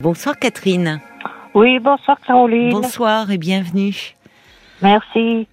Bonsoir 0.00 0.38
Catherine. 0.38 0.98
Oui, 1.52 1.78
bonsoir 1.78 2.18
Caroline. 2.20 2.70
Bonsoir 2.70 3.30
et 3.30 3.36
bienvenue. 3.36 4.14
Merci. 4.80 5.46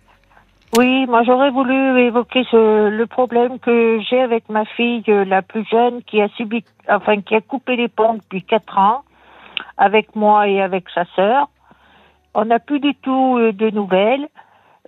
Oui, 0.77 1.05
moi 1.05 1.23
j'aurais 1.23 1.51
voulu 1.51 1.99
évoquer 1.99 2.45
ce, 2.49 2.87
le 2.87 3.07
problème 3.07 3.59
que 3.59 3.99
j'ai 4.09 4.21
avec 4.21 4.47
ma 4.47 4.63
fille 4.63 5.03
euh, 5.09 5.25
la 5.25 5.41
plus 5.41 5.65
jeune 5.69 6.01
qui 6.03 6.21
a 6.21 6.29
subi, 6.29 6.63
enfin 6.87 7.19
qui 7.21 7.35
a 7.35 7.41
coupé 7.41 7.75
les 7.75 7.89
ponts 7.89 8.13
depuis 8.13 8.41
quatre 8.41 8.77
ans 8.77 9.03
avec 9.77 10.15
moi 10.15 10.47
et 10.47 10.61
avec 10.61 10.85
sa 10.95 11.03
sœur. 11.13 11.49
On 12.33 12.45
n'a 12.45 12.59
plus 12.59 12.79
du 12.79 12.95
tout 12.95 13.37
euh, 13.37 13.51
de 13.51 13.69
nouvelles. 13.69 14.29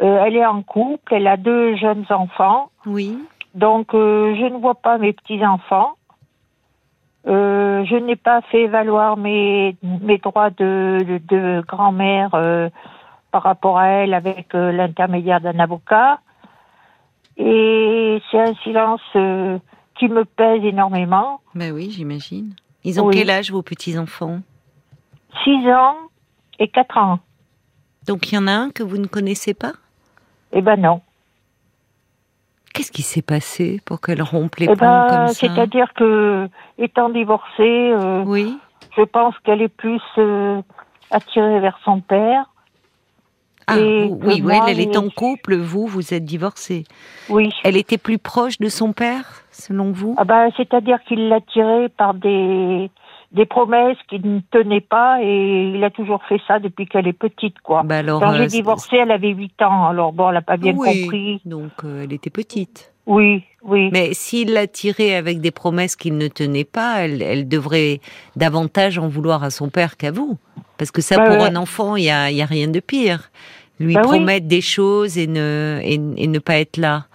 Euh, 0.01 0.23
elle 0.25 0.37
est 0.37 0.45
en 0.45 0.61
couple, 0.61 1.13
elle 1.13 1.27
a 1.27 1.35
deux 1.35 1.75
jeunes 1.75 2.05
enfants. 2.09 2.69
Oui. 2.85 3.17
Donc 3.55 3.93
euh, 3.93 4.35
je 4.39 4.45
ne 4.45 4.57
vois 4.57 4.75
pas 4.75 4.97
mes 4.97 5.11
petits 5.11 5.45
enfants. 5.45 5.95
Euh, 7.27 7.83
je 7.85 7.95
n'ai 7.95 8.15
pas 8.15 8.41
fait 8.43 8.67
valoir 8.67 9.17
mes, 9.17 9.75
mes 9.83 10.17
droits 10.17 10.49
de, 10.51 11.19
de, 11.27 11.61
grand-mère 11.67 12.29
euh, 12.33 12.69
par 13.31 13.43
rapport 13.43 13.77
à 13.77 13.87
elle 13.87 14.13
avec 14.13 14.55
euh, 14.55 14.71
l'intermédiaire 14.71 15.41
d'un 15.41 15.59
avocat. 15.59 16.19
Et 17.37 18.21
c'est 18.29 18.39
un 18.39 18.53
silence 18.63 19.01
qui 19.97 20.07
me 20.09 20.25
pèse 20.25 20.63
énormément. 20.63 21.39
Ben 21.55 21.71
oui, 21.73 21.89
j'imagine. 21.91 22.53
Ils 22.83 22.99
ont 22.99 23.07
Oui. 23.07 23.15
quel 23.15 23.29
âge 23.29 23.51
vos 23.51 23.61
petits-enfants? 23.61 24.39
Six 25.43 25.69
ans 25.71 25.95
et 26.57 26.67
quatre 26.67 26.97
ans. 26.97 27.19
Donc 28.07 28.31
il 28.31 28.35
y 28.35 28.37
en 28.37 28.47
a 28.47 28.51
un 28.51 28.71
que 28.71 28.83
vous 28.83 28.97
ne 28.97 29.07
connaissez 29.07 29.53
pas? 29.53 29.73
Eh 30.51 30.61
ben 30.61 30.77
non. 30.77 31.01
Qu'est-ce 32.79 32.93
qui 32.93 33.01
s'est 33.01 33.21
passé 33.21 33.81
pour 33.83 33.99
qu'elle 33.99 34.21
rompe 34.21 34.55
les 34.55 34.63
Eh 34.63 34.69
ponts 34.69 34.75
ben, 34.75 35.05
comme 35.09 35.27
ça 35.27 35.33
c'est-à-dire 35.33 35.93
que, 35.95 36.47
étant 36.77 37.09
divorcée, 37.09 37.91
euh, 37.93 38.23
Oui. 38.25 38.57
je 38.95 39.01
pense 39.03 39.35
qu'elle 39.43 39.61
est 39.61 39.67
plus 39.67 39.99
euh, 40.17 40.61
attirée 41.11 41.59
vers 41.59 41.77
son 41.83 41.99
père. 41.99 42.45
Ah 43.67 43.77
Et 43.77 44.05
oui, 44.09 44.41
oui, 44.41 44.53
elle 44.65 44.79
est 44.79 44.95
en 44.95 45.09
couple, 45.09 45.57
vous, 45.57 45.87
vous 45.87 46.13
êtes 46.13 46.23
divorcée. 46.23 46.85
Oui. 47.27 47.49
Elle 47.65 47.75
était 47.75 47.97
plus 47.97 48.17
proche 48.17 48.59
de 48.59 48.69
son 48.69 48.93
père, 48.93 49.43
selon 49.51 49.91
vous? 49.91 50.15
Ah 50.17 50.23
ben, 50.23 50.49
c'est-à-dire 50.55 50.99
qu'il 51.05 51.27
l'a 51.27 51.41
tirée 51.41 51.89
par 51.89 52.13
des 52.13 52.89
des 53.31 53.45
promesses 53.45 53.97
qui 54.09 54.19
ne 54.19 54.39
tenaient 54.51 54.81
pas 54.81 55.19
et 55.21 55.71
il 55.75 55.83
a 55.83 55.89
toujours 55.91 56.23
fait 56.27 56.41
ça 56.47 56.59
depuis 56.59 56.87
qu'elle 56.87 57.07
est 57.07 57.13
petite, 57.13 57.59
quoi. 57.59 57.83
Bah 57.83 57.97
alors, 57.97 58.19
Quand 58.19 58.31
euh, 58.33 58.37
j'ai 58.37 58.47
divorcé, 58.47 58.97
elle 58.97 59.11
avait 59.11 59.29
8 59.29 59.61
ans, 59.61 59.87
alors 59.87 60.13
bon, 60.13 60.29
elle 60.29 60.35
n'a 60.35 60.41
pas 60.41 60.57
bien 60.57 60.73
oui, 60.75 61.01
compris. 61.03 61.41
Donc 61.45 61.71
euh, 61.83 62.03
elle 62.03 62.13
était 62.13 62.31
petite. 62.31 62.91
Oui, 63.05 63.43
oui. 63.63 63.89
Mais 63.91 64.13
s'il 64.13 64.53
l'a 64.53 64.67
tirée 64.67 65.15
avec 65.15 65.41
des 65.41 65.51
promesses 65.51 65.95
qu'il 65.95 66.17
ne 66.17 66.27
tenait 66.27 66.63
pas, 66.63 67.01
elle, 67.01 67.21
elle 67.21 67.47
devrait 67.47 68.01
davantage 68.35 68.97
en 68.99 69.07
vouloir 69.07 69.43
à 69.43 69.49
son 69.49 69.69
père 69.69 69.97
qu'à 69.97 70.11
vous. 70.11 70.37
Parce 70.77 70.91
que 70.91 71.01
ça, 71.01 71.17
Bah 71.17 71.25
pour 71.27 71.37
ouais. 71.37 71.49
un 71.49 71.55
enfant, 71.55 71.95
il 71.95 72.03
y 72.05 72.09
a, 72.11 72.31
y 72.31 72.41
a 72.41 72.45
rien 72.45 72.67
de 72.67 72.79
pire. 72.79 73.31
Lui 73.79 73.93
Bah 73.95 74.01
oui. 74.03 74.09
promettre 74.09 74.47
des 74.47 74.61
choses 74.61 75.17
et 75.17 75.27
ne, 75.27 75.79
et, 75.83 75.93
et 76.17 76.27
ne 76.27 76.39
pas 76.39 76.59
être 76.59 76.77
là. 76.77 77.05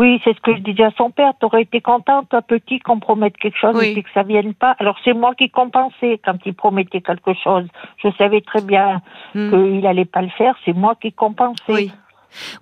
Oui, 0.00 0.18
c'est 0.24 0.34
ce 0.34 0.40
que 0.40 0.56
je 0.56 0.60
disais 0.62 0.84
à 0.84 0.92
son 0.96 1.10
père. 1.10 1.32
T'aurais 1.40 1.60
été 1.62 1.82
content, 1.82 2.24
toi 2.24 2.40
petit, 2.40 2.78
qu'on 2.78 3.00
promette 3.00 3.36
quelque 3.36 3.58
chose 3.58 3.76
Oui. 3.78 3.88
et 3.88 3.92
puis 3.92 4.02
que 4.02 4.08
ça 4.14 4.22
vienne 4.22 4.54
pas. 4.54 4.74
Alors 4.78 4.96
c'est 5.04 5.12
moi 5.12 5.34
qui 5.34 5.50
compensais 5.50 6.18
quand 6.24 6.38
il 6.46 6.54
promettait 6.54 7.02
quelque 7.02 7.34
chose. 7.44 7.66
Je 8.02 8.08
savais 8.16 8.40
très 8.40 8.62
bien 8.62 9.02
Hmm. 9.34 9.50
qu'il 9.50 9.86
allait 9.86 10.06
pas 10.06 10.22
le 10.22 10.30
faire. 10.30 10.54
C'est 10.64 10.72
moi 10.72 10.94
qui 11.00 11.12
compensais. 11.12 11.60
Oui. 11.68 11.92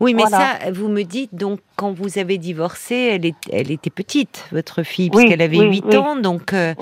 Oui, 0.00 0.14
mais 0.14 0.22
Voilà. 0.22 0.38
ça, 0.64 0.70
vous 0.72 0.88
me 0.88 1.02
dites, 1.02 1.34
donc, 1.34 1.60
quand 1.76 1.92
vous 1.92 2.18
avez 2.18 2.38
divorcé, 2.38 2.94
elle, 3.12 3.26
est, 3.26 3.36
elle 3.52 3.70
était 3.70 3.90
petite, 3.90 4.48
votre 4.50 4.82
fille, 4.82 5.10
Oui, 5.12 5.18
puisqu'elle 5.26 5.42
avait 5.42 5.58
oui, 5.58 5.68
8 5.82 5.84
oui. 5.88 5.96
ans, 5.98 6.16
donc, 6.16 6.54
euh, 6.54 6.72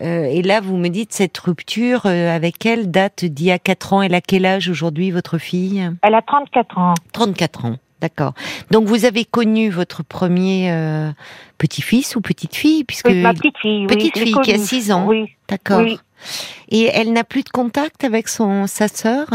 euh, 0.00 0.24
et 0.30 0.42
là, 0.42 0.60
vous 0.60 0.76
me 0.76 0.86
dites, 0.88 1.12
cette 1.12 1.36
rupture 1.38 2.06
euh, 2.06 2.34
avec 2.34 2.64
elle 2.64 2.88
date 2.92 3.24
d'il 3.24 3.46
y 3.48 3.50
a 3.50 3.58
4 3.58 3.92
ans. 3.94 4.00
Elle 4.02 4.14
a 4.14 4.20
quel 4.20 4.46
âge 4.46 4.68
aujourd'hui, 4.68 5.10
votre 5.10 5.38
fille? 5.38 5.90
Elle 6.02 6.14
a 6.14 6.22
34 6.22 6.78
ans. 6.78 6.94
34 7.12 7.64
ans, 7.64 7.74
d'accord. 8.00 8.34
Donc 8.70 8.86
vous 8.86 9.04
avez 9.04 9.24
connu 9.24 9.70
votre 9.70 10.02
premier 10.02 10.70
euh, 10.70 11.10
petit-fils 11.58 12.16
ou 12.16 12.20
petite-fille, 12.20 12.84
puisque 12.84 13.08
Oui, 13.08 13.22
ma 13.22 13.34
petite 13.34 13.58
fille. 13.58 13.80
oui, 13.80 13.86
petite 13.86 14.14
je 14.14 14.20
l'ai 14.20 14.26
fille 14.26 14.40
qui 14.42 14.50
a 14.52 14.54
connue. 14.54 14.66
6 14.66 14.92
ans. 14.92 15.06
Oui. 15.06 15.26
d'accord. 15.48 15.80
Oui. 15.80 15.98
Et 16.70 16.84
elle 16.84 17.12
n'a 17.12 17.24
plus 17.24 17.42
de 17.42 17.50
contact 17.50 18.04
avec 18.04 18.28
son 18.28 18.66
sa 18.66 18.88
sœur? 18.88 19.26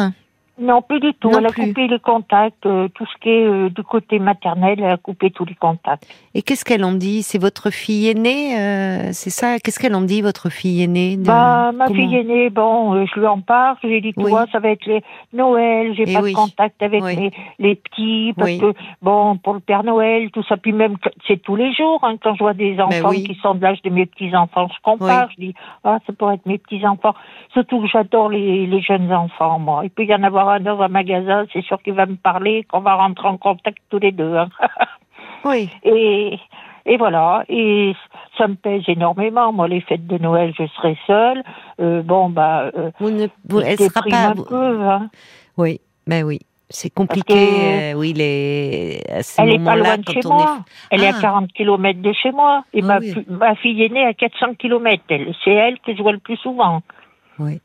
Non, 0.62 0.82
plus 0.84 1.00
du 1.00 1.14
tout. 1.16 1.30
Non 1.32 1.40
elle 1.40 1.48
a 1.48 1.52
coupé 1.52 1.88
les 1.88 2.00
contacts, 2.00 2.66
euh, 2.68 2.88
tout 2.94 3.06
ce 3.06 3.18
qui 3.20 3.30
est 3.30 3.46
euh, 3.48 3.70
du 3.70 3.82
côté 3.84 4.20
maternel, 4.20 4.76
elle 4.80 4.92
a 4.92 4.98
coupé 4.98 5.32
tous 5.32 5.44
les 5.46 5.56
contacts. 5.56 6.06
Et 6.36 6.44
qu'est-ce 6.44 6.64
qu'elle 6.64 6.84
en 6.84 6.92
dit? 6.92 7.24
C'est 7.24 7.40
votre 7.42 7.72
fille 7.72 8.08
aînée, 8.10 8.56
euh, 8.60 9.10
c'est 9.12 9.32
ça? 9.32 9.58
Qu'est-ce 9.60 9.80
qu'elle 9.80 9.96
en 9.96 10.02
dit, 10.02 10.22
votre 10.22 10.50
fille 10.50 10.84
aînée? 10.84 11.18
De- 11.18 11.24
Bah, 11.26 11.72
ma 11.74 11.88
comment- 11.88 12.00
fille 12.00 12.16
aînée, 12.16 12.50
bon, 12.52 13.06
je 13.08 13.20
lui 13.20 13.26
en 13.26 13.42
parle, 13.42 13.78
je 13.82 13.88
lui 13.88 14.14
Oui. 14.18 14.30
vois, 14.30 14.46
ça 14.52 14.60
va 14.60 14.70
être 14.70 14.86
les 14.86 15.02
Noël, 15.34 15.94
j'ai 15.96 16.04
Eh 16.08 16.14
pas 16.14 16.22
oui. 16.22 16.32
de 16.32 16.36
contact 16.36 16.82
avec 16.84 17.04
Oui. 17.04 17.16
mes, 17.18 17.32
les 17.58 17.76
petits, 17.76 18.34
parce 18.38 18.52
que, 18.58 18.74
bon, 19.02 19.38
pour 19.38 19.54
le 19.56 19.60
Père 19.62 19.84
Noël, 19.84 20.30
tout 20.32 20.44
ça, 20.44 20.58
puis 20.58 20.74
même, 20.74 20.96
c'est 21.28 21.42
tous 21.42 21.56
les 21.56 21.74
jours, 21.74 22.00
hein, 22.04 22.18
quand 22.22 22.36
je 22.36 22.40
vois 22.44 22.54
des 22.54 22.80
enfants 22.80 22.90
Ben 23.10 23.10
oui. 23.10 23.24
qui 23.24 23.36
sont 23.42 23.56
de 23.56 23.62
l'âge 23.64 23.82
de 23.82 23.90
mes 23.90 24.06
petits-enfants, 24.06 24.68
je 24.68 24.82
compare, 24.84 25.30
je 25.32 25.42
dis, 25.48 25.54
ah, 25.84 25.98
ça 26.06 26.14
pourrait 26.14 26.36
être 26.36 26.46
mes 26.46 26.58
petits-enfants. 26.60 27.16
Surtout 27.54 27.82
que 27.82 27.88
j'adore 27.88 28.30
les, 28.30 28.68
les 28.68 28.82
jeunes 28.82 29.12
enfants, 29.12 29.58
moi. 29.58 29.82
Il 29.86 29.90
peut 29.90 30.04
y 30.06 30.14
en 30.14 30.22
avoir 30.24 30.50
un 30.52 30.60
dans 30.60 30.80
un 30.82 30.88
magasin, 30.88 31.46
c'est 31.54 31.64
sûr 31.64 31.82
qu'il 31.82 31.94
va 31.94 32.06
me 32.06 32.16
parler, 32.16 32.64
qu'on 32.70 32.82
va 32.82 32.96
rentrer 32.96 33.28
en 33.28 33.38
contact 33.38 33.78
tous 33.90 34.00
les 34.00 34.12
deux, 34.12 34.36
hein. 34.36 34.50
Oui. 35.44 35.70
Et, 35.84 36.38
et 36.86 36.98
voilà, 36.98 37.44
et 37.50 37.96
ça 38.38 38.48
me 38.48 38.54
pèse 38.56 38.84
énormément. 38.88 39.52
Moi, 39.52 39.68
les 39.68 39.82
fêtes 39.82 40.06
de 40.06 40.18
Noël, 40.20 40.54
je 40.58 40.68
serai 40.68 40.96
seule. 41.08 41.42
Euh, 41.80 42.04
bon, 42.04 42.30
bah, 42.30 42.70
euh, 42.78 42.92
Vous 43.00 43.10
ne, 43.10 43.26
vous, 43.50 43.60
elle 43.62 43.78
sera 43.80 44.02
pas. 44.04 44.28
un 44.30 44.34
vous- 44.36 44.44
peu. 44.46 44.82
Hein. 44.84 45.10
Oui, 45.58 45.80
ben 46.06 46.24
oui. 46.24 46.40
C'est 46.74 46.94
compliqué. 46.94 47.34
euh, 47.36 47.94
oui, 47.96 48.14
les, 48.14 49.02
à 49.12 49.24
ce 49.24 49.42
Elle 49.42 49.50
est 49.56 49.64
pas 49.64 49.76
loin 49.76 49.98
de 49.98 50.10
chez 50.10 50.22
moi. 50.26 50.60
Elle 50.90 51.04
est 51.04 51.12
Ah. 51.12 51.18
à 51.18 51.22
40 51.22 51.52
kilomètres 51.54 52.02
de 52.02 52.14
chez 52.14 52.32
moi. 52.32 52.64
Et 52.74 52.80
Ah 52.84 52.86
ma, 52.86 52.98
oui. 53.00 53.14
ma 53.28 53.56
fille 53.56 53.84
aînée 53.84 54.06
à 54.06 54.14
400 54.14 54.54
kilomètres. 54.60 55.04
Elle, 55.10 55.34
c'est 55.44 55.52
elle 55.52 55.80
que 55.80 55.94
je 55.96 56.02
vois 56.02 56.14
le 56.14 56.20
plus 56.20 56.38
souvent. 56.38 56.78
est. 56.78 57.44
Oui. 57.44 57.62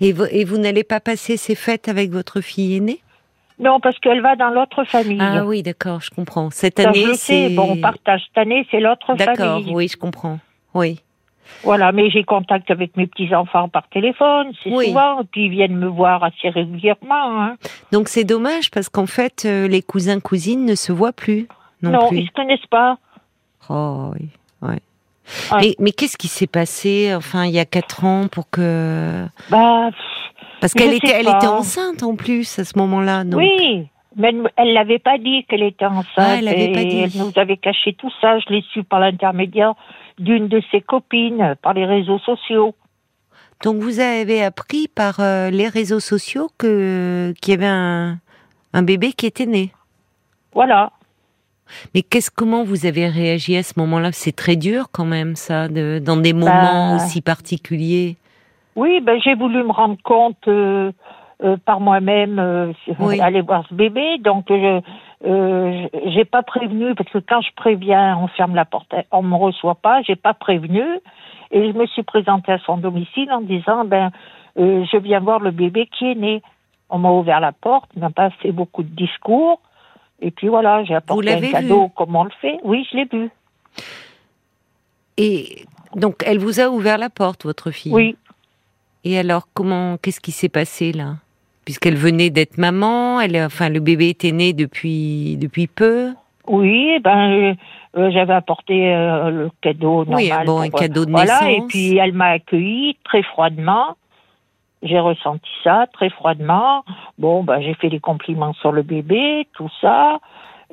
Et 0.00 0.12
vous, 0.12 0.24
et 0.30 0.44
vous 0.44 0.58
n'allez 0.58 0.84
pas 0.84 1.00
passer 1.00 1.36
ces 1.36 1.54
fêtes 1.54 1.88
avec 1.88 2.10
votre 2.10 2.40
fille 2.40 2.76
aînée? 2.76 3.00
Non, 3.58 3.80
parce 3.80 3.98
qu'elle 4.00 4.20
va 4.22 4.34
dans 4.36 4.48
l'autre 4.50 4.84
famille. 4.84 5.18
Ah 5.20 5.44
oui, 5.44 5.62
d'accord, 5.62 6.00
je 6.00 6.10
comprends. 6.10 6.50
Cette 6.50 6.80
Ça, 6.80 6.88
année, 6.88 7.14
c'est. 7.14 7.50
Bon, 7.50 7.72
on 7.72 7.76
partage 7.80 8.22
cette 8.26 8.38
année, 8.38 8.66
c'est 8.70 8.80
l'autre 8.80 9.14
D'accord, 9.14 9.60
famille. 9.60 9.74
oui, 9.74 9.88
je 9.88 9.96
comprends. 9.96 10.38
Oui. 10.74 11.00
Voilà, 11.62 11.92
mais 11.92 12.08
j'ai 12.10 12.24
contact 12.24 12.70
avec 12.70 12.96
mes 12.96 13.06
petits-enfants 13.06 13.68
par 13.68 13.86
téléphone, 13.88 14.52
c'est 14.62 14.70
Oui. 14.74 14.86
souvent. 14.86 15.20
Et 15.20 15.24
puis 15.24 15.44
ils 15.46 15.50
viennent 15.50 15.76
me 15.76 15.86
voir 15.86 16.24
assez 16.24 16.48
régulièrement. 16.48 17.42
Hein. 17.42 17.56
Donc 17.92 18.08
c'est 18.08 18.24
dommage 18.24 18.70
parce 18.70 18.88
qu'en 18.88 19.06
fait, 19.06 19.44
euh, 19.44 19.68
les 19.68 19.82
cousins 19.82 20.18
cousines 20.18 20.64
ne 20.64 20.74
se 20.74 20.92
voient 20.92 21.12
plus 21.12 21.46
non, 21.82 21.90
non, 21.90 22.08
plus. 22.08 22.18
ils 22.20 22.26
se 22.26 22.32
connaissent 22.32 22.66
pas. 22.70 22.96
Oh 23.68 24.12
oui. 24.18 24.28
Mais, 25.52 25.74
mais 25.78 25.92
qu'est-ce 25.92 26.16
qui 26.16 26.28
s'est 26.28 26.46
passé, 26.46 27.14
enfin, 27.14 27.44
il 27.44 27.52
y 27.52 27.58
a 27.58 27.64
quatre 27.64 28.04
ans 28.04 28.28
pour 28.28 28.50
que 28.50 29.24
Bah, 29.50 29.90
parce 30.60 30.74
qu'elle 30.74 30.94
était, 30.94 31.12
elle 31.12 31.28
était 31.28 31.46
enceinte 31.46 32.02
en 32.02 32.14
plus 32.14 32.58
à 32.58 32.64
ce 32.64 32.78
moment-là. 32.78 33.24
Oui, 33.32 33.88
mais 34.16 34.32
elle 34.56 34.74
l'avait 34.74 34.98
pas 34.98 35.18
dit 35.18 35.44
qu'elle 35.48 35.62
était 35.62 35.86
enceinte. 35.86 36.06
Ah, 36.16 36.36
elle 36.38 36.48
et 36.48 36.72
pas 36.72 36.84
dit. 36.84 36.98
Elle 36.98 37.20
nous 37.20 37.32
avait 37.36 37.56
caché 37.56 37.94
tout 37.94 38.10
ça. 38.20 38.38
Je 38.38 38.52
l'ai 38.52 38.64
su 38.72 38.84
par 38.84 39.00
l'intermédiaire 39.00 39.74
d'une 40.18 40.48
de 40.48 40.62
ses 40.70 40.80
copines, 40.80 41.56
par 41.62 41.74
les 41.74 41.86
réseaux 41.86 42.18
sociaux. 42.20 42.74
Donc 43.64 43.76
vous 43.76 44.00
avez 44.00 44.44
appris 44.44 44.88
par 44.88 45.20
euh, 45.20 45.50
les 45.50 45.68
réseaux 45.68 46.00
sociaux 46.00 46.48
que 46.58 47.32
qu'il 47.40 47.52
y 47.52 47.54
avait 47.54 47.66
un, 47.66 48.18
un 48.72 48.82
bébé 48.82 49.12
qui 49.12 49.26
était 49.26 49.46
né. 49.46 49.72
Voilà. 50.54 50.92
Mais 51.94 52.02
qu'est-ce 52.02 52.30
comment 52.30 52.64
vous 52.64 52.86
avez 52.86 53.08
réagi 53.08 53.56
à 53.56 53.62
ce 53.62 53.78
moment-là? 53.80 54.10
C'est 54.12 54.34
très 54.36 54.56
dur 54.56 54.86
quand 54.92 55.04
même 55.04 55.36
ça, 55.36 55.68
de, 55.68 55.98
dans 56.04 56.16
des 56.16 56.32
moments 56.32 56.96
Bah. 56.96 56.96
aussi 56.96 57.20
particuliers. 57.20 58.16
Oui, 58.76 59.00
ben 59.00 59.20
j'ai 59.22 59.34
voulu 59.34 59.62
me 59.62 59.70
rendre 59.72 59.98
compte 60.02 60.48
euh, 60.48 60.92
euh, 61.44 61.56
par 61.64 61.80
moi-même, 61.80 62.38
euh, 62.38 62.72
Oui. 62.98 63.20
aller 63.20 63.42
voir 63.42 63.64
ce 63.68 63.74
bébé. 63.74 64.18
Donc 64.18 64.46
je 64.48 64.80
euh, 65.24 65.86
j'ai 66.06 66.24
pas 66.24 66.42
prévenu 66.42 66.94
parce 66.94 67.08
que 67.10 67.18
quand 67.18 67.40
je 67.42 67.50
préviens, 67.54 68.16
on 68.20 68.26
ferme 68.28 68.54
la 68.54 68.64
porte, 68.64 68.92
on 69.12 69.22
me 69.22 69.36
reçoit 69.36 69.76
pas. 69.76 70.02
J'ai 70.02 70.16
pas 70.16 70.34
prévenu 70.34 70.82
et 71.50 71.70
je 71.70 71.76
me 71.78 71.86
suis 71.86 72.02
présentée 72.02 72.50
à 72.52 72.58
son 72.60 72.78
domicile 72.78 73.30
en 73.30 73.40
disant 73.42 73.84
ben 73.84 74.10
euh, 74.58 74.84
je 74.90 74.96
viens 74.96 75.20
voir 75.20 75.38
le 75.40 75.50
bébé 75.50 75.88
qui 75.98 76.06
est 76.10 76.14
né. 76.14 76.42
On 76.90 76.98
m'a 76.98 77.10
ouvert 77.10 77.40
la 77.40 77.52
porte, 77.52 77.90
on 77.96 78.00
n'a 78.00 78.10
pas 78.10 78.30
fait 78.40 78.52
beaucoup 78.52 78.82
de 78.82 78.94
discours. 78.94 79.60
Et 80.22 80.30
puis 80.30 80.48
voilà, 80.48 80.84
j'ai 80.84 80.94
apporté 80.94 81.32
un 81.32 81.40
cadeau 81.50 81.88
comme 81.88 82.14
on 82.14 82.24
le 82.24 82.30
fait. 82.40 82.58
Oui, 82.62 82.86
je 82.90 82.96
l'ai 82.96 83.04
vu. 83.12 83.28
Et 85.18 85.64
donc 85.96 86.22
elle 86.24 86.38
vous 86.38 86.60
a 86.60 86.68
ouvert 86.68 86.96
la 86.96 87.10
porte, 87.10 87.44
votre 87.44 87.70
fille. 87.70 87.92
Oui. 87.92 88.16
Et 89.04 89.18
alors 89.18 89.48
comment 89.52 89.96
qu'est-ce 89.98 90.20
qui 90.20 90.32
s'est 90.32 90.48
passé 90.48 90.92
là? 90.92 91.16
Puisqu'elle 91.64 91.96
venait 91.96 92.30
d'être 92.30 92.56
maman, 92.56 93.20
elle 93.20 93.36
enfin 93.36 93.68
le 93.68 93.80
bébé 93.80 94.10
était 94.10 94.32
né 94.32 94.52
depuis 94.52 95.36
depuis 95.36 95.66
peu. 95.66 96.12
Oui, 96.46 96.98
ben 97.00 97.30
euh, 97.30 97.54
euh, 97.96 98.10
j'avais 98.10 98.32
apporté 98.32 98.94
euh, 98.94 99.30
le 99.30 99.50
cadeau 99.60 100.04
normal. 100.04 100.16
Oui, 100.16 100.30
bon, 100.46 100.60
un 100.60 100.70
pour, 100.70 100.80
cadeau 100.80 101.04
de 101.04 101.10
voilà, 101.10 101.40
naissance. 101.42 101.64
et 101.64 101.66
puis 101.68 101.96
elle 101.98 102.12
m'a 102.12 102.30
accueilli 102.30 102.96
très 103.04 103.22
froidement. 103.22 103.96
J'ai 104.82 104.98
ressenti 104.98 105.48
ça 105.62 105.86
très 105.92 106.10
froidement. 106.10 106.84
Bon, 107.18 107.44
bah, 107.44 107.60
j'ai 107.60 107.74
fait 107.74 107.88
des 107.88 108.00
compliments 108.00 108.52
sur 108.54 108.72
le 108.72 108.82
bébé, 108.82 109.46
tout 109.54 109.70
ça. 109.80 110.18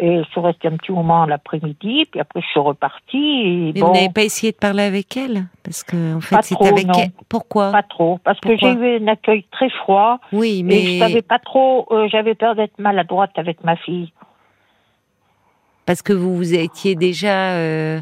Et 0.01 0.23
je 0.23 0.29
suis 0.29 0.39
restée 0.39 0.69
un 0.69 0.77
petit 0.77 0.94
moment 0.94 1.25
l'après-midi, 1.25 2.06
puis 2.09 2.21
après 2.21 2.39
je 2.41 2.47
suis 2.47 2.59
repartie. 2.59 3.17
Et 3.17 3.71
Mais 3.75 3.81
bon, 3.81 3.88
vous 3.88 3.94
n'avez 3.94 4.09
pas 4.09 4.23
essayé 4.23 4.53
de 4.53 4.57
parler 4.57 4.83
avec 4.83 5.17
elle? 5.17 5.44
Parce 5.61 5.83
que 5.83 6.15
en 6.15 6.21
fait, 6.21 6.38
Pas 6.38 6.41
c'est 6.41 6.56
trop, 6.56 6.67
avec 6.67 6.88
non. 6.88 6.94
elle. 7.03 7.11
Pourquoi? 7.27 7.71
Pas 7.71 7.83
trop, 7.83 8.17
parce 8.23 8.39
que 8.39 8.56
j'ai 8.56 8.71
eu 8.71 9.03
un 9.03 9.07
accueil 9.07 9.44
très 9.51 9.69
froid. 9.69 10.19
Oui, 10.31 10.63
Mais 10.63 10.79
je 10.79 11.00
savais 11.00 11.21
pas 11.21 11.39
trop, 11.39 11.85
euh, 11.91 12.07
j'avais 12.09 12.33
peur 12.33 12.56
d'être 12.56 12.79
maladroite 12.79 13.31
avec 13.35 13.61
ma 13.65 13.75
fille. 13.75 14.13
Parce 15.89 16.03
que 16.03 16.13
vous 16.13 16.36
vous 16.38 16.53
étiez 16.53 16.94
déjà 16.94 17.53
euh, 17.53 18.00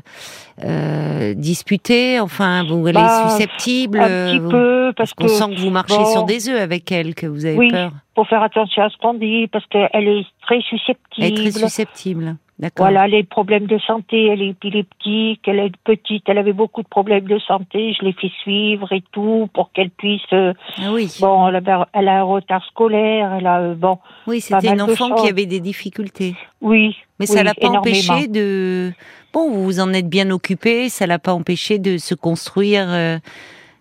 euh, 0.61 1.33
disputé. 1.33 2.19
Enfin, 2.19 2.65
vous 2.67 2.85
elle 2.85 2.95
Bah, 2.95 3.27
est 3.27 3.29
susceptible. 3.31 3.97
un 4.01 4.07
petit 4.27 4.39
vous- 4.39 4.49
peu, 4.49 4.91
Parce 4.97 5.13
qu'on 5.13 5.29
sent 5.29 5.55
que 5.55 5.61
vous 5.61 5.69
marchez 5.69 5.95
bon. 5.95 6.05
sur 6.11 6.23
des 6.25 6.49
œufs 6.49 6.59
avec 6.59 6.91
elle, 6.91 7.15
que 7.15 7.27
vous 7.27 7.45
avez 7.45 7.55
Oui, 7.55 7.69
peur. 7.71 7.93
faut 8.13 8.25
faire 8.25 8.43
attention 8.43 8.83
à 8.83 8.89
ce 8.89 8.97
qu'on 8.97 9.13
dit, 9.13 9.47
parce 9.47 9.65
qu'elle 9.67 9.87
est 10.05 10.25
très 10.41 10.59
susceptible. 10.63 10.97
Elle 11.25 11.31
est 11.47 11.51
très 11.51 11.51
susceptible. 11.61 12.35
D'accord. 12.59 12.85
Voilà, 12.87 13.07
les 13.07 13.23
problèmes 13.23 13.67
de 13.67 13.77
santé, 13.77 14.25
elle 14.25 14.41
est 14.41 14.47
épileptique, 14.49 15.41
elle 15.45 15.59
est 15.59 15.77
petite, 15.83 16.23
elle 16.27 16.39
avait 16.39 16.53
beaucoup 16.53 16.81
de 16.81 16.87
problèmes 16.87 17.25
de 17.27 17.37
santé, 17.37 17.93
je 17.99 18.03
l'ai 18.03 18.13
fait 18.13 18.31
suivre 18.41 18.91
et 18.91 19.03
tout 19.11 19.47
pour 19.53 19.71
qu'elle 19.73 19.91
puisse. 19.91 20.21
euh, 20.33 20.53
Ah 20.79 20.91
oui. 20.91 21.07
bon, 21.21 21.47
elle 21.49 21.57
a, 21.69 21.87
elle 21.93 22.07
a 22.07 22.19
un 22.19 22.23
retard 22.23 22.65
scolaire, 22.65 23.33
elle 23.39 23.45
a 23.45 23.59
euh, 23.59 23.75
bon, 23.75 23.99
Oui, 24.25 24.41
c'était 24.41 24.69
une 24.69 24.81
enfant 24.81 25.13
qui 25.15 25.29
avait 25.29 25.45
des 25.45 25.59
difficultés. 25.59 26.35
oui. 26.61 26.95
Mais 27.19 27.27
oui, 27.29 27.35
ça 27.35 27.43
l'a 27.43 27.53
pas 27.55 27.69
empêché 27.69 28.27
de. 28.27 28.91
Bon, 29.33 29.49
vous 29.51 29.63
vous 29.63 29.79
en 29.79 29.91
êtes 29.93 30.07
bien 30.07 30.29
occupé. 30.29 30.87
Ça 30.89 31.07
l'a 31.07 31.17
pas 31.17 31.33
empêché 31.33 31.79
de 31.79 31.97
se 31.97 32.13
construire, 32.13 32.85
euh, 32.89 33.17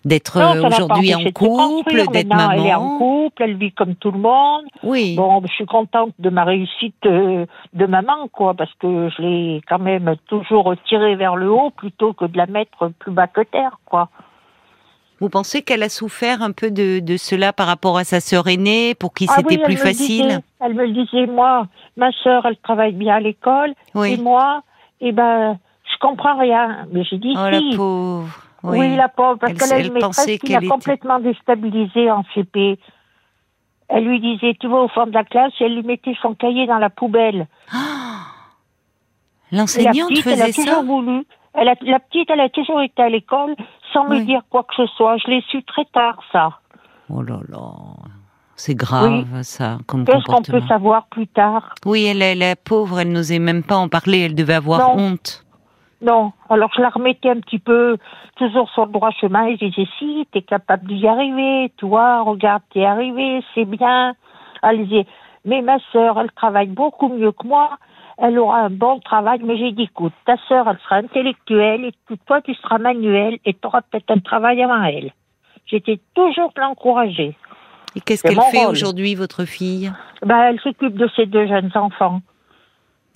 d'être 0.07 0.37
euh, 0.39 0.63
aujourd'hui 0.67 1.15
en 1.15 1.31
couple, 1.33 2.07
d'être 2.13 2.29
Maintenant, 2.29 2.51
Elle 2.53 2.67
est 2.67 2.75
en 2.75 2.81
maman. 2.81 2.99
couple, 2.99 3.43
elle 3.43 3.57
vit 3.57 3.73
comme 3.73 3.97
tout 3.97 4.13
le 4.13 4.19
monde. 4.19 4.65
Oui. 4.83 5.17
Bon, 5.17 5.43
je 5.45 5.53
suis 5.53 5.67
contente 5.67 6.13
de 6.19 6.31
ma 6.31 6.45
réussite 6.45 6.95
euh, 7.07 7.45
de 7.75 7.87
maman, 7.87 8.29
quoi, 8.33 8.55
parce 8.55 8.73
que 8.81 9.11
je 9.11 9.21
l'ai 9.23 9.61
quand 9.69 9.81
même 9.81 10.15
toujours 10.29 10.75
tirée 10.89 11.17
vers 11.17 11.37
le 11.37 11.51
haut 11.51 11.71
plutôt 11.71 12.13
que 12.13 12.25
de 12.25 12.37
la 12.39 12.47
mettre 12.47 12.91
plus 13.01 13.13
bas 13.13 13.27
que 13.27 13.43
terre, 13.43 13.79
quoi. 13.85 14.09
Vous 15.19 15.29
pensez 15.31 15.63
qu'elle 15.63 15.83
a 15.83 15.89
souffert 15.89 16.43
un 16.43 16.53
peu 16.53 16.71
de, 16.71 17.01
de 17.01 17.17
cela 17.17 17.53
par 17.53 17.67
rapport 17.67 17.97
à 17.99 18.05
sa 18.05 18.21
sœur 18.21 18.47
aînée, 18.49 18.95
pour 18.95 19.13
qui 19.13 19.27
Ah 19.29 19.35
c'était 19.39 19.57
oui, 19.57 19.65
plus 19.65 19.77
facile 19.77 20.27
disait. 20.29 20.41
elle 20.61 20.75
me 20.75 20.87
le 20.87 20.93
disait, 20.93 21.27
moi, 21.27 21.67
ma 21.97 22.13
sœur, 22.23 22.47
elle 22.47 22.59
travaille 22.59 22.93
bien 22.93 23.17
à 23.17 23.21
l'école, 23.21 23.73
et 24.05 24.17
moi, 24.19 24.63
eh 25.01 25.13
ben, 25.13 25.59
je 25.91 25.99
comprends 26.01 26.39
rien. 26.39 26.87
Mais 26.93 27.03
j'ai 27.05 27.17
dit 27.19 27.35
Oh 27.35 27.49
la 27.51 27.61
pauvre. 27.77 28.46
Oui. 28.73 28.97
la 28.97 29.09
pauvre, 29.09 29.39
parce 29.39 29.53
Elle- 29.53 29.59
qu'elle 29.59 29.73
a 29.73 29.79
elle 29.79 29.87
une 29.87 29.93
maîtresse 29.95 30.25
qui 30.25 30.53
l'a 30.53 30.59
était- 30.59 30.67
complètement 30.69 31.19
déstabilisée 31.21 32.11
en 32.11 32.23
CP. 32.35 32.79
Elle 33.89 34.05
lui 34.05 34.21
disait, 34.21 34.55
tu 34.59 34.67
vas 34.69 34.79
au 34.79 34.89
fond 34.89 35.07
de 35.07 35.13
la 35.13 35.25
classe, 35.25 35.53
et 35.61 35.65
elle 35.65 35.75
lui 35.77 35.83
mettait 35.85 36.17
son 36.21 36.35
cahier 36.35 36.67
dans 36.67 36.79
la 36.79 36.91
poubelle. 36.91 37.47
La 39.53 39.59
L'enseignante 39.59 40.09
petite, 40.09 40.27
elle 40.27 40.43
a 40.43 40.47
faisait 40.47 40.53
toujours 40.63 40.75
ça 40.81 40.83
voulu. 40.83 41.25
Elle 41.55 41.69
a, 41.69 41.75
la 41.83 42.01
petite, 42.01 42.29
elle 42.31 42.41
a 42.41 42.49
toujours 42.49 42.81
été 42.83 43.03
à 43.03 43.09
l'école 43.09 43.55
sans 43.93 44.05
me 44.09 44.21
dire 44.25 44.43
quoi 44.51 44.65
que 44.65 44.75
ce 44.77 44.87
soit. 44.97 45.17
Je 45.19 45.31
l'ai 45.31 45.41
su 45.49 45.63
très 45.63 45.85
tard, 45.87 46.19
ça. 46.33 46.51
Oh 47.09 47.23
là 47.23 47.39
là. 47.49 47.61
C'est 48.59 48.75
grave, 48.75 49.43
ça, 49.43 49.79
comme 49.87 50.05
Qu'est-ce 50.07 50.25
qu'on 50.25 50.43
peut 50.43 50.63
savoir 50.67 51.07
plus 51.07 51.29
tard? 51.29 51.75
Oui, 51.85 52.05
elle, 52.07 52.23
est 52.23 52.35
la 52.35 52.57
pauvre, 52.57 53.01
elle 53.01 53.13
n'osait 53.13 53.39
même 53.39 53.63
pas 53.63 53.77
en 53.77 53.89
parler, 53.89 54.21
elle 54.21 54.35
devait 54.35 54.55
avoir 54.55 54.97
Non. 54.97 55.03
honte. 55.13 55.45
Non. 56.03 56.33
Alors 56.49 56.71
je 56.77 56.83
la 56.83 56.91
remettais 56.91 57.31
un 57.31 57.41
petit 57.41 57.59
peu 57.59 57.97
toujours 58.37 58.69
sur 58.71 58.87
le 58.87 58.93
droit 58.93 59.11
chemin 59.11 59.47
et 59.47 59.57
je 59.57 59.67
disais 59.67 59.89
si, 59.99 60.29
t'es 60.33 60.43
capable 60.43 60.87
d'y 60.87 61.07
arriver, 61.07 61.73
toi, 61.79 62.23
regarde, 62.23 62.63
t'es 62.73 62.85
arrivé, 62.85 63.43
c'est 63.55 63.65
bien. 63.65 64.15
Elle 64.63 64.87
disait, 64.87 65.07
mais 65.45 65.63
ma 65.63 65.79
sœur, 65.93 66.21
elle 66.21 66.33
travaille 66.33 66.69
beaucoup 66.69 67.09
mieux 67.09 67.33
que 67.33 67.47
moi, 67.47 67.79
elle 68.19 68.39
aura 68.39 68.61
un 68.61 68.71
bon 68.71 68.99
travail, 69.01 69.41
mais 69.43 69.59
j'ai 69.59 69.73
dit, 69.73 69.85
écoute, 69.85 70.13
ta 70.25 70.37
sœur, 70.49 70.69
elle 70.69 70.79
sera 70.79 70.97
intellectuelle 70.97 71.85
et 71.85 71.93
toi, 72.27 72.41
tu 72.41 72.55
seras 72.55 72.79
manuel 72.79 73.39
et 73.45 73.55
tu 73.55 73.67
auras 73.67 73.83
peut-être 73.83 74.11
un 74.11 74.19
travail 74.19 74.63
avant 74.63 74.83
elle. 74.83 75.13
J'étais 75.67 76.01
toujours 76.15 76.53
l'encourager. 76.57 77.37
Et 77.95 78.01
qu'est-ce 78.01 78.23
qu'elle 78.23 78.41
fait 78.51 78.67
aujourd'hui, 78.67 79.15
votre 79.15 79.45
fille? 79.45 79.91
Ben, 80.23 80.39
elle 80.39 80.61
s'occupe 80.61 80.97
de 80.97 81.09
ses 81.17 81.27
deux 81.27 81.47
jeunes 81.47 81.71
enfants. 81.75 82.21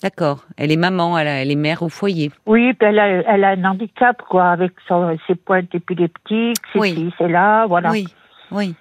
D'accord, 0.03 0.45
elle 0.57 0.73
est 0.73 0.77
maman, 0.77 1.19
elle, 1.19 1.29
a- 1.29 1.43
elle 1.43 1.51
est 1.51 1.55
mère 1.57 1.83
au 1.83 1.89
foyer. 1.91 2.31
Oui, 2.47 2.73
elle 2.81 2.99
a, 2.99 3.07
elle 3.09 3.45
a 3.45 3.51
un 3.51 3.65
handicap, 3.65 4.23
quoi, 4.29 4.49
avec 4.51 4.73
son- 4.89 5.17
ses 5.27 5.35
pointes 5.35 5.75
épileptiques, 5.75 6.57
ses 6.73 6.79
Oui. 6.79 6.95
fils, 6.95 7.13
et 7.21 7.29
là, 7.29 7.67
voilà. 7.67 7.91
Oui, 7.91 8.07
oui. 8.51 8.75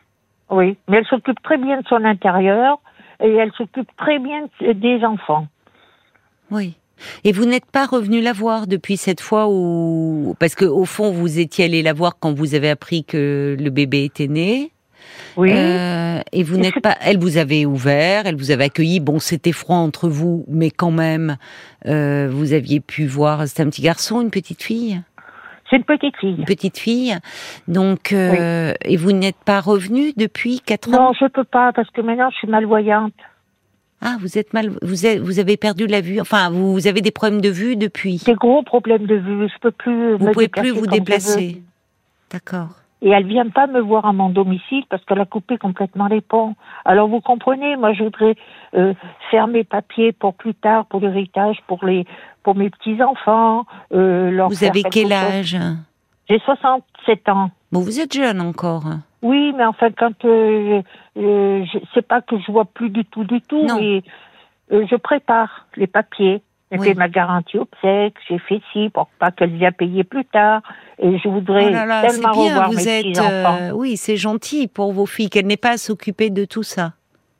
Oui, 0.49 0.77
mais 0.87 0.97
elle 0.97 1.05
s'occupe 1.05 1.41
très 1.43 1.57
bien 1.57 1.81
de 1.81 1.87
son 1.87 2.03
intérieur 2.05 2.79
et 3.21 3.29
elle 3.33 3.51
s'occupe 3.51 3.89
très 3.97 4.17
bien 4.17 4.47
de- 4.61 4.71
des 4.71 5.03
enfants. 5.03 5.45
Oui. 6.51 6.75
Et 7.23 7.31
vous 7.31 7.45
n'êtes 7.45 7.69
pas 7.71 7.85
revenu 7.85 8.19
la 8.21 8.33
voir 8.33 8.65
depuis 8.67 8.97
cette 8.97 9.21
fois 9.21 9.47
où 9.49 10.35
parce 10.39 10.55
que 10.55 10.65
au 10.65 10.83
fond 10.85 11.11
vous 11.11 11.39
étiez 11.39 11.65
allé 11.65 11.81
la 11.81 11.93
voir 11.93 12.17
quand 12.19 12.33
vous 12.33 12.55
avez 12.55 12.69
appris 12.69 13.03
que 13.05 13.55
le 13.59 13.69
bébé 13.69 14.03
était 14.05 14.27
né? 14.27 14.71
Oui, 15.37 15.51
Euh, 15.53 16.19
et 16.31 16.43
vous 16.43 16.57
n'êtes 16.57 16.73
c'est- 16.75 16.81
pas. 16.81 16.95
Elle 17.01 17.17
vous 17.19 17.37
avait 17.37 17.65
ouvert, 17.65 18.25
elle 18.25 18.35
vous 18.35 18.51
avait 18.51 18.65
accueilli. 18.65 18.99
Bon, 18.99 19.19
c'était 19.19 19.51
froid 19.51 19.77
entre 19.77 20.09
vous, 20.09 20.45
mais 20.47 20.71
quand 20.71 20.91
même, 20.91 21.37
euh, 21.85 22.27
vous 22.31 22.53
aviez 22.53 22.79
pu 22.79 23.05
voir. 23.05 23.47
C'était 23.47 23.63
un 23.63 23.69
petit 23.69 23.81
garçon, 23.81 24.21
une 24.21 24.31
petite 24.31 24.61
fille, 24.63 25.01
c'est 25.69 25.75
une 25.77 25.83
petite 25.83 26.17
fille. 26.17 26.35
une 26.39 26.45
petite 26.45 26.77
fille. 26.77 27.15
Donc, 27.67 28.11
euh, 28.11 28.73
et 28.83 28.97
vous 28.97 29.11
n'êtes 29.11 29.37
pas 29.45 29.61
revenu 29.61 30.13
depuis 30.17 30.59
quatre 30.59 30.89
ans? 30.89 31.07
Non, 31.09 31.13
je 31.19 31.25
peux 31.27 31.43
pas 31.43 31.71
parce 31.73 31.89
que 31.91 32.01
maintenant 32.01 32.29
je 32.31 32.37
suis 32.37 32.47
malvoyante. 32.47 33.13
Ah, 34.01 34.15
vous 34.21 34.37
êtes 34.37 34.53
mal. 34.53 34.71
Vous 34.81 35.05
êtes, 35.05 35.19
vous 35.19 35.39
avez 35.39 35.57
perdu 35.57 35.85
la 35.85 35.99
vue. 35.99 36.21
Enfin, 36.21 36.49
vous, 36.49 36.71
vous 36.71 36.87
avez 36.87 37.01
des 37.01 37.11
problèmes 37.11 37.41
de 37.41 37.49
vue 37.49 37.75
depuis? 37.75 38.21
Des 38.25 38.33
gros 38.33 38.63
problèmes 38.63 39.05
de 39.05 39.15
vue. 39.15 39.49
Je 39.49 39.59
peux 39.61 39.71
plus. 39.71 40.15
Vous 40.15 40.27
me 40.27 40.31
pouvez 40.31 40.47
plus 40.47 40.71
vous 40.71 40.87
déplacer. 40.87 41.61
D'accord. 42.31 42.69
Et 43.01 43.09
elle 43.09 43.25
vient 43.25 43.47
pas 43.49 43.67
me 43.67 43.79
voir 43.79 44.05
à 44.05 44.11
mon 44.13 44.29
domicile 44.29 44.83
parce 44.89 45.03
qu'elle 45.05 45.21
a 45.21 45.25
coupé 45.25 45.57
complètement 45.57 46.07
les 46.07 46.19
ponts. 46.21 46.55
Alors 46.83 47.07
vous 47.07 47.21
comprenez, 47.21 47.77
moi 47.77 47.93
je 47.93 48.03
voudrais 48.03 48.35
euh, 48.75 48.93
faire 49.31 49.47
mes 49.47 49.63
papiers 49.63 50.11
pour 50.11 50.33
plus 50.33 50.53
tard, 50.53 50.85
pour 50.85 50.99
l'héritage, 50.99 51.57
pour 51.67 51.85
les, 51.85 52.05
pour 52.43 52.55
mes 52.55 52.69
petits 52.69 53.01
enfants. 53.01 53.65
Euh, 53.93 54.31
leur 54.31 54.49
Vous 54.49 54.63
avez 54.65 54.83
quel 54.83 55.13
âge? 55.13 55.57
J'ai 56.29 56.39
67 56.39 57.29
ans. 57.29 57.49
Bon, 57.71 57.79
vous 57.81 57.99
êtes 57.99 58.13
jeune 58.13 58.41
encore. 58.41 58.83
Oui, 59.21 59.53
mais 59.55 59.65
enfin, 59.65 59.89
quand 59.97 60.25
euh, 60.25 60.81
euh, 61.17 61.65
je 61.65 61.79
c'est 61.93 62.07
pas 62.07 62.21
que 62.21 62.37
je 62.37 62.51
vois 62.51 62.65
plus 62.65 62.89
du 62.89 63.05
tout, 63.05 63.23
du 63.23 63.41
tout, 63.41 63.63
Non. 63.65 63.79
mais 63.79 64.03
euh, 64.71 64.85
je 64.89 64.95
prépare 64.95 65.67
les 65.75 65.87
papiers. 65.87 66.41
J'ai 66.71 66.77
Oui. 66.77 66.87
fait 66.89 66.93
ma 66.93 67.09
garantie 67.09 67.57
obsèque, 67.57 68.13
j'ai 68.29 68.37
fait 68.37 68.61
ci 68.71 68.89
pour 68.93 69.07
pas 69.19 69.31
qu'elle 69.31 69.55
vienne 69.57 69.71
payer 69.73 70.03
plus 70.03 70.25
tard. 70.25 70.61
Et 71.01 71.17
je 71.17 71.27
voudrais 71.27 71.65
Oh 71.67 71.71
là 71.71 71.85
là, 71.87 72.03
c'est 72.07 72.19
tellement 72.19 72.31
bien. 72.33 72.49
revoir 72.49 72.69
Vous 72.69 72.77
mes 72.77 72.87
êtes. 72.87 73.05
petits-enfants. 73.07 73.57
euh, 73.61 73.71
oui, 73.71 73.97
c'est 73.97 74.17
gentil 74.17 74.67
pour 74.67 74.93
vos 74.93 75.07
filles 75.07 75.29
qu'elles 75.31 75.47
n'aient 75.47 75.57
pas 75.57 75.71
à 75.71 75.77
s'occuper 75.77 76.29
de 76.29 76.45
tout 76.45 76.61
ça. 76.63 76.93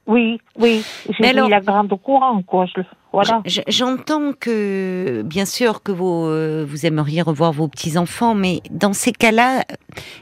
Oui, 0.07 0.41
oui, 0.57 0.83
j'ai 1.19 1.33
mis 1.39 1.49
la 1.49 1.59
grande 1.59 1.93
au 1.93 1.97
courant, 1.97 2.41
quoi. 2.41 2.65
Je- 2.75 2.81
voilà. 3.13 3.43
J'entends 3.67 4.31
que, 4.33 5.21
bien 5.23 5.45
sûr, 5.45 5.83
que 5.83 5.91
vous, 5.91 6.25
euh, 6.25 6.65
vous 6.67 6.87
aimeriez 6.87 7.21
revoir 7.21 7.51
vos 7.51 7.67
petits-enfants, 7.67 8.33
mais 8.33 8.61
dans 8.71 8.93
ces 8.93 9.11
cas-là, 9.11 9.63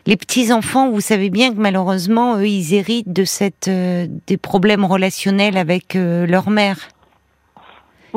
les 0.06 0.18
petits-enfants, 0.18 0.90
vous 0.90 1.00
savez 1.00 1.30
bien 1.30 1.52
que 1.54 1.60
malheureusement, 1.60 2.36
eux, 2.36 2.48
ils 2.48 2.74
héritent 2.74 3.14
de 3.14 3.24
cette, 3.24 3.70
euh, 3.70 4.08
des 4.28 4.36
problèmes 4.36 4.84
relationnels 4.84 5.56
avec 5.56 5.96
euh, 5.96 6.26
leur 6.28 6.50
mère. 6.50 6.90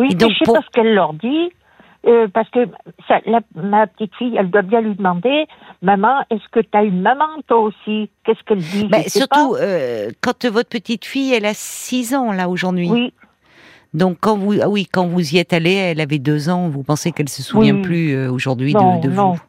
Oui, 0.00 0.14
donc, 0.14 0.30
je 0.30 0.38
sais 0.38 0.44
pour- 0.44 0.54
pas 0.54 0.62
ce 0.62 0.70
qu'elle 0.72 0.94
leur 0.94 1.12
dit. 1.14 1.50
euh, 2.06 2.28
parce 2.32 2.48
que 2.48 2.60
ça, 3.06 3.20
la- 3.26 3.40
ma 3.54 3.86
petite 3.86 4.14
fille, 4.16 4.34
elle 4.38 4.48
doit 4.50 4.62
bien 4.62 4.80
lui 4.80 4.94
demander, 4.94 5.46
maman, 5.82 6.20
est-ce 6.30 6.48
que 6.50 6.60
tu 6.60 6.68
as 6.72 6.82
une 6.84 7.02
maman 7.02 7.26
toi 7.46 7.58
aussi? 7.58 8.08
Qu'est-ce 8.24 8.42
qu'elle 8.46 8.58
dit? 8.58 8.86
Bah, 8.88 9.02
sais 9.02 9.18
surtout, 9.18 9.54
euh, 9.56 10.08
quand 10.22 10.46
votre 10.46 10.70
petite 10.70 11.04
fille, 11.04 11.34
elle 11.34 11.44
a 11.44 11.52
6 11.52 12.14
ans, 12.14 12.32
là, 12.32 12.48
aujourd'hui. 12.48 12.88
Oui, 12.90 13.12
Donc, 13.92 14.16
quand 14.20 14.38
vous, 14.38 14.54
ah 14.62 14.68
oui, 14.70 14.86
quand 14.90 15.06
vous 15.08 15.34
y 15.34 15.38
êtes 15.38 15.52
allé, 15.52 15.74
elle 15.74 16.00
avait 16.00 16.18
2 16.20 16.48
ans, 16.48 16.68
vous 16.70 16.82
pensez 16.84 17.12
qu'elle 17.12 17.28
se 17.28 17.42
souvient 17.42 17.74
Oui. 17.74 17.82
plus 17.82 18.14
euh, 18.14 18.30
aujourd'hui 18.32 18.72
Non, 18.72 18.98
de, 19.00 19.08
de 19.08 19.12
non. 19.12 19.32
vous? 19.32 19.40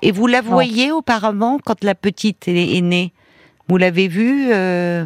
Et 0.00 0.10
vous 0.12 0.26
la 0.28 0.40
voyez 0.40 0.90
auparavant, 0.92 1.58
quand 1.62 1.82
la 1.84 1.94
petite 1.94 2.46
est, 2.48 2.80
née? 2.80 3.12
Vous 3.68 3.76
l'avez 3.76 4.08
vue, 4.08 4.48
la 4.48 5.04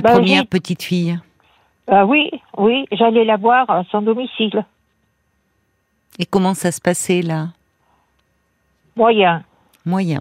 Bah, 0.00 0.12
première 0.12 0.46
petite 0.46 0.82
fille? 0.82 1.18
Ah 1.86 2.06
oui, 2.06 2.30
oui, 2.56 2.86
j'allais 2.92 3.24
la 3.24 3.36
voir 3.36 3.68
à 3.70 3.84
son 3.90 4.02
domicile. 4.02 4.64
Et 6.18 6.26
comment 6.26 6.54
ça 6.54 6.72
se 6.72 6.80
passait, 6.80 7.22
là? 7.22 7.48
Moyen. 8.96 9.42
Moyen. 9.84 10.20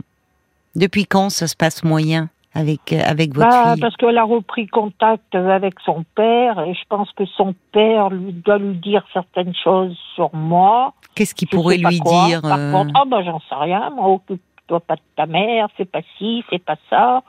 Depuis 0.76 1.06
quand 1.06 1.30
ça 1.30 1.48
se 1.48 1.56
passe 1.56 1.84
moyen 1.84 2.30
avec, 2.56 2.92
euh, 2.92 3.00
avec 3.06 3.34
votre 3.36 3.48
Bah, 3.48 3.74
fille? 3.74 3.82
parce 3.82 3.96
qu'elle 3.98 4.18
a 4.18 4.24
repris 4.24 4.68
contact 4.68 5.36
avec 5.36 5.76
son 5.86 6.04
père 6.16 6.60
et 6.62 6.74
je 6.74 6.82
pense 6.90 7.12
que 7.14 7.26
son 7.26 7.54
père 7.72 8.10
lui 8.10 8.34
doit 8.34 8.58
lui 8.58 8.76
dire 8.78 9.06
certaines 9.14 9.54
choses 9.56 9.96
sur 10.16 10.34
moi. 10.36 10.94
Qu'est-ce 11.16 11.36
qu'il 11.36 11.48
pourrait 11.48 11.78
lui 11.78 12.00
quoi. 12.00 12.26
dire 12.28 12.42
Par 12.42 12.58
euh, 12.60 12.72
contre, 12.72 13.06
bah 13.08 13.22
j'en 13.24 13.40
sais 13.42 13.56
rien, 13.56 13.92
moi 13.92 14.08
occupe-toi 14.10 14.80
pas 14.80 14.96
de 14.96 15.02
ta 15.16 15.28
mère, 15.28 15.68
c'est 15.78 15.90
pas 15.90 16.02
ci, 16.18 16.44
c'est 16.50 16.64
pas 16.64 16.78
ça. 16.90 17.22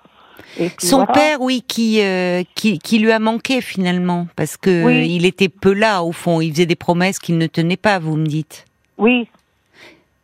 Et 0.59 0.69
puis 0.69 0.87
Son 0.87 0.99
voilà. 0.99 1.13
père, 1.13 1.41
oui, 1.41 1.63
qui, 1.67 2.01
euh, 2.01 2.43
qui 2.55 2.79
qui 2.79 2.99
lui 2.99 3.11
a 3.13 3.19
manqué 3.19 3.61
finalement, 3.61 4.27
parce 4.37 4.57
que 4.57 4.85
Oui. 4.85 5.09
il 5.15 5.25
était 5.27 5.49
peu 5.49 5.73
là 5.73 6.03
au 6.03 6.13
fond. 6.13 6.41
Il 6.41 6.51
faisait 6.53 6.67
des 6.67 6.77
promesses 6.77 7.19
qu'il 7.19 7.39
ne 7.39 7.47
tenait 7.47 7.77
pas. 7.77 7.99
Vous 7.99 8.17
me 8.17 8.27
dites. 8.27 8.65
Oui, 8.99 9.29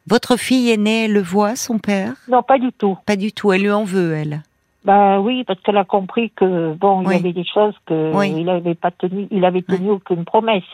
Votre 0.07 0.37
fille 0.37 0.71
aînée, 0.71 1.05
elle 1.05 1.13
le 1.13 1.23
voit, 1.23 1.55
son 1.57 1.79
père? 1.79 2.15
Non, 2.29 2.43
pas 2.43 2.59
du 2.59 2.73
tout. 2.73 2.97
Pas 3.07 3.17
du 3.17 3.33
tout. 3.33 3.53
Elle 3.53 3.63
lui 3.63 3.71
en 3.71 3.85
veut, 3.85 4.15
elle? 4.15 4.43
Bah 4.85 5.21
oui, 5.21 5.45
parce 5.45 5.61
qu'elle 5.61 5.77
a 5.77 5.85
compris 5.85 6.31
que 6.35 6.73
bon, 6.75 7.01
Oui. 7.01 7.07
il 7.11 7.13
y 7.17 7.21
avait 7.21 7.33
des 7.35 7.45
choses 7.45 7.75
que 7.87 8.13
Oui. 8.17 8.33
il 8.37 8.49
avait 8.49 8.75
pas 8.75 8.91
tenu, 8.91 9.29
il 9.31 9.45
avait 9.45 9.61
tenu 9.63 9.91
aucune 9.91 10.25
promesse. 10.25 10.65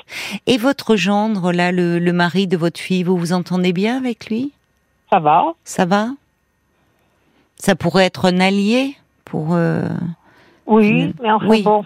Et 0.46 0.58
votre 0.58 0.94
gendre, 0.96 1.52
là, 1.52 1.72
le, 1.72 1.98
le 1.98 2.12
mari 2.12 2.46
de 2.46 2.56
votre 2.56 2.78
fille, 2.80 3.02
vous 3.02 3.16
vous 3.16 3.32
entendez 3.32 3.72
bien 3.72 3.96
avec 3.96 4.26
lui? 4.30 4.52
Ça 5.10 5.18
va 5.18 5.44
Ça 5.64 5.84
va? 5.86 6.10
Ça 7.58 7.74
pourrait 7.74 8.04
être 8.04 8.26
un 8.26 8.38
allié? 8.40 8.96
Pour. 9.26 9.54
euh, 9.54 9.82
Oui, 10.66 11.12
mais 11.22 11.30
enfin 11.30 11.46
Oui. 11.48 11.62
bon, 11.62 11.84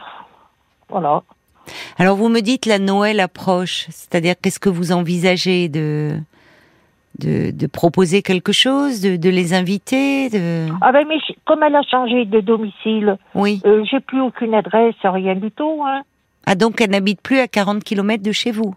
voilà. 0.89 1.23
Alors 1.99 2.17
vous 2.17 2.29
me 2.29 2.41
dites 2.41 2.67
la 2.67 2.79
Noël 2.79 3.21
approche, 3.21 3.87
c'est-à-dire 3.91 4.35
qu'est-ce 4.41 4.59
que 4.61 4.69
vous 4.71 4.93
envisagez 4.93 5.69
de 5.69 6.17
de, 7.19 7.51
de 7.51 7.67
proposer 7.67 8.23
quelque 8.23 8.53
chose, 8.53 9.01
de, 9.03 9.17
de 9.17 9.29
les 9.29 9.53
inviter, 9.53 10.31
de 10.31 10.69
Ah 10.81 10.91
ben 10.93 11.05
mais 11.07 11.19
comme 11.45 11.63
elle 11.63 11.77
a 11.77 11.83
changé 11.83 12.25
de 12.25 12.41
domicile, 12.41 13.19
oui. 13.35 13.61
euh, 13.67 13.85
j'ai 13.91 14.01
plus 14.01 14.21
aucune 14.23 14.55
adresse, 14.55 14.95
rien 15.05 15.35
du 15.35 15.51
tout. 15.51 15.83
Hein. 15.87 16.01
Ah 16.47 16.55
donc 16.55 16.81
elle 16.81 16.91
n'habite 16.91 17.21
plus 17.21 17.39
à 17.39 17.47
40 17.49 17.85
km 17.85 18.23
de 18.23 18.33
chez 18.33 18.53
vous? 18.53 18.75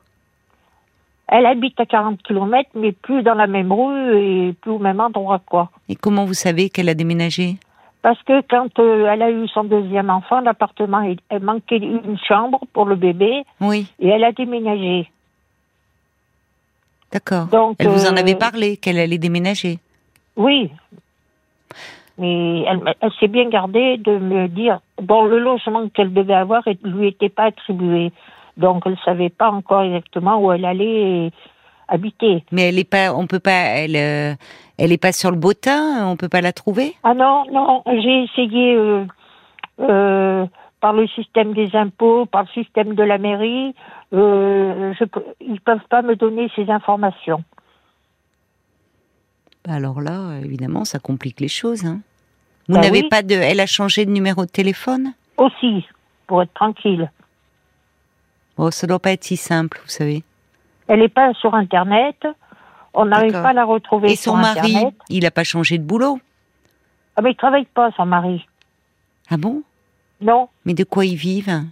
Elle 1.29 1.45
habite 1.45 1.79
à 1.79 1.85
40 1.85 2.21
km, 2.21 2.69
mais 2.75 2.91
plus 2.91 3.23
dans 3.23 3.33
la 3.33 3.47
même 3.47 3.71
rue 3.71 4.17
et 4.49 4.53
plus 4.53 4.71
au 4.71 4.79
même 4.79 4.99
endroit, 4.99 5.39
quoi. 5.45 5.69
Et 5.87 5.95
comment 5.95 6.25
vous 6.25 6.33
savez 6.35 6.69
qu'elle 6.69 6.89
a 6.89 6.93
déménagé? 6.95 7.55
Parce 8.03 8.21
que 8.23 8.41
quand 8.49 8.77
euh, 8.79 9.07
elle 9.11 9.21
a 9.23 9.31
eu 9.31 9.47
son 9.47 9.63
deuxième 9.63 10.09
enfant, 10.11 10.41
l'appartement, 10.41 11.01
il- 11.01 11.19
elle 11.29 11.41
manquait 11.41 11.77
une 11.77 12.17
chambre 12.27 12.59
pour 12.73 12.85
le 12.85 12.95
bébé 12.95 13.43
Oui, 13.61 13.87
et 13.99 14.09
elle 14.09 14.23
a 14.25 14.31
déménagé. 14.33 15.09
d'accord. 17.11 17.47
Donc, 17.47 17.77
Elle 17.79 17.87
vous 17.87 18.05
en 18.05 18.15
euh, 18.15 18.19
avait 18.19 18.35
parlé 18.35 18.77
qu'elle 18.77 18.99
allait 18.99 19.17
déménager. 19.17 19.79
Oui. 20.35 20.69
Mais 22.17 22.61
elle, 22.67 22.81
elle 23.01 23.11
s'est 23.19 23.27
bien 23.27 23.49
gardée 23.49 23.97
de 23.97 24.17
me 24.17 24.47
dire, 24.47 24.79
bon, 25.01 25.23
le 25.25 25.39
logement 25.39 25.87
qu'elle 25.89 26.13
devait 26.13 26.33
avoir 26.35 26.61
ne 26.67 26.89
lui 26.91 27.07
était 27.07 27.29
pas 27.29 27.45
attribué. 27.45 28.11
Donc, 28.57 28.83
elle 28.85 28.97
savait 29.03 29.29
pas 29.29 29.49
encore 29.49 29.81
exactement 29.83 30.37
où 30.39 30.51
elle 30.51 30.65
allait 30.65 31.31
habiter. 31.87 32.43
Mais 32.51 32.63
elle 32.69 32.77
est 32.79 32.89
pas, 32.89 33.13
on 33.15 33.25
peut 33.27 33.39
pas, 33.39 33.51
elle, 33.81 33.95
euh, 33.95 34.33
elle 34.77 34.91
est 34.91 34.97
pas 34.97 35.11
sur 35.11 35.31
le 35.31 35.37
bottin, 35.37 36.07
on 36.07 36.15
peut 36.17 36.29
pas 36.29 36.41
la 36.41 36.53
trouver? 36.53 36.95
Ah 37.03 37.13
non, 37.13 37.45
non, 37.51 37.83
j'ai 37.85 38.23
essayé 38.23 38.75
euh, 38.75 39.05
euh, 39.79 40.45
par 40.81 40.93
le 40.93 41.07
système 41.07 41.53
des 41.53 41.75
impôts, 41.75 42.25
par 42.25 42.43
le 42.43 42.49
système 42.49 42.95
de 42.95 43.03
la 43.03 43.17
mairie. 43.17 43.75
Euh, 44.13 44.93
je, 44.99 45.05
ils 45.41 45.61
peuvent 45.61 45.87
pas 45.89 46.01
me 46.01 46.15
donner 46.15 46.49
ces 46.55 46.69
informations. 46.69 47.43
Bah 49.65 49.75
alors 49.75 50.01
là, 50.01 50.39
évidemment, 50.43 50.85
ça 50.85 50.99
complique 50.99 51.39
les 51.39 51.47
choses. 51.47 51.85
Hein. 51.85 52.01
Vous 52.67 52.75
Bah 52.75 52.81
n'avez 52.81 53.01
oui. 53.03 53.09
pas 53.09 53.21
de, 53.23 53.35
elle 53.35 53.59
a 53.59 53.65
changé 53.65 54.05
de 54.05 54.11
numéro 54.11 54.45
de 54.45 54.51
téléphone? 54.51 55.13
Aussi, 55.37 55.85
pour 56.27 56.41
être 56.41 56.53
tranquille. 56.53 57.09
Bon, 58.57 58.71
ça 58.71 58.87
doit 58.87 58.99
pas 58.99 59.11
être 59.11 59.23
si 59.23 59.37
simple, 59.37 59.79
vous 59.83 59.89
savez. 59.89 60.23
Elle 60.87 60.99
n'est 60.99 61.09
pas 61.09 61.33
sur 61.33 61.55
Internet. 61.55 62.27
On 62.93 63.05
n'arrive 63.05 63.31
pas 63.31 63.49
à 63.49 63.53
la 63.53 63.65
retrouver 63.65 64.11
Et 64.11 64.15
sur 64.15 64.33
son 64.33 64.37
mari, 64.37 64.59
Internet. 64.75 64.93
il 65.09 65.25
a 65.25 65.31
pas 65.31 65.43
changé 65.43 65.77
de 65.77 65.83
boulot? 65.83 66.19
Ah, 67.15 67.21
mais 67.21 67.31
il 67.31 67.35
travaille 67.35 67.65
pas, 67.65 67.91
son 67.95 68.05
mari. 68.05 68.45
Ah 69.29 69.37
bon? 69.37 69.63
Non. 70.21 70.47
Mais 70.65 70.73
de 70.73 70.83
quoi 70.83 71.05
ils 71.05 71.15
vivent? 71.15 71.63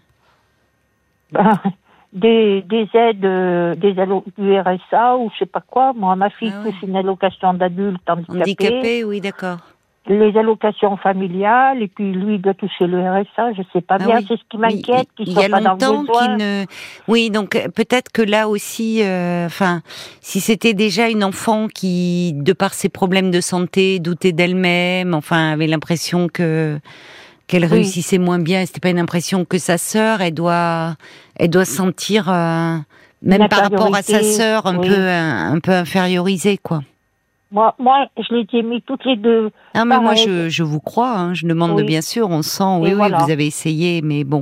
Ben, 1.31 1.59
des, 2.13 2.61
des 2.63 2.89
aides, 2.93 3.23
euh, 3.25 3.75
des 3.75 3.93
du 3.93 4.59
RSA 4.59 5.17
ou 5.17 5.29
je 5.33 5.39
sais 5.39 5.45
pas 5.45 5.61
quoi. 5.61 5.93
Moi, 5.93 6.15
ma 6.15 6.29
fille 6.29 6.51
Ah 6.53 6.61
ouais. 6.63 6.71
touche 6.71 6.81
une 6.83 6.95
allocation 6.95 7.53
d'adulte 7.53 8.07
handicapé, 8.09 8.41
Handicapés, 8.41 9.03
oui, 9.03 9.21
d'accord. 9.21 9.59
Les 10.07 10.35
allocations 10.37 10.97
familiales, 10.97 11.81
et 11.83 11.87
puis 11.87 12.11
lui 12.11 12.35
il 12.35 12.41
doit 12.41 12.55
toucher 12.55 12.87
le 12.87 12.99
RSA. 13.01 13.53
Je 13.55 13.61
sais 13.71 13.81
pas 13.81 13.97
Ah 13.99 14.05
bien. 14.05 14.17
oui. 14.17 14.25
C'est 14.27 14.35
ce 14.37 14.41
qui 14.49 14.57
m'inquiète, 14.57 15.07
il- 15.19 15.25
qu'il 15.25 15.27
Il 15.27 15.29
y 15.29 15.33
soit 15.33 15.45
a 15.45 15.49
pas 15.49 15.61
dans 15.75 16.01
le 16.01 16.37
ne. 16.37 16.65
Oui, 17.07 17.29
donc 17.29 17.55
euh, 17.55 17.67
peut-être 17.69 18.11
que 18.11 18.21
là 18.23 18.47
aussi, 18.49 19.03
euh, 19.03 19.45
enfin, 19.45 19.81
si 20.19 20.39
c'était 20.39 20.73
déjà 20.73 21.07
une 21.09 21.23
enfant 21.23 21.67
qui, 21.67 22.33
de 22.33 22.53
par 22.53 22.73
ses 22.73 22.89
problèmes 22.89 23.29
de 23.31 23.41
santé, 23.41 23.99
doutait 23.99 24.31
d'elle-même, 24.31 25.13
enfin, 25.13 25.51
avait 25.51 25.67
l'impression 25.67 26.27
que 26.27 26.79
qu'elle 27.47 27.63
Oui. 27.63 27.69
réussissait 27.69 28.17
moins 28.17 28.39
bien, 28.39 28.65
c'était 28.65 28.79
pas 28.79 28.89
une 28.91 28.99
impression 28.99 29.43
que 29.45 29.57
sa 29.57 29.77
sœur, 29.77 30.21
elle 30.21 30.33
doit, 30.33 30.95
elle 31.35 31.49
doit 31.49 31.65
se 31.65 31.75
sentir, 31.75 32.29
euh, 32.29 32.77
même 33.21 33.47
par 33.49 33.63
rapport 33.63 33.93
à 33.93 34.01
sa 34.01 34.23
sœur, 34.23 34.65
un 34.67 34.77
oui. 34.77 34.87
peu, 34.87 34.95
un, 34.95 35.53
un 35.55 35.59
peu 35.59 35.71
infériorisée, 35.73 36.57
quoi. 36.57 36.81
Moi, 37.51 37.75
moi, 37.79 38.05
je 38.17 38.33
les 38.33 38.47
ai 38.53 38.63
mis 38.63 38.81
toutes 38.81 39.03
les 39.03 39.17
deux. 39.17 39.51
Ah 39.73 39.83
mais 39.83 39.99
moi 39.99 40.15
je, 40.15 40.47
je 40.47 40.63
vous 40.63 40.79
crois, 40.79 41.11
hein, 41.17 41.33
je 41.33 41.45
demande 41.45 41.71
Oui. 41.71 41.83
bien 41.83 42.01
sûr, 42.01 42.29
on 42.29 42.41
sent, 42.43 42.63
oui 42.79 42.87
Et 42.89 42.91
oui, 42.91 42.97
voilà. 42.97 43.17
vous 43.17 43.29
avez 43.31 43.45
essayé, 43.45 44.01
mais 44.01 44.23
bon. 44.23 44.41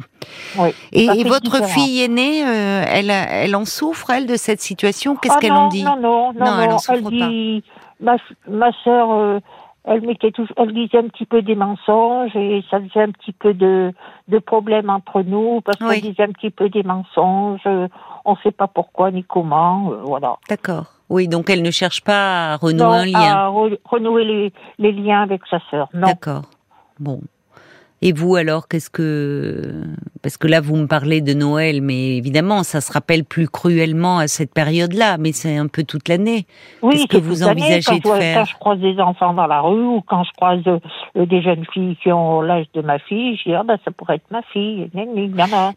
Oui. 0.59 0.69
Et, 0.91 1.07
votre 1.23 1.41
différent. 1.41 1.67
fille 1.67 2.01
aînée, 2.03 2.43
euh, 2.45 2.83
elle, 2.87 3.09
elle 3.09 3.55
en 3.55 3.65
souffre 3.65 4.11
elle 4.11 4.27
de 4.27 4.35
cette 4.35 4.61
situation? 4.61 5.15
Qu'est-ce 5.15 5.35
Ah 5.37 5.39
qu'elle 5.41 5.53
en 5.53 5.69
dit? 5.69 5.83
Non, 5.83 5.97
non, 5.99 6.33
non, 6.33 6.45
Non, 6.45 6.61
elle 6.61 6.71
en 6.71 6.77
souffre 6.77 7.01
pas. 7.03 7.09
dit, 7.09 7.63
ma, 7.99 8.17
ma 8.47 8.71
sœur, 8.83 9.11
euh, 9.11 9.39
elle 9.85 10.01
mettait 10.01 10.29
toujours, 10.31 10.53
elle 10.57 10.73
disait 10.73 10.99
un 10.99 11.07
petit 11.07 11.25
peu 11.25 11.41
des 11.41 11.55
mensonges 11.55 12.35
et 12.35 12.63
ça 12.69 12.79
faisait 12.79 13.01
un 13.03 13.11
petit 13.11 13.31
peu 13.33 13.55
de, 13.55 13.91
de 14.27 14.37
problèmes 14.37 14.91
entre 14.91 15.23
nous 15.23 15.61
parce 15.61 15.79
qu'on 15.79 15.89
disait 15.99 16.23
un 16.23 16.31
petit 16.31 16.51
peu 16.51 16.69
des 16.69 16.83
mensonges. 16.83 17.61
euh, 17.65 17.87
On 18.25 18.33
ne 18.33 18.37
sait 18.43 18.51
pas 18.51 18.67
pourquoi 18.67 19.09
ni 19.09 19.23
comment, 19.23 19.91
euh, 19.93 20.01
voilà. 20.03 20.35
D'accord. 20.47 20.93
Oui, 21.09 21.27
donc 21.27 21.49
elle 21.49 21.61
ne 21.63 21.71
cherche 21.71 22.01
pas 22.01 22.53
à 22.53 22.55
renouer 22.57 22.77
Non, 22.83 22.91
un 22.91 23.05
lien. 23.05 23.19
à 23.35 23.47
re- 23.49 23.79
renouer 23.85 24.23
les, 24.25 24.53
les 24.77 24.91
liens 24.91 25.21
avec 25.23 25.41
sa 25.49 25.59
sœur. 25.71 25.89
Non. 25.93 26.07
D'accord. 26.07 26.43
Bon. 26.99 27.19
Et 28.01 28.13
vous 28.13 28.35
alors, 28.35 28.67
qu'est-ce 28.67 28.89
que 28.89 29.73
parce 30.21 30.37
que 30.37 30.47
là 30.47 30.61
vous 30.61 30.75
me 30.75 30.87
parlez 30.87 31.21
de 31.21 31.33
Noël, 31.33 31.81
mais 31.81 32.15
évidemment 32.17 32.63
ça 32.63 32.79
se 32.81 32.91
rappelle 32.91 33.23
plus 33.25 33.47
cruellement 33.49 34.19
à 34.19 34.27
cette 34.27 34.53
période-là, 34.53 35.17
mais 35.17 35.31
c'est 35.33 35.57
un 35.57 35.67
peu 35.67 35.83
toute 35.83 36.07
l'année. 36.07 36.45
Oui, 36.81 36.93
Qu'est-ce 36.95 37.07
que 37.07 37.17
vous 37.17 37.43
envisagez 37.43 37.99
quand 38.01 38.15
de 38.15 38.19
faire 38.21 38.37
Quand 38.39 38.45
je 38.45 38.55
croise 38.55 38.79
des 38.79 38.99
enfants 38.99 39.33
dans 39.33 39.47
la 39.47 39.61
rue 39.61 39.85
ou 39.85 40.01
quand 40.05 40.23
je 40.23 40.31
croise 40.35 40.61
euh, 40.67 41.25
des 41.25 41.41
jeunes 41.41 41.65
filles 41.73 41.97
qui 42.01 42.11
ont 42.11 42.41
l'âge 42.41 42.67
de 42.73 42.81
ma 42.81 42.99
fille, 42.99 43.37
je 43.37 43.49
dis 43.49 43.55
ah 43.55 43.63
ben 43.63 43.77
ça 43.83 43.91
pourrait 43.91 44.15
être 44.15 44.31
ma 44.31 44.41
fille. 44.53 44.89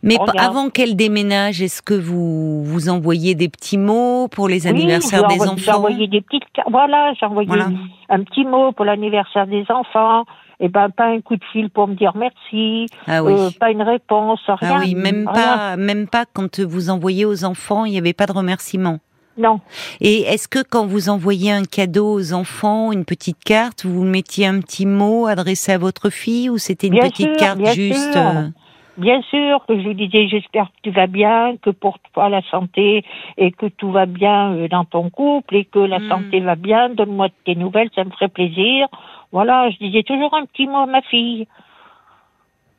Mais 0.02 0.18
avant 0.38 0.70
qu'elle 0.70 0.94
déménage, 0.96 1.60
est-ce 1.62 1.82
que 1.82 1.94
vous 1.94 2.62
vous 2.64 2.88
envoyez 2.88 3.34
des 3.34 3.48
petits 3.48 3.78
mots 3.78 4.28
pour 4.28 4.48
les 4.48 4.66
anniversaires 4.66 5.26
des 5.26 5.34
envoyé- 5.34 5.52
J'ai 5.56 5.70
enfants 5.70 5.78
envoyé 5.78 6.06
des 6.06 6.20
petites. 6.20 6.42
Voilà, 6.70 7.12
j'ai 7.18 7.26
envoyé 7.26 7.48
Voilà. 7.48 7.66
un 8.08 8.22
petit 8.22 8.44
mot 8.44 8.72
pour 8.72 8.84
l'anniversaire 8.84 9.46
des 9.46 9.64
enfants. 9.70 10.24
Et 10.64 10.68
ben 10.68 10.90
pas 10.90 11.06
un 11.06 11.20
coup 11.20 11.34
de 11.36 11.44
fil 11.52 11.70
pour 11.70 11.88
me 11.88 11.94
dire 11.94 12.12
merci. 12.16 12.86
Ah 13.08 13.24
oui. 13.24 13.32
euh, 13.36 13.50
pas 13.58 13.70
une 13.72 13.82
réponse, 13.82 14.38
rien. 14.46 14.76
Ah 14.76 14.80
oui, 14.80 14.94
même 14.94 15.28
rien. 15.28 15.32
pas, 15.32 15.76
même 15.76 16.06
pas 16.06 16.24
quand 16.32 16.60
vous 16.60 16.88
envoyez 16.88 17.24
aux 17.24 17.44
enfants, 17.44 17.84
il 17.84 17.90
n'y 17.90 17.98
avait 17.98 18.12
pas 18.12 18.26
de 18.26 18.32
remerciement. 18.32 18.98
Non. 19.36 19.60
Et 20.00 20.20
est-ce 20.22 20.46
que 20.46 20.62
quand 20.62 20.86
vous 20.86 21.08
envoyez 21.08 21.50
un 21.50 21.64
cadeau 21.64 22.12
aux 22.12 22.32
enfants, 22.32 22.92
une 22.92 23.04
petite 23.04 23.42
carte, 23.42 23.84
vous 23.84 24.04
mettiez 24.04 24.46
un 24.46 24.60
petit 24.60 24.86
mot 24.86 25.26
adressé 25.26 25.72
à 25.72 25.78
votre 25.78 26.10
fille 26.10 26.48
ou 26.48 26.58
c'était 26.58 26.86
une 26.88 26.92
Bien 26.94 27.08
petite 27.08 27.28
sûr, 27.30 27.36
carte 27.38 27.64
juste 27.74 28.12
sûr. 28.12 28.50
Bien 28.98 29.22
sûr 29.22 29.64
que 29.66 29.74
je 29.80 29.88
lui 29.88 29.94
disais 29.94 30.28
j'espère 30.28 30.66
que 30.66 30.76
tu 30.82 30.90
vas 30.90 31.06
bien, 31.06 31.56
que 31.62 31.70
pour 31.70 31.98
toi 32.12 32.28
la 32.28 32.42
santé 32.50 33.04
et 33.38 33.50
que 33.50 33.66
tout 33.66 33.90
va 33.90 34.04
bien 34.04 34.52
euh, 34.54 34.68
dans 34.68 34.84
ton 34.84 35.08
couple 35.08 35.56
et 35.56 35.64
que 35.64 35.78
la 35.78 35.98
Mm. 35.98 36.08
santé 36.10 36.40
va 36.40 36.56
bien. 36.56 36.90
Donne-moi 36.90 37.28
tes 37.46 37.54
nouvelles, 37.54 37.88
ça 37.94 38.04
me 38.04 38.10
ferait 38.10 38.28
plaisir. 38.28 38.88
Voilà, 39.32 39.70
je 39.70 39.78
disais 39.78 40.02
toujours 40.02 40.34
un 40.34 40.44
petit 40.44 40.66
mot 40.66 40.76
à 40.78 40.86
ma 40.86 41.00
fille. 41.02 41.46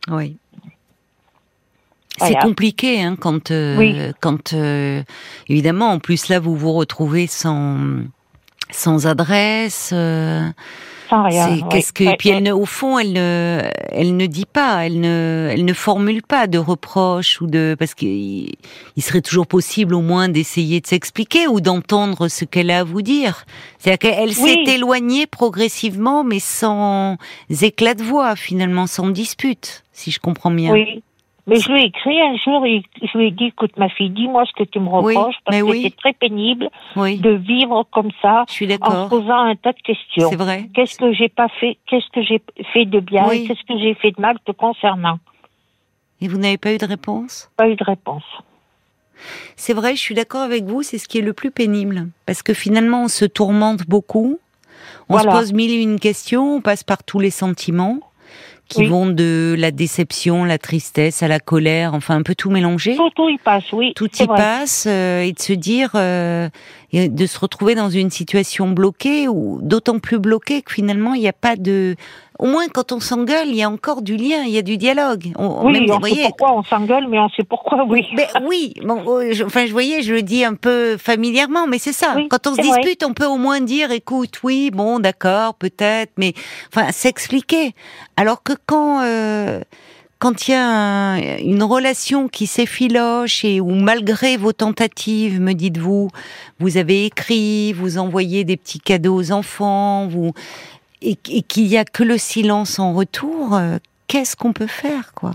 Oui. 0.10 0.38
C'est 2.20 2.38
compliqué 2.40 3.02
hein, 3.02 3.16
quand, 3.20 3.50
euh, 3.50 3.76
Oui. 3.78 3.98
quand 4.22 4.54
euh, 4.54 5.02
évidemment, 5.50 5.90
en 5.90 6.00
plus 6.00 6.30
là, 6.30 6.40
vous 6.40 6.56
vous 6.56 6.74
retrouvez 6.74 7.26
sans 7.28 7.80
sans 8.70 9.08
adresse. 9.08 9.92
euh, 9.94 10.48
Rien. 11.22 11.46
c'est 11.58 11.62
ouais. 11.64 11.70
qu'est-ce 11.70 11.94
que 11.94 12.04
Ouais, 12.06 12.16
puis 12.18 12.30
elle 12.30 12.44
ne, 12.44 12.52
au 12.52 12.66
fond, 12.66 12.98
elle 12.98 13.14
ne 13.14 13.62
elle 13.90 14.18
ne 14.18 14.26
dit 14.26 14.46
pas, 14.46 14.86
elle 14.86 15.00
ne 15.00 15.50
elle 15.52 15.66
ne 15.66 15.74
formule 15.74 16.24
pas 16.24 16.48
de 16.48 16.58
reproches 16.58 17.42
ou 17.42 17.48
de 17.48 17.76
parce 17.78 17.94
qu'il 17.94 18.54
il 18.96 19.04
serait 19.04 19.22
toujours 19.22 19.46
possible 19.48 19.94
au 19.94 20.02
moins 20.02 20.30
d'essayer 20.30 20.82
de 20.82 20.88
s'expliquer 20.88 21.48
ou 21.48 21.62
d'entendre 21.62 22.28
ce 22.28 22.46
qu'elle 22.46 22.72
a 22.72 22.80
à 22.80 22.84
vous 22.84 23.02
dire. 23.02 23.46
C'est-à-dire 23.80 24.12
qu'elle 24.12 24.30
Oui. 24.30 24.66
s'est 24.66 24.74
éloignée 24.74 25.28
progressivement, 25.28 26.24
mais 26.24 26.40
sans 26.40 27.18
éclat 27.62 27.94
de 27.94 28.04
voix 28.04 28.36
finalement, 28.36 28.88
sans 28.88 29.10
dispute, 29.10 29.84
si 29.94 30.12
je 30.12 30.20
comprends 30.20 30.52
bien. 30.52 30.72
Oui, 30.72 31.04
Mais 31.46 31.58
je 31.58 31.70
lui 31.72 31.82
ai 31.82 31.86
écrit 31.88 32.22
un 32.22 32.38
jour, 32.38 32.66
et 32.66 32.84
je 33.02 33.18
lui 33.18 33.28
ai 33.28 33.32
dit, 33.32 33.46
écoute 33.48 33.76
ma 33.78 33.90
fille, 33.90 34.10
dis-moi 34.10 34.46
ce 34.46 34.54
que 34.54 34.64
tu 34.64 34.80
me 34.80 34.88
Oui, 34.88 35.14
reproches, 35.16 35.36
parce 35.44 35.58
que 35.58 35.64
oui. 35.64 35.82
c'est 35.84 35.96
très 35.98 36.14
pénible 36.14 36.70
Oui, 36.96 37.18
de 37.18 37.32
vivre 37.32 37.86
comme 37.92 38.12
ça, 38.22 38.46
je 38.48 38.54
suis 38.54 38.74
en 38.82 39.10
posant 39.10 39.40
un 39.40 39.56
tas 39.58 39.74
de 39.74 39.82
questions. 39.82 40.30
C'est 40.30 40.38
vrai. 40.38 40.70
Qu'est-ce 40.74 40.98
que 40.98 41.12
j'ai 41.14 41.28
pas 41.28 41.50
fait 41.60 41.78
Qu'est-ce 41.86 42.10
que 42.14 42.24
j'ai 42.24 42.42
fait 42.72 42.86
de 42.86 43.00
bien 43.02 43.28
Qu'est-ce 43.28 43.64
que 43.68 43.78
j'ai 43.78 43.94
fait 43.96 44.12
de 44.12 44.22
mal 44.22 44.38
te 44.46 44.54
concernant? 44.54 45.20
Et 46.22 46.30
vous 46.30 46.38
n'avez 46.38 46.58
pas 46.58 46.74
eu 46.74 46.78
de 46.78 46.86
réponse? 46.86 47.52
Pas 47.58 47.68
eu 47.68 47.76
de 47.76 47.84
réponse. 47.84 48.24
C'est 49.58 49.74
vrai, 49.74 49.96
je 49.96 50.00
suis 50.02 50.16
d'accord 50.16 50.42
avec 50.42 50.64
vous, 50.64 50.82
c'est 50.82 50.98
ce 50.98 51.08
qui 51.10 51.18
est 51.18 51.22
le 51.22 51.34
plus 51.34 51.52
pénible. 51.52 52.08
Parce 52.26 52.42
que 52.42 52.54
finalement, 52.54 53.04
on 53.04 53.08
se 53.10 53.26
tourmente 53.26 53.84
beaucoup, 53.88 54.40
on 55.10 55.14
Voilà. 55.16 55.32
se 55.32 55.38
pose 55.38 55.54
mille 55.54 55.72
et 55.72 55.82
une 55.82 56.00
questions, 56.00 56.56
on 56.56 56.62
passe 56.62 56.84
par 56.86 57.04
tous 57.04 57.20
les 57.20 57.30
sentiments 57.30 58.00
qui 58.70 58.82
Oui. 58.82 58.88
vont 58.88 59.08
de 59.08 59.56
la 59.58 59.72
déception, 59.72 60.46
la 60.46 60.58
tristesse, 60.58 61.22
à 61.22 61.28
la 61.28 61.40
colère, 61.40 61.94
enfin 61.94 62.16
un 62.16 62.24
peu 62.24 62.34
tout 62.36 62.50
mélangé? 62.50 62.96
Tout, 62.96 63.10
tout 63.16 63.30
y 63.30 63.38
passe, 63.38 63.72
oui. 63.74 63.94
Tout 63.96 64.10
y 64.20 64.26
vrai. 64.26 64.36
passe 64.38 64.86
euh, 64.88 65.22
et 65.22 65.32
de 65.34 65.40
se 65.40 65.54
dire 65.54 65.92
euh, 65.96 66.50
et 66.94 67.10
de 67.10 67.26
se 67.26 67.38
retrouver 67.40 67.76
dans 67.76 67.90
une 67.90 68.10
situation 68.12 68.70
bloquée 68.70 69.28
ou 69.28 69.60
d'autant 69.62 70.00
plus 70.00 70.20
bloquée 70.20 70.62
que 70.62 70.72
finalement 70.72 71.14
il 71.16 71.22
n'y 71.22 71.28
a 71.28 71.34
pas 71.34 71.56
de 71.58 71.96
au 72.40 72.46
moins 72.46 72.68
quand 72.68 72.92
on 72.92 73.00
s'engueule 73.00 73.48
il 73.50 73.56
y 73.56 73.64
a 73.64 73.70
encore 73.70 74.02
du 74.02 74.16
lien 74.16 74.44
il 74.46 74.52
y 74.52 74.58
a 74.58 74.62
du 74.62 74.78
dialogue 74.78 75.32
on, 75.38 75.66
Oui, 75.66 75.74
même, 75.74 75.84
on 75.84 75.86
vous 75.88 75.94
sait 75.94 76.00
voyez, 76.00 76.24
pourquoi 76.24 76.54
on 76.58 76.64
s'engueule, 76.64 77.08
mais 77.10 77.20
on 77.20 77.30
sait 77.30 77.44
pourquoi, 77.44 77.84
oui. 77.88 78.06
ben 78.16 78.28
oui, 78.48 78.74
bon, 78.84 79.04
euh, 79.08 79.34
je- 79.34 79.44
enfin, 79.44 79.66
je 79.66 79.72
voyais, 79.72 80.02
je 80.04 80.14
le 80.14 80.22
dis 80.22 80.44
un 80.46 80.54
peu 80.56 80.98
familièrement, 80.98 81.68
mais 81.68 81.80
c'est 81.80 81.94
ça. 81.94 82.14
Oui, 82.16 82.28
Quand 82.30 82.48
on 82.48 82.52
se 82.56 82.62
vrai. 82.62 82.80
dispute, 82.82 83.04
on 83.04 83.14
peut 83.14 83.26
au 83.26 83.38
moins 83.38 83.60
dire, 83.62 83.92
écoute, 83.92 84.40
oui, 84.44 84.70
bon, 84.72 85.00
d'accord, 85.00 85.56
peut-être, 85.56 86.12
mais 86.18 86.34
enfin, 86.74 86.92
s'expliquer. 86.92 87.74
Alors 88.18 88.44
que 88.44 88.54
quand 88.66 89.02
euh, 89.04 89.62
quand 90.24 90.48
il 90.48 90.52
y 90.52 90.54
a 90.54 90.66
un- 90.66 91.38
une 91.40 91.64
relation 91.64 92.30
qui 92.30 92.48
s'effiloche 92.48 93.44
et 93.44 93.60
où 93.60 93.72
malgré 93.76 94.38
vos 94.38 94.54
tentatives, 94.54 95.42
me 95.42 95.52
dites-vous, 95.54 96.08
vous 96.60 96.78
avez 96.78 97.06
écrit, 97.06 97.74
vous 97.74 97.98
envoyez 97.98 98.46
des 98.46 98.56
petits 98.56 98.80
cadeaux 98.80 99.16
aux 99.16 99.32
enfants, 99.34 100.08
vous 100.08 100.32
et, 101.02 101.18
et 101.30 101.42
qu'il 101.42 101.68
y 101.68 101.76
a 101.78 101.84
que 101.84 102.04
le 102.04 102.18
silence 102.18 102.80
en 102.80 102.94
retour, 102.94 103.54
euh, 103.54 103.78
qu'est-ce 104.08 104.38
qu'on 104.38 104.54
peut 104.54 104.68
faire, 104.68 105.14
quoi? 105.14 105.32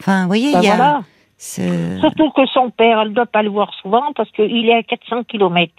Enfin, 0.00 0.22
vous 0.22 0.28
voyez, 0.28 0.52
Ben 0.54 0.62
il 0.62 0.64
y 0.64 0.70
a 0.70 0.76
voilà. 0.76 1.02
ce- 1.36 1.98
Surtout 2.00 2.30
que 2.30 2.46
son 2.46 2.70
père, 2.70 2.98
elle 3.02 3.10
ne 3.10 3.14
doit 3.14 3.26
pas 3.26 3.42
le 3.42 3.50
voir 3.50 3.70
souvent 3.82 4.14
parce 4.16 4.30
qu'il 4.30 4.66
est 4.66 4.74
à 4.74 4.82
400 4.82 5.24
kilomètres. 5.24 5.74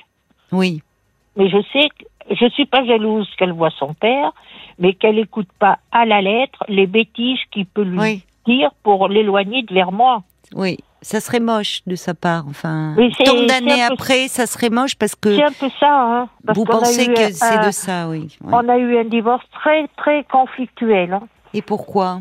Oui, 0.52 0.84
Mais 1.36 1.50
je 1.50 1.58
sais, 1.74 1.90
que- 1.90 2.36
je 2.36 2.48
suis 2.52 2.68
pas 2.68 2.86
jalouse 2.86 3.28
qu'elle 3.40 3.54
voit 3.54 3.72
son 3.80 3.96
père, 3.96 4.32
mais 4.78 4.94
qu'elle 4.94 5.18
écoute 5.18 5.48
pas 5.58 5.80
à 5.92 6.06
la 6.06 6.22
lettre 6.22 6.64
les 6.68 6.86
bêtises 6.86 7.40
qu'il 7.50 7.66
peut 7.66 7.82
lui 7.84 7.98
oui, 8.00 8.24
pour 8.84 9.08
l'éloigner 9.08 9.64
de 9.64 9.74
vers 9.74 9.92
moi. 9.92 10.24
oui. 10.56 10.78
Ça 11.04 11.20
serait 11.20 11.40
moche 11.40 11.82
de 11.88 11.96
sa 11.96 12.14
part. 12.14 12.44
Enfin, 12.48 12.94
Oui, 12.96 13.12
tant 13.26 13.34
d'années 13.48 13.84
peu- 13.88 13.94
après, 13.94 14.28
ça 14.28 14.46
serait 14.46 14.70
moche 14.70 14.94
parce 14.94 15.16
que 15.16 15.36
C'est 15.36 15.44
un 15.44 15.52
peu 15.52 15.68
ça, 15.80 15.90
hein. 15.92 16.30
parce 16.46 16.56
vous 16.56 16.64
pensez 16.64 17.08
que 17.12 17.32
c'est 17.32 17.66
de 17.66 17.72
ça, 17.72 18.08
oui. 18.08 18.38
On 18.44 18.70
a 18.70 18.78
eu 18.78 19.00
un 19.00 19.06
divorce 19.06 19.44
très, 19.52 19.88
très 19.98 20.24
conflictuel. 20.26 21.14
hein. 21.14 21.24
Et 21.56 21.64
pourquoi? 21.64 22.20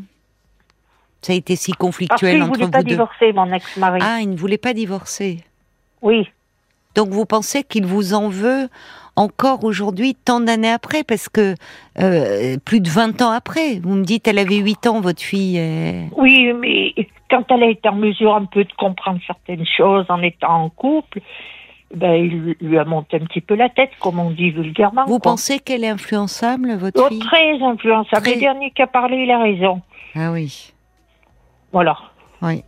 Ça 1.20 1.34
a 1.34 1.36
été 1.36 1.56
si 1.56 1.72
Parce 1.72 1.78
conflictuel 1.78 2.42
entre 2.42 2.52
voulait 2.54 2.64
vous 2.64 2.70
pas 2.70 2.78
deux. 2.82 2.88
divorcer, 2.88 3.32
mon 3.34 3.52
ex-mari. 3.52 4.00
Ah, 4.02 4.20
il 4.22 4.30
ne 4.30 4.36
voulait 4.36 4.56
pas 4.56 4.72
divorcer. 4.72 5.44
Oui. 6.00 6.26
Donc 6.94 7.10
vous 7.10 7.26
pensez 7.26 7.62
qu'il 7.64 7.84
vous 7.84 8.14
en 8.14 8.30
veut 8.30 8.70
encore 9.20 9.64
aujourd'hui, 9.64 10.14
tant 10.14 10.40
d'années 10.40 10.70
après, 10.70 11.04
parce 11.04 11.28
que 11.28 11.54
euh, 12.00 12.56
plus 12.64 12.80
de 12.80 12.88
20 12.88 13.20
ans 13.22 13.30
après, 13.30 13.78
vous 13.82 13.94
me 13.94 14.04
dites, 14.04 14.26
elle 14.26 14.38
avait 14.38 14.56
8 14.56 14.86
ans, 14.86 15.00
votre 15.00 15.22
fille. 15.22 15.58
euh, 15.58 16.04
Oui, 16.16 16.52
mais 16.54 16.94
quand 17.30 17.44
elle 17.50 17.62
a 17.62 17.68
été 17.70 17.88
en 17.88 17.94
mesure 17.94 18.34
un 18.34 18.44
peu 18.46 18.64
de 18.64 18.72
comprendre 18.78 19.20
certaines 19.26 19.66
choses 19.66 20.06
en 20.08 20.22
étant 20.22 20.64
en 20.64 20.68
couple, 20.70 21.20
ben, 21.94 22.12
il 22.14 22.56
lui 22.60 22.78
a 22.78 22.84
monté 22.84 23.16
un 23.16 23.24
petit 23.26 23.40
peu 23.40 23.54
la 23.56 23.68
tête, 23.68 23.90
comme 24.00 24.18
on 24.18 24.30
dit 24.30 24.50
vulgairement. 24.50 25.04
Vous 25.06 25.18
quoi. 25.18 25.32
pensez 25.32 25.58
qu'elle 25.58 25.82
est 25.84 25.88
influençable, 25.88 26.74
votre 26.76 27.02
Oh, 27.04 27.08
fille? 27.08 27.18
très 27.18 27.60
influençable. 27.62 28.22
Très- 28.22 28.34
Le 28.34 28.40
dernier 28.40 28.70
qui 28.70 28.82
a 28.82 28.86
parlé, 28.86 29.16
il 29.24 29.30
a 29.30 29.38
raison. 29.40 29.80
Ah 30.14 30.30
oui. 30.32 30.72
Voilà. 31.72 31.96
Oui. 32.42 32.62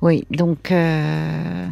Oui, 0.00 0.24
donc 0.30 0.70
euh, 0.70 1.66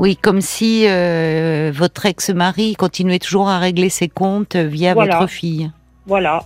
oui, 0.00 0.16
comme 0.16 0.40
si 0.40 0.86
euh, 0.88 1.70
votre 1.74 2.06
ex-mari 2.06 2.74
continuait 2.74 3.18
toujours 3.18 3.50
à 3.50 3.58
régler 3.58 3.90
ses 3.90 4.08
comptes 4.08 4.56
euh, 4.56 4.66
via 4.66 4.94
Voilà. 4.94 5.18
votre 5.18 5.30
fille. 5.30 5.70
Voilà. 6.06 6.42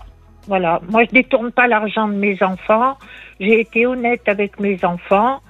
Voilà. 0.49 0.81
Moi, 0.91 1.05
je 1.05 1.11
détourne 1.11 1.53
pas 1.53 1.69
l'argent 1.69 2.09
de 2.09 2.15
mes 2.15 2.37
enfants. 2.43 2.99
J'ai 3.39 3.61
été 3.61 3.87
honnête 3.87 4.23
avec 4.27 4.59
mes 4.59 4.85
enfants. 4.85 5.41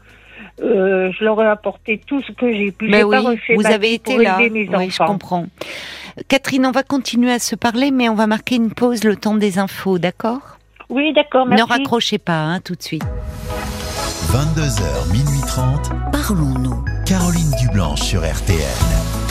Euh, 0.62 1.11
je 1.19 1.25
leur 1.25 1.40
ai 1.40 1.47
apporté 1.47 1.99
tout 2.07 2.21
ce 2.21 2.33
que 2.33 2.53
j'ai 2.53 2.73
pu. 2.73 2.90
Mais 2.90 2.99
J'ai 2.99 3.05
oui, 3.05 3.17
pas 3.17 3.23
refait 3.23 3.55
vous 3.55 3.67
avez 3.67 3.95
été 3.95 4.17
pour 4.17 4.23
là. 4.23 4.37
mes 4.38 4.69
Oui, 4.69 4.90
je 4.90 4.99
comprends. 4.99 5.47
Catherine, 6.29 6.67
on 6.67 6.73
va 6.73 6.83
continuer 6.83 7.33
à 7.33 7.38
se 7.38 7.57
parler, 7.57 7.90
mais 7.90 8.11
on 8.11 8.14
va 8.14 8.27
marquer 8.27 8.57
une 8.57 8.71
pause 8.75 9.03
le 9.05 9.17
temps 9.17 9.35
des 9.35 9.59
infos, 9.59 9.99
d'accord? 9.99 10.59
Oui, 10.90 11.14
d'accord, 11.14 11.49
Ne 11.49 11.62
raccrochez 11.62 12.19
pas, 12.19 12.43
hein, 12.43 12.61
tout 12.61 12.75
de 12.75 12.83
suite. 12.83 13.03
22h, 14.31 15.11
minuit 15.11 15.40
30. 15.47 15.90
Parlons-nous. 16.12 16.85
Caroline 17.05 17.51
Dublanche 17.61 18.01
sur 18.01 18.25
RTN. 18.25 19.24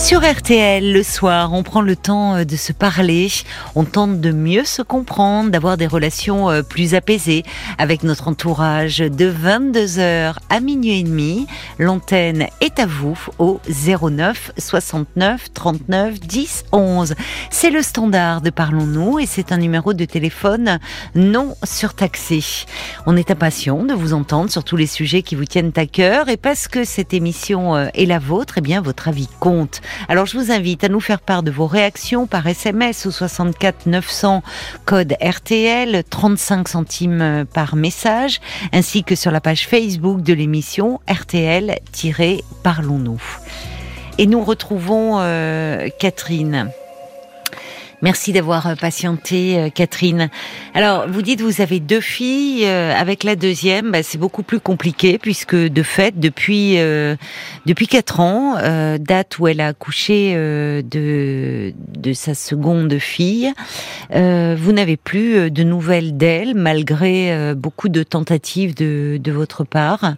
Sur 0.00 0.22
RTL, 0.24 0.94
le 0.94 1.02
soir, 1.02 1.52
on 1.52 1.62
prend 1.62 1.82
le 1.82 1.94
temps 1.94 2.36
euh, 2.36 2.44
de 2.44 2.56
se 2.56 2.72
parler, 2.72 3.28
on 3.74 3.84
tente 3.84 4.18
de 4.18 4.32
mieux 4.32 4.64
se 4.64 4.80
comprendre, 4.80 5.50
d'avoir 5.50 5.76
des 5.76 5.86
relations 5.86 6.48
euh, 6.48 6.62
plus 6.62 6.94
apaisées 6.94 7.44
avec 7.76 8.02
notre 8.02 8.26
entourage. 8.26 8.98
De 8.98 9.30
22h 9.30 10.36
à 10.48 10.60
minuit 10.60 11.00
et 11.00 11.02
demi, 11.02 11.46
l'antenne 11.78 12.46
est 12.62 12.78
à 12.80 12.86
vous 12.86 13.16
au 13.38 13.60
09 13.68 14.52
69 14.56 15.52
39 15.52 16.18
10 16.18 16.64
11. 16.72 17.14
C'est 17.50 17.70
le 17.70 17.82
standard 17.82 18.40
de 18.40 18.48
Parlons-nous 18.48 19.18
et 19.18 19.26
c'est 19.26 19.52
un 19.52 19.58
numéro 19.58 19.92
de 19.92 20.06
téléphone 20.06 20.78
non 21.14 21.54
surtaxé. 21.62 22.42
On 23.04 23.18
est 23.18 23.30
impatient 23.30 23.84
de 23.84 23.92
vous 23.92 24.14
entendre 24.14 24.50
sur 24.50 24.64
tous 24.64 24.76
les 24.76 24.86
sujets 24.86 25.22
qui 25.22 25.34
vous 25.34 25.44
tiennent 25.44 25.72
à 25.76 25.84
cœur 25.84 26.30
et 26.30 26.38
parce 26.38 26.68
que 26.68 26.84
cette 26.84 27.12
émission 27.12 27.76
euh, 27.76 27.88
est 27.92 28.06
la 28.06 28.18
vôtre, 28.18 28.54
eh 28.56 28.62
bien 28.62 28.80
votre 28.80 29.06
avis 29.06 29.28
compte. 29.40 29.82
Alors 30.08 30.26
je 30.26 30.38
vous 30.38 30.52
invite 30.52 30.84
à 30.84 30.88
nous 30.88 31.00
faire 31.00 31.20
part 31.20 31.42
de 31.42 31.50
vos 31.50 31.66
réactions 31.66 32.26
par 32.26 32.46
SMS 32.46 33.06
au 33.06 33.10
64 33.10 33.86
900 33.86 34.42
code 34.84 35.16
RTL 35.20 36.04
35 36.08 36.68
centimes 36.68 37.22
euh, 37.22 37.44
par 37.44 37.74
message 37.76 38.40
ainsi 38.72 39.04
que 39.04 39.14
sur 39.14 39.30
la 39.30 39.40
page 39.40 39.66
Facebook 39.66 40.22
de 40.22 40.32
l'émission 40.32 41.00
RTL-Parlons-nous. 41.08 43.22
Et 44.18 44.26
nous 44.26 44.42
retrouvons 44.44 45.20
euh, 45.20 45.88
Catherine. 45.98 46.70
Merci 48.02 48.32
d'avoir 48.32 48.66
euh, 48.66 48.74
patienté, 48.76 49.58
euh, 49.58 49.68
Catherine. 49.68 50.30
Alors, 50.72 51.06
vous 51.06 51.20
dites 51.20 51.42
vous 51.42 51.60
avez 51.60 51.80
deux 51.80 52.00
filles. 52.00 52.64
euh, 52.64 52.94
avec 52.98 53.24
la 53.24 53.36
deuxième, 53.36 53.90
bah, 53.90 54.02
c'est 54.02 54.16
beaucoup 54.16 54.42
plus 54.42 54.58
compliqué 54.58 55.18
puisque 55.18 55.54
de 55.54 55.82
fait, 55.82 56.18
depuis 56.18 56.78
euh, 56.78 57.16
depuis 57.66 57.86
quatre 57.86 58.20
ans, 58.20 58.56
euh, 58.56 58.96
date 58.96 59.38
où 59.38 59.48
elle 59.48 59.60
a 59.60 59.68
accouché 59.68 60.32
euh, 60.34 60.80
de 60.82 61.74
de 61.98 62.12
sa 62.14 62.34
seconde 62.34 62.98
fille, 62.98 63.52
vous 64.10 64.72
n'avez 64.72 64.96
plus 64.96 65.50
de 65.50 65.62
nouvelles 65.62 66.16
d'elle 66.16 66.54
malgré 66.54 67.54
beaucoup 67.54 67.88
de 67.88 68.02
tentatives 68.02 68.74
de 68.74 69.18
de 69.22 69.32
votre 69.32 69.64
part. 69.64 70.14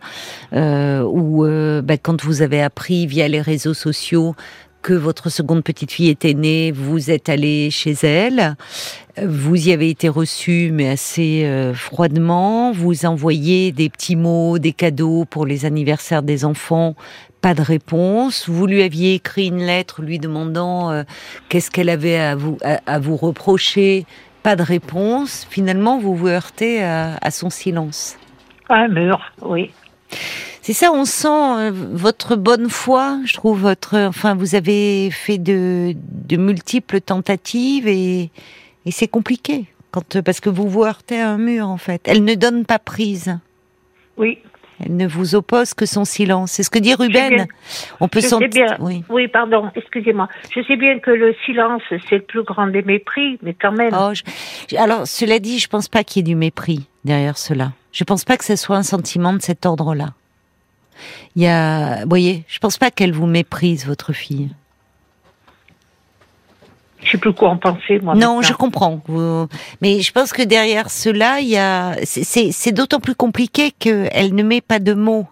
Ou 0.53 1.45
bah, 1.83 1.97
quand 2.01 2.23
vous 2.23 2.43
avez 2.43 2.63
appris 2.63 3.07
via 3.07 3.29
les 3.29 3.41
réseaux 3.41 3.75
sociaux 3.75 4.35
que 4.83 4.93
votre 4.93 5.31
seconde 5.31 5.63
petite 5.63 5.93
fille 5.93 6.09
était 6.09 6.35
née, 6.35 6.73
vous 6.73 7.11
êtes 7.11 7.29
allé 7.29 7.71
chez 7.71 7.93
elle, 8.03 8.57
vous 9.23 9.69
y 9.69 9.73
avez 9.73 9.89
été 9.89 10.09
reçu 10.09 10.71
mais 10.73 10.89
assez 10.89 11.45
euh, 11.45 11.73
froidement, 11.73 12.73
vous 12.73 13.07
envoyez 13.07 13.73
des 13.73 13.89
petits 13.89 14.17
mots, 14.17 14.59
des 14.59 14.73
cadeaux 14.73 15.25
pour 15.25 15.47
les 15.47 15.65
anniversaires 15.65 16.23
des 16.23 16.45
enfants, 16.45 16.97
pas 17.41 17.55
de 17.55 17.63
réponse, 17.63 18.49
vous 18.49 18.67
lui 18.67 18.83
aviez 18.83 19.15
écrit 19.15 19.49
une 19.49 19.65
lettre 19.65 20.03
lui 20.03 20.19
demandant 20.19 20.91
euh, 20.91 21.05
qu'est-ce 21.49 21.71
qu'elle 21.71 21.89
avait 21.89 22.19
à 22.19 22.35
vous, 22.35 22.59
à, 22.63 22.99
vous 22.99 23.17
reprocher, 23.17 24.05
pas 24.43 24.57
de 24.57 24.63
réponse, 24.63 25.47
finalement 25.49 25.99
vous 25.99 26.17
vous 26.17 26.29
heurtez 26.29 26.83
à 26.83 27.31
son 27.31 27.51
silence. 27.51 28.19
Un 28.69 28.89
mur, 28.89 29.21
oui. 29.43 29.71
C'est 30.65 30.73
ça, 30.75 30.93
on 30.93 31.05
sent 31.05 31.27
euh, 31.29 31.71
votre 31.75 32.37
bonne 32.37 32.71
foi, 32.71 33.19
je 33.25 33.35
trouve 33.35 33.61
votre. 33.61 33.99
Enfin, 33.99 34.35
vous 34.37 34.55
avez 34.55 35.11
fait 35.11 35.39
de, 35.39 35.95
de 35.97 36.37
multiples 36.37 37.01
tentatives 37.01 37.89
et, 37.89 38.31
et 38.87 38.91
c'est 38.93 39.09
compliqué 39.09 39.67
quand 39.91 40.21
parce 40.23 40.39
que 40.41 40.49
vous 40.49 40.69
vous 40.69 40.85
heurtez 40.85 41.21
à 41.21 41.31
un 41.31 41.39
mur 41.39 41.67
en 41.69 41.79
fait. 41.79 42.03
Elle 42.07 42.23
ne 42.25 42.35
donne 42.37 42.65
pas 42.65 42.79
prise. 42.79 43.39
Oui. 44.17 44.39
Elle 44.85 44.97
ne 44.97 45.07
vous 45.07 45.35
oppose 45.35 45.75
que 45.75 45.85
son 45.87 46.05
silence. 46.05 46.53
C'est 46.53 46.63
ce 46.63 46.71
que 46.71 46.79
dit 46.79 46.95
Ruben. 46.95 47.47
On 48.01 48.09
peut 48.09 48.21
sentir. 48.21 48.49
bien. 48.49 48.77
Oui. 48.81 49.05
Oui, 49.11 49.29
pardon, 49.29 49.69
excusez-moi. 49.77 50.29
Je 50.55 50.61
sais 50.63 50.77
bien 50.77 50.99
que 50.99 51.11
le 51.11 51.35
silence, 51.45 51.83
c'est 52.09 52.17
le 52.17 52.23
plus 52.23 52.43
grand 52.43 52.67
des 52.69 52.83
mépris, 52.83 53.39
mais 53.43 53.55
quand 53.55 53.71
même. 53.73 53.93
Oh, 53.97 54.13
je- 54.15 54.77
Alors, 54.77 55.07
cela 55.07 55.39
dit, 55.39 55.59
je 55.61 55.69
pense 55.69 55.89
pas 55.89 56.03
qu'il 56.05 56.21
y 56.21 56.31
ait 56.31 56.33
du 56.33 56.37
mépris 56.37 56.87
derrière 57.05 57.39
cela. 57.39 57.73
Je 57.93 58.03
pense 58.05 58.25
pas 58.25 58.37
que 58.37 58.45
ce 58.45 58.57
soit 58.57 58.77
un 58.77 58.83
sentiment 58.83 59.33
de 59.35 59.43
cet 59.43 59.67
ordre-là. 59.67 60.15
Il 61.37 61.43
y 61.43 61.47
a, 61.47 62.03
vous 62.03 62.09
voyez, 62.09 62.45
je 62.49 62.59
pense 62.59 62.79
pas 62.79 62.91
qu'elle 62.91 63.13
vous 63.13 63.27
méprise, 63.27 63.87
votre 63.87 64.13
fille. 64.13 64.51
Je 67.03 67.11
sais 67.11 67.19
plus 67.19 67.33
quoi 67.33 67.49
en 67.51 67.57
penser, 67.57 67.99
moi. 68.01 68.15
Non, 68.15 68.37
maintenant. 68.37 68.43
je 68.43 68.53
comprends. 68.53 69.03
Mais 69.81 70.01
je 70.01 70.13
pense 70.13 70.33
que 70.33 70.43
derrière 70.43 70.89
cela, 70.91 71.41
il 71.41 71.49
y 71.49 71.57
a. 71.59 71.97
c'est- 72.05 72.73
d'autant 72.73 73.01
plus 73.01 73.17
compliqué 73.17 73.73
qu'elle 73.73 74.35
ne 74.35 74.43
met 74.45 74.61
pas 74.61 74.79
de 74.79 74.95
mots. 74.95 75.27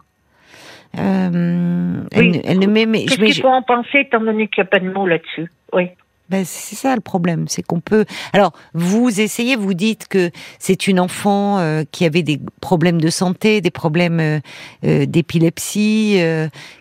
Euh, 0.99 2.03
elle, 2.11 2.21
Oui. 2.21 2.31
ne- 2.33 2.41
elle 2.45 2.59
ne 2.59 2.67
met. 2.67 3.05
Qu'est-ce 3.05 3.21
qu'il 3.21 3.41
faut 3.41 3.47
en 3.49 3.63
penser, 3.63 4.01
étant 4.01 4.19
donné 4.21 4.49
qu'il 4.49 4.63
n'y 4.65 4.67
a 4.67 4.71
pas 4.71 4.81
de 4.81 4.91
mots 4.91 5.07
là-dessus? 5.07 5.53
Oui. 5.73 5.91
Ben, 6.31 6.45
c'est 6.45 6.77
ça 6.77 6.95
le 6.95 7.01
problème, 7.01 7.47
c'est 7.49 7.63
qu'on 7.63 7.81
peut. 7.81 8.05
Alors, 8.33 8.53
vous 8.73 9.21
essayez, 9.21 9.57
vous 9.57 9.75
dites 9.75 10.07
que 10.07 10.31
c'est 10.61 10.87
une 10.87 11.01
enfant 11.01 11.59
euh, 11.59 11.83
qui 11.91 12.05
avait 12.05 12.23
des 12.23 12.41
problèmes 12.61 13.01
de 13.01 13.11
santé, 13.11 13.61
des 13.61 13.73
problèmes 13.73 14.21
euh, 14.21 14.41
euh, 14.85 15.07
d'épilepsie, 15.07 16.23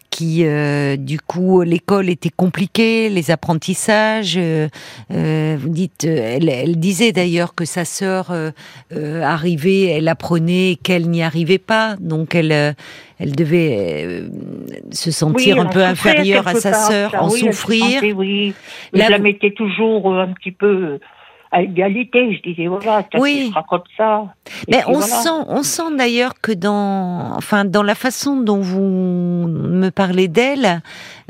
qui, 0.09 0.43
euh, 0.45 0.97
du 0.97 1.19
coup, 1.19 1.61
l'école 1.61 2.09
était 2.09 2.29
compliquée, 2.29 3.09
les 3.09 3.31
apprentissages. 3.31 4.35
euh, 4.37 4.67
euh, 5.13 5.55
vous 5.59 5.69
dites, 5.69 6.05
euh, 6.05 6.35
elle, 6.37 6.49
elle 6.49 6.79
disait 6.79 7.11
d'ailleurs 7.11 7.53
que 7.55 7.65
sa 7.65 7.85
sœur 7.85 8.31
euh, 8.31 8.51
euh, 8.91 9.21
arrivait, 9.21 9.83
elle 9.83 10.07
apprenait 10.07 10.77
qu'elle 10.81 11.09
n'y 11.09 11.21
arrivait 11.23 11.57
pas, 11.59 11.95
donc 11.99 12.35
elle, 12.35 12.75
elle 13.19 13.35
devait 13.35 14.05
euh, 14.07 14.29
se 14.91 15.11
sentir 15.11 15.57
Oui, 15.57 15.61
un 15.61 15.65
peu 15.67 15.83
inférieure 15.83 16.47
à 16.47 16.55
sa 16.55 16.71
part, 16.71 16.87
sœur, 16.87 17.11
ça, 17.11 17.23
en 17.23 17.29
oui, 17.31 17.41
elle 17.45 17.53
souffrir. 17.53 17.85
sentait, 17.95 18.13
oui, 18.13 18.53
Là, 18.93 19.05
je 19.05 19.11
la 19.11 19.19
mettais 19.19 19.51
toujours 19.51 20.13
un 20.13 20.29
petit 20.33 20.51
peu 20.51 20.99
à 21.51 21.61
égalité. 21.61 22.33
Je 22.35 22.41
disais, 22.49 22.67
voilà, 22.67 23.03
ta 23.03 23.19
Oui. 23.19 23.51
comme 23.69 23.81
ça. 23.97 24.25
Et 24.67 24.71
Mais 24.71 24.83
on 24.87 24.93
voilà. 24.99 25.05
sent, 25.07 25.29
on 25.47 25.63
sent 25.63 25.95
d'ailleurs 25.97 26.33
que 26.41 26.51
dans, 26.51 27.33
enfin, 27.35 27.65
dans 27.65 27.83
la 27.83 27.95
façon 27.95 28.37
dont 28.41 28.59
vous 28.61 28.81
me 29.47 29.89
parlez 29.89 30.27
d'elle, 30.27 30.81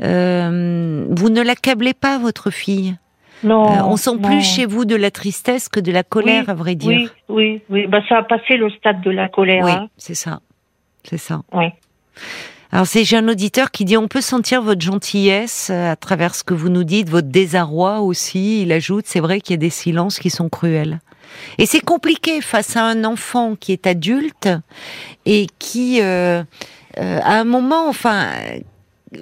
euh, 0.02 1.06
vous 1.10 1.28
ne 1.30 1.42
l'accablez 1.42 1.94
pas, 1.94 2.18
votre 2.18 2.50
fille. 2.50 2.96
Non, 3.42 3.64
Euh, 3.72 3.82
on 3.84 3.96
sent 3.96 4.16
non. 4.16 4.18
plus 4.28 4.42
chez 4.42 4.66
vous 4.66 4.84
de 4.84 4.94
la 4.96 5.10
tristesse 5.10 5.68
que 5.70 5.80
de 5.80 5.90
la 5.92 6.02
colère, 6.02 6.44
Oui, 6.46 6.50
à 6.50 6.54
vrai 6.54 6.74
dire. 6.74 6.90
Oui, 6.90 7.08
oui, 7.28 7.62
oui. 7.70 7.86
Bah, 7.86 8.00
ça 8.08 8.18
a 8.18 8.22
passé 8.22 8.56
le 8.58 8.68
stade 8.70 9.00
de 9.00 9.10
la 9.10 9.28
colère. 9.28 9.64
Oui, 9.64 9.70
hein. 9.72 9.88
c'est 9.96 10.14
ça, 10.14 10.40
c'est 11.04 11.16
ça. 11.16 11.40
Oui. 11.54 11.66
Alors 12.72 12.86
c'est 12.86 13.04
j'ai 13.04 13.16
un 13.16 13.28
auditeur 13.28 13.72
qui 13.72 13.84
dit 13.84 13.96
on 13.96 14.06
peut 14.06 14.20
sentir 14.20 14.62
votre 14.62 14.80
gentillesse 14.80 15.68
euh, 15.70 15.90
à 15.90 15.96
travers 15.96 16.34
ce 16.36 16.44
que 16.44 16.54
vous 16.54 16.68
nous 16.68 16.84
dites, 16.84 17.08
votre 17.08 17.28
désarroi 17.28 18.00
aussi. 18.00 18.62
Il 18.62 18.70
ajoute 18.70 19.06
c'est 19.08 19.20
vrai 19.20 19.40
qu'il 19.40 19.54
y 19.54 19.54
a 19.54 19.58
des 19.58 19.70
silences 19.70 20.20
qui 20.20 20.30
sont 20.30 20.48
cruels. 20.48 21.00
Et 21.58 21.66
c'est 21.66 21.80
compliqué 21.80 22.40
face 22.40 22.76
à 22.76 22.84
un 22.84 23.04
enfant 23.04 23.56
qui 23.56 23.72
est 23.72 23.86
adulte 23.86 24.48
et 25.26 25.46
qui 25.58 26.00
euh, 26.00 26.42
euh, 26.98 27.20
à 27.22 27.40
un 27.40 27.44
moment 27.44 27.88
enfin 27.88 28.28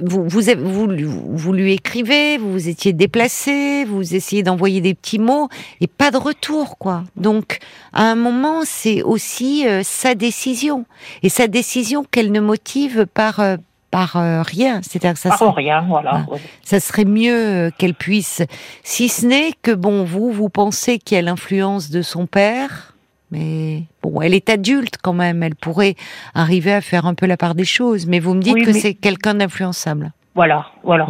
vous, 0.02 0.28
vous, 0.28 0.40
vous, 0.58 1.36
vous 1.36 1.52
lui 1.52 1.72
écrivez, 1.72 2.38
vous 2.38 2.52
vous 2.52 2.68
étiez 2.68 2.92
déplacé, 2.92 3.84
vous 3.84 4.14
essayez 4.14 4.42
d'envoyer 4.42 4.80
des 4.80 4.94
petits 4.94 5.18
mots 5.18 5.48
et 5.80 5.86
pas 5.86 6.10
de 6.10 6.18
retour, 6.18 6.78
quoi. 6.78 7.04
Donc, 7.16 7.58
à 7.92 8.02
un 8.02 8.14
moment, 8.14 8.62
c'est 8.64 9.02
aussi 9.02 9.66
euh, 9.66 9.82
sa 9.82 10.14
décision 10.14 10.84
et 11.22 11.28
sa 11.28 11.48
décision 11.48 12.04
qu'elle 12.04 12.32
ne 12.32 12.40
motive 12.40 13.06
par 13.06 13.40
euh, 13.40 13.56
par 13.90 14.16
euh, 14.16 14.42
rien. 14.42 14.80
C'est-à-dire 14.82 15.14
que 15.14 15.18
ça 15.18 15.30
Par 15.30 15.38
serait, 15.38 15.52
rien, 15.56 15.84
voilà. 15.88 16.26
Ça 16.62 16.80
serait 16.80 17.04
mieux 17.04 17.34
euh, 17.34 17.70
qu'elle 17.76 17.94
puisse, 17.94 18.42
si 18.82 19.08
ce 19.08 19.26
n'est 19.26 19.52
que 19.62 19.72
bon, 19.72 20.04
vous 20.04 20.30
vous 20.30 20.48
pensez 20.48 20.98
qu'il 20.98 21.16
y 21.16 21.18
a 21.18 21.22
l'influence 21.22 21.90
de 21.90 22.02
son 22.02 22.26
père. 22.26 22.94
Mais 23.30 23.82
bon, 24.08 24.20
elle 24.20 24.34
est 24.34 24.48
adulte 24.50 24.96
quand 25.02 25.12
même, 25.12 25.42
elle 25.42 25.54
pourrait 25.56 25.94
arriver 26.34 26.72
à 26.72 26.80
faire 26.80 27.06
un 27.06 27.14
peu 27.14 27.26
la 27.26 27.36
part 27.36 27.54
des 27.54 27.64
choses. 27.64 28.06
Mais 28.06 28.18
vous 28.20 28.34
me 28.34 28.40
dites 28.40 28.54
Oui, 28.54 28.62
que 28.62 28.70
mais- 28.70 28.78
c'est 28.78 28.94
quelqu'un 28.94 29.34
d'influençable. 29.34 30.12
Voilà, 30.34 30.66
voilà. 30.84 31.06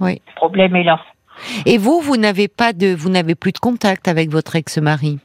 Oui. 0.00 0.20
Le 0.28 0.34
problème 0.36 0.76
est 0.76 0.84
là. 0.84 1.00
Et 1.64 1.78
vous, 1.78 2.00
vous 2.00 2.16
n'avez 2.16 2.48
pas 2.48 2.72
de, 2.72 2.94
vous 2.94 3.08
n'avez 3.10 3.34
plus 3.34 3.52
de 3.52 3.58
contact 3.58 4.08
avec 4.08 4.30
votre 4.30 4.56
ex-mari? 4.56 5.18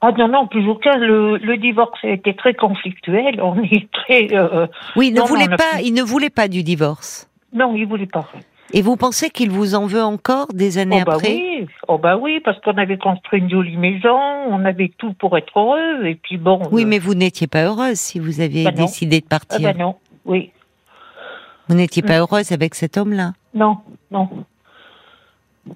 Ah 0.00 0.12
non, 0.18 0.28
non, 0.28 0.46
plus 0.46 0.68
aucun. 0.68 0.96
Le, 0.98 1.38
le 1.38 1.56
divorce 1.56 1.98
a 2.04 2.08
été 2.10 2.34
très 2.36 2.54
conflictuel. 2.54 3.40
On 3.40 3.62
est 3.62 3.88
très... 3.92 4.28
euh, 4.34 4.66
Oui, 4.96 5.08
il 5.08 5.14
ne 5.14 5.20
Non, 5.20 5.24
voulait 5.26 5.48
pas, 5.48 5.80
il 5.82 5.94
ne 5.94 6.02
voulait 6.02 6.30
pas 6.30 6.46
du 6.48 6.62
divorce. 6.62 7.28
non, 7.52 7.74
il 7.74 7.86
voulait 7.86 8.06
pas. 8.06 8.26
Et 8.76 8.82
vous 8.82 8.96
pensez 8.96 9.30
qu'il 9.30 9.50
vous 9.52 9.76
en 9.76 9.86
veut 9.86 10.02
encore 10.02 10.48
des 10.52 10.78
années 10.78 10.98
Oh 11.02 11.04
bah 11.06 11.14
après? 11.14 11.28
oui, 11.28 11.66
oh 11.86 11.96
bah 11.96 12.16
oui, 12.16 12.40
parce 12.44 12.58
qu'on 12.60 12.76
avait 12.76 12.98
construit 12.98 13.38
une 13.38 13.48
jolie 13.48 13.76
maison, 13.76 14.10
on 14.18 14.64
avait 14.64 14.92
tout 14.98 15.12
pour 15.14 15.38
être 15.38 15.56
heureux, 15.56 16.04
et 16.06 16.16
puis 16.16 16.38
bon. 16.38 16.60
Oui, 16.72 16.82
euh, 16.82 16.86
mais 16.88 16.98
vous 16.98 17.14
n'étiez 17.14 17.46
pas 17.46 17.62
heureuse 17.66 18.00
si 18.00 18.18
vous 18.18 18.40
aviez 18.40 18.64
Bah 18.64 18.72
décidé 18.72 19.20
de 19.20 19.26
Ah 19.26 19.38
partir. 19.38 19.72
bah 19.72 19.78
non, 19.78 19.94
oui, 20.24 20.50
Vous 21.68 21.76
n'étiez 21.76 22.02
pas 22.02 22.18
heureuse 22.18 22.50
avec 22.50 22.74
cet 22.74 22.96
homme-là? 22.98 23.34
non, 23.54 23.78
non, 24.10 24.28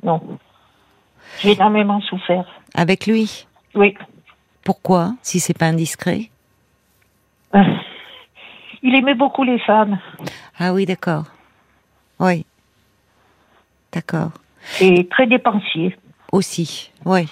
non. 0.03 0.21
J'ai 1.41 1.53
énormément 1.53 2.01
souffert. 2.01 2.47
Avec 2.75 3.07
lui? 3.07 3.47
Oui. 3.77 3.95
Pourquoi, 4.65 5.13
si 5.23 5.39
c'est 5.39 5.57
pas 5.57 5.67
indiscret? 5.67 6.31
Il 8.83 8.95
aimait 8.97 9.15
beaucoup 9.15 9.45
les 9.45 9.61
femmes 9.61 10.01
Ah 10.59 10.73
oui, 10.75 10.85
d'accord. 10.85 11.27
Oui. 12.19 12.45
D'accord. 13.93 14.31
et 14.81 15.07
très 15.09 15.27
dépensier. 15.27 15.97
Aussi, 16.33 16.91
oui. 17.05 17.29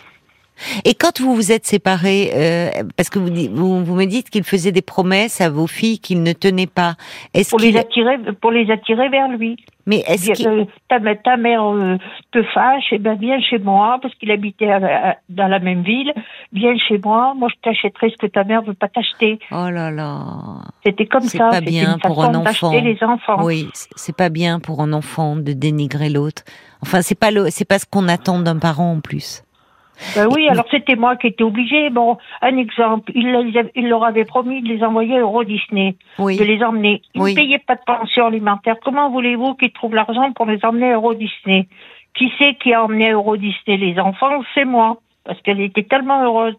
Et 0.84 0.94
quand 0.94 1.20
vous 1.20 1.34
vous 1.34 1.52
êtes 1.52 1.66
séparés, 1.66 2.30
euh, 2.34 2.70
parce 2.96 3.10
que 3.10 3.18
vous, 3.18 3.30
vous, 3.54 3.84
vous 3.84 3.94
me 3.94 4.04
dites 4.06 4.30
qu'il 4.30 4.44
faisait 4.44 4.72
des 4.72 4.82
promesses 4.82 5.40
à 5.40 5.50
vos 5.50 5.66
filles 5.66 5.98
qu'il 5.98 6.22
ne 6.22 6.32
tenait 6.32 6.66
pas, 6.66 6.94
est-ce 7.34 7.50
Pour 7.50 7.58
les 7.60 7.76
attirer, 7.76 8.16
pour 8.40 8.50
les 8.50 8.70
attirer 8.70 9.08
vers 9.08 9.28
lui. 9.28 9.56
mais 9.86 10.02
est-ce 10.06 10.32
qu'il, 10.32 10.48
euh, 10.48 10.64
ta, 10.88 10.98
ta 11.16 11.36
mère 11.36 11.62
euh, 11.64 11.96
te 12.32 12.42
fâche, 12.54 12.84
eh 12.92 12.98
ben 12.98 13.16
viens 13.20 13.40
chez 13.40 13.58
moi, 13.58 13.98
parce 14.00 14.14
qu'il 14.16 14.30
habitait 14.30 14.70
à- 14.70 15.10
à- 15.10 15.16
dans 15.28 15.46
la 15.48 15.58
même 15.58 15.82
ville. 15.82 16.12
Viens 16.52 16.76
chez 16.78 16.98
moi, 17.04 17.34
moi 17.36 17.48
je 17.54 17.60
t'achèterai 17.62 18.10
ce 18.10 18.16
que 18.16 18.26
ta 18.26 18.44
mère 18.44 18.62
veut 18.62 18.74
pas 18.74 18.88
t'acheter. 18.88 19.38
oh 19.52 19.68
là 19.70 19.90
là, 19.90 20.22
C'était 20.84 21.06
comme 21.06 21.22
C'est 21.22 21.38
ça. 21.38 21.48
pas 21.50 21.58
c'était 21.58 21.70
bien 21.70 21.98
pour 22.02 22.24
un 22.24 22.34
enfant. 22.34 22.72
les 22.72 22.98
enfants. 23.02 23.44
oui, 23.44 23.68
c'est 23.74 24.16
pas 24.16 24.28
bien 24.30 24.58
pour 24.60 24.80
un 24.80 24.92
enfant 24.92 25.36
de 25.36 25.52
dénigrer 25.52 26.08
l'autre. 26.08 26.42
Enfin, 26.82 27.02
c'est 27.02 27.18
pas 27.18 27.30
le, 27.30 27.46
c'est 27.50 27.64
pas 27.64 27.78
ce 27.78 27.86
qu'on 27.86 28.08
attend 28.08 28.38
d'un 28.40 28.58
parent 28.58 28.92
en 28.92 29.00
plus. 29.00 29.42
Ben 30.14 30.28
oui, 30.30 30.46
alors 30.48 30.66
c'était 30.70 30.94
moi 30.96 31.16
qui 31.16 31.28
étais 31.28 31.42
obligée. 31.44 31.88
Bon, 31.90 32.18
un 32.42 32.56
exemple, 32.58 33.10
il, 33.14 33.30
leur 33.88 34.04
avait 34.04 34.24
promis 34.26 34.60
de 34.62 34.68
les 34.68 34.82
envoyer 34.84 35.16
à 35.16 35.20
Euro 35.20 35.42
Disney, 35.44 35.96
Oui, 36.18 36.36
de 36.36 36.44
les 36.44 36.62
emmener. 36.62 37.00
Ils 37.14 37.22
Oui. 37.22 37.30
ne 37.30 37.36
payaient 37.36 37.58
pas 37.66 37.76
de 37.76 37.80
pension 37.86 38.26
alimentaire. 38.26 38.76
Comment 38.84 39.10
voulez-vous 39.10 39.54
qu'ils 39.54 39.72
trouvent 39.72 39.94
l'argent 39.94 40.32
pour 40.32 40.46
les 40.46 40.62
emmener 40.64 40.90
à 40.92 40.94
Euro 40.96 41.14
Disney? 41.14 41.66
Qui 42.14 42.30
c'est 42.38 42.54
qui 42.58 42.72
a 42.74 42.84
emmené 42.84 43.08
à 43.08 43.12
Euro 43.12 43.36
Disney? 43.36 43.76
Les 43.78 43.98
enfants 43.98 44.42
C'est 44.54 44.64
moi. 44.66 44.98
Parce 45.24 45.40
qu'elle 45.42 45.60
était 45.60 45.82
tellement 45.82 46.22
heureuse 46.22 46.54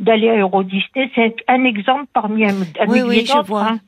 d'aller 0.00 0.28
à 0.28 0.36
Euro 0.36 0.62
Disney. 0.64 1.10
C'est 1.14 1.36
un 1.48 1.64
exemple 1.64 2.04
parmi 2.12 2.44
un, 2.44 2.50
un 2.80 2.86
Oui, 2.88 3.00
oui, 3.06 3.24
je 3.26 3.38
vois. 3.46 3.68
hein. 3.70 3.78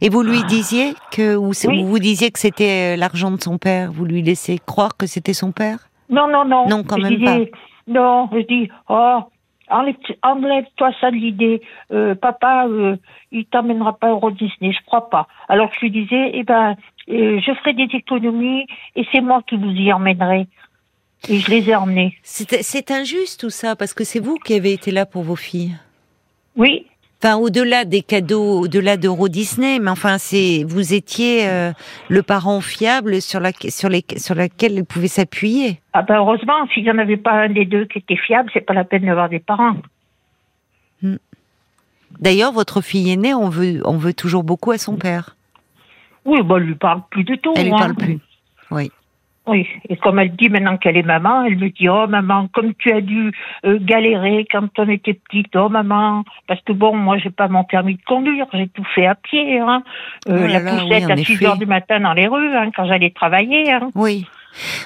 Et 0.00 0.08
vous 0.08 0.22
lui 0.22 0.42
disiez 0.44 0.94
que, 1.10 1.34
ou 1.36 1.52
c'est- 1.52 1.66
Oui. 1.68 1.82
vous 1.82 1.98
disiez 1.98 2.30
que 2.30 2.38
c'était 2.38 2.94
euh, 2.94 2.96
l'argent 2.96 3.32
de 3.32 3.40
son 3.42 3.58
père? 3.58 3.90
Vous 3.90 4.04
lui 4.04 4.22
laissez 4.22 4.58
croire 4.64 4.96
que 4.96 5.06
c'était 5.06 5.32
son 5.32 5.50
père? 5.50 5.78
Non, 6.14 6.28
non, 6.28 6.44
non. 6.44 6.68
Non, 6.68 6.82
quand 6.84 6.96
je 6.98 7.02
même 7.02 7.16
disais, 7.16 7.50
Non, 7.86 8.28
je 8.32 8.38
dis, 8.52 8.68
oh, 8.88 9.18
enlève- 9.68 9.96
enlève-toi 10.22 10.90
ça 11.00 11.10
de 11.10 11.16
l'idée. 11.16 11.60
Euh, 11.92 12.14
papa, 12.14 12.66
euh, 12.68 12.96
il 13.32 13.44
t'emmènera 13.46 13.92
pas 13.98 14.06
à 14.08 14.10
Euro 14.10 14.30
Disney, 14.30 14.72
je 14.72 14.84
crois 14.86 15.10
pas. 15.10 15.26
Alors 15.48 15.70
je 15.74 15.80
lui 15.80 15.90
disais, 15.90 16.30
eh 16.34 16.44
ben, 16.44 16.76
euh, 17.10 17.40
je 17.44 17.52
ferai 17.54 17.72
des 17.74 17.88
économies 17.92 18.66
et 18.96 19.04
c'est 19.12 19.20
moi 19.20 19.42
qui 19.46 19.56
vous 19.56 19.70
y 19.70 19.92
emmènerai. 19.92 20.46
Et 21.28 21.38
je 21.38 21.50
les 21.50 21.70
ai 21.70 21.74
emmenés. 21.74 22.16
C'est 22.22 22.90
injuste 22.90 23.40
tout 23.40 23.50
ça 23.50 23.76
parce 23.76 23.94
que 23.94 24.04
c'est 24.04 24.20
vous 24.20 24.36
qui 24.36 24.54
avez 24.54 24.72
été 24.72 24.90
là 24.90 25.06
pour 25.06 25.22
vos 25.22 25.36
filles. 25.36 25.74
Oui, 26.56 26.86
Enfin, 27.24 27.38
au-delà 27.38 27.86
des 27.86 28.02
cadeaux, 28.02 28.60
au-delà 28.60 28.98
d'Euro 28.98 29.30
Disney, 29.30 29.78
mais 29.78 29.90
enfin, 29.90 30.18
c'est 30.18 30.62
vous 30.68 30.92
étiez 30.92 31.48
euh, 31.48 31.72
le 32.10 32.22
parent 32.22 32.60
fiable 32.60 33.22
sur 33.22 33.40
la 33.40 33.50
sur 33.70 33.88
les 33.88 34.04
sur 34.18 34.34
laquelle 34.34 34.76
elle 34.76 34.84
pouvait 34.84 35.08
s'appuyer. 35.08 35.80
ah 35.94 36.02
ben 36.02 36.16
heureusement, 36.16 36.66
s'il 36.74 36.82
n'y 36.82 36.90
en 36.90 36.98
avait 36.98 37.16
pas 37.16 37.32
un 37.32 37.48
des 37.48 37.64
deux 37.64 37.86
qui 37.86 38.00
était 38.00 38.18
fiable, 38.18 38.50
c'est 38.52 38.60
pas 38.60 38.74
la 38.74 38.84
peine 38.84 39.06
d'avoir 39.06 39.30
des 39.30 39.38
parents. 39.38 39.76
D'ailleurs, 42.20 42.52
votre 42.52 42.82
fille 42.82 43.10
aînée, 43.10 43.32
on 43.32 43.48
veut 43.48 43.80
on 43.86 43.96
veut 43.96 44.12
toujours 44.12 44.44
beaucoup 44.44 44.72
à 44.72 44.76
son 44.76 44.96
père. 44.96 45.34
Oui, 46.26 46.42
bon, 46.42 46.58
elle 46.58 46.64
lui 46.64 46.74
parle 46.74 47.04
plus 47.08 47.24
du 47.24 47.38
tout. 47.38 47.54
Elle 47.56 47.68
lui 47.68 47.72
hein. 47.72 47.78
parle 47.78 47.94
plus. 47.94 48.18
Oui. 48.70 48.90
Oui, 49.46 49.68
et 49.90 49.96
comme 49.96 50.18
elle 50.18 50.34
dit 50.34 50.48
maintenant 50.48 50.78
qu'elle 50.78 50.96
est 50.96 51.02
maman, 51.02 51.44
elle 51.44 51.56
me 51.58 51.68
dit 51.68 51.88
oh 51.88 52.06
maman, 52.06 52.48
comme 52.48 52.72
tu 52.74 52.90
as 52.92 53.02
dû 53.02 53.30
euh, 53.66 53.78
galérer 53.78 54.46
quand 54.50 54.66
on 54.78 54.88
était 54.88 55.12
petite, 55.12 55.54
oh 55.54 55.68
maman, 55.68 56.24
parce 56.46 56.62
que 56.62 56.72
bon, 56.72 56.96
moi 56.96 57.18
j'ai 57.18 57.28
pas 57.30 57.48
mon 57.48 57.62
permis 57.62 57.96
de 57.96 58.02
conduire, 58.06 58.46
j'ai 58.54 58.68
tout 58.68 58.84
fait 58.94 59.06
à 59.06 59.14
pied, 59.14 59.58
hein. 59.60 59.82
Euh, 60.28 60.38
Oh 60.44 60.46
là 60.46 60.60
la 60.60 60.72
poussette 60.72 61.04
oui, 61.06 61.12
à 61.12 61.16
6 61.16 61.32
effet. 61.32 61.46
heures 61.46 61.58
du 61.58 61.66
matin 61.66 62.00
dans 62.00 62.14
les 62.14 62.26
rues, 62.26 62.56
hein, 62.56 62.70
quand 62.74 62.86
j'allais 62.86 63.10
travailler. 63.10 63.70
Hein. 63.70 63.90
Oui. 63.94 64.26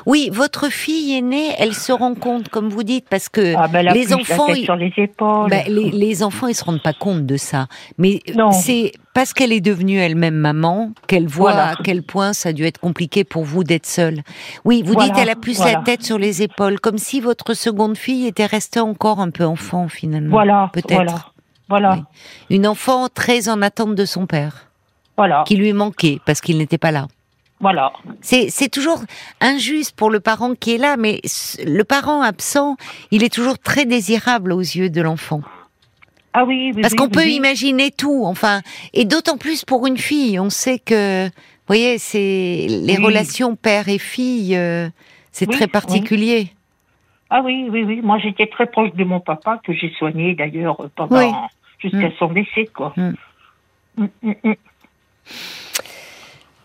Oui, 0.06 0.30
votre 0.32 0.70
fille 0.70 1.14
aînée, 1.16 1.54
elle 1.58 1.74
se 1.74 1.92
rend 1.92 2.14
compte, 2.14 2.48
comme 2.48 2.68
vous 2.68 2.82
dites, 2.82 3.06
parce 3.08 3.28
que 3.28 3.54
Ah 3.56 3.68
ben 3.68 3.82
la 3.82 3.92
les 3.92 4.12
enfants, 4.14 4.46
ils- 4.48 4.64
sur 4.64 4.76
les 4.76 4.92
épaules. 4.96 5.50
ben, 5.50 5.64
les, 5.68 5.90
les 5.90 6.22
enfants, 6.22 6.46
ils 6.46 6.54
se 6.54 6.64
rendent 6.64 6.82
pas 6.82 6.92
compte 6.92 7.26
de 7.26 7.36
ça. 7.36 7.66
Mais 7.98 8.20
c'est 8.52 8.92
parce 9.14 9.32
qu'elle 9.32 9.52
est 9.52 9.60
devenue 9.60 9.98
elle-même 9.98 10.34
maman 10.36 10.92
qu'elle 11.06 11.26
voit 11.26 11.52
Voilà. 11.52 11.70
à 11.70 11.74
quel 11.82 12.02
point 12.02 12.32
ça 12.32 12.50
a 12.50 12.52
dû 12.52 12.64
être 12.64 12.78
compliqué 12.78 13.24
pour 13.24 13.44
vous 13.44 13.64
d'être 13.64 13.86
seule. 13.86 14.22
Oui, 14.64 14.82
vous 14.84 14.92
Voilà, 14.94 15.08
dites 15.12 15.18
elle 15.22 15.30
a 15.30 15.34
plus 15.36 15.56
voilà. 15.56 15.78
la 15.78 15.82
tête 15.82 16.02
sur 16.04 16.18
les 16.18 16.42
épaules, 16.42 16.78
comme 16.80 16.98
si 16.98 17.20
votre 17.20 17.54
seconde 17.54 17.96
fille 17.98 18.26
était 18.26 18.46
restée 18.46 18.80
encore 18.80 19.20
un 19.20 19.30
peu 19.30 19.44
enfant 19.44 19.88
finalement. 19.88 20.30
voilà, 20.30 20.70
peut-être. 20.72 20.94
voilà, 20.94 21.14
voilà, 21.68 21.92
Oui. 21.94 22.56
Une 22.56 22.66
enfant 22.66 23.08
très 23.12 23.48
en 23.48 23.60
attente 23.60 23.94
de 23.94 24.04
son 24.04 24.26
père, 24.26 24.68
voilà, 25.16 25.42
qui 25.46 25.56
lui 25.56 25.72
manquait 25.72 26.20
parce 26.24 26.40
qu'il 26.40 26.56
n'était 26.58 26.78
pas 26.78 26.92
là. 26.92 27.08
Voilà. 27.60 27.92
C'est 28.20 28.70
toujours 28.70 29.02
injuste 29.40 29.96
pour 29.96 30.10
le 30.10 30.20
parent 30.20 30.54
qui 30.54 30.74
est 30.74 30.78
là, 30.78 30.96
mais 30.96 31.20
le 31.64 31.82
parent 31.82 32.22
absent, 32.22 32.76
il 33.10 33.24
est 33.24 33.32
toujours 33.32 33.58
très 33.58 33.84
désirable 33.84 34.52
aux 34.52 34.60
yeux 34.60 34.90
de 34.90 35.00
l'enfant. 35.02 35.40
Ah 36.34 36.44
oui, 36.44 36.72
oui, 36.74 36.82
Parce 36.82 36.92
oui, 36.92 36.98
qu'on 36.98 37.06
oui, 37.06 37.10
peut 37.10 37.26
imaginer 37.26 37.90
tout, 37.90 38.22
enfin, 38.24 38.60
et 38.92 39.04
d'autant 39.04 39.38
plus 39.38 39.64
pour 39.64 39.86
une 39.86 39.96
fille. 39.98 40.38
On 40.38 40.50
sait 40.50 40.78
que, 40.78 41.26
vous 41.26 41.32
voyez, 41.66 41.98
c'est 41.98 42.66
les 42.68 42.96
relations 42.96 43.56
père 43.56 43.88
et 43.88 43.98
fille, 43.98 44.54
euh, 44.56 44.88
c'est 45.32 45.50
très 45.50 45.66
particulier. 45.66 46.52
Ah 47.30 47.42
oui, 47.44 47.66
oui, 47.70 47.82
oui. 47.82 48.00
Moi, 48.02 48.18
j'étais 48.18 48.46
très 48.46 48.66
proche 48.66 48.92
de 48.94 49.04
mon 49.04 49.20
papa, 49.20 49.60
que 49.64 49.72
j'ai 49.72 49.92
soigné 49.98 50.34
d'ailleurs 50.34 50.88
pendant 50.96 51.48
jusqu'à 51.78 52.08
Mm. 52.08 52.12
son 52.18 52.32
décès, 52.32 52.66
quoi. 52.74 52.94
Mm. 52.96 53.12
Mm, 53.98 54.52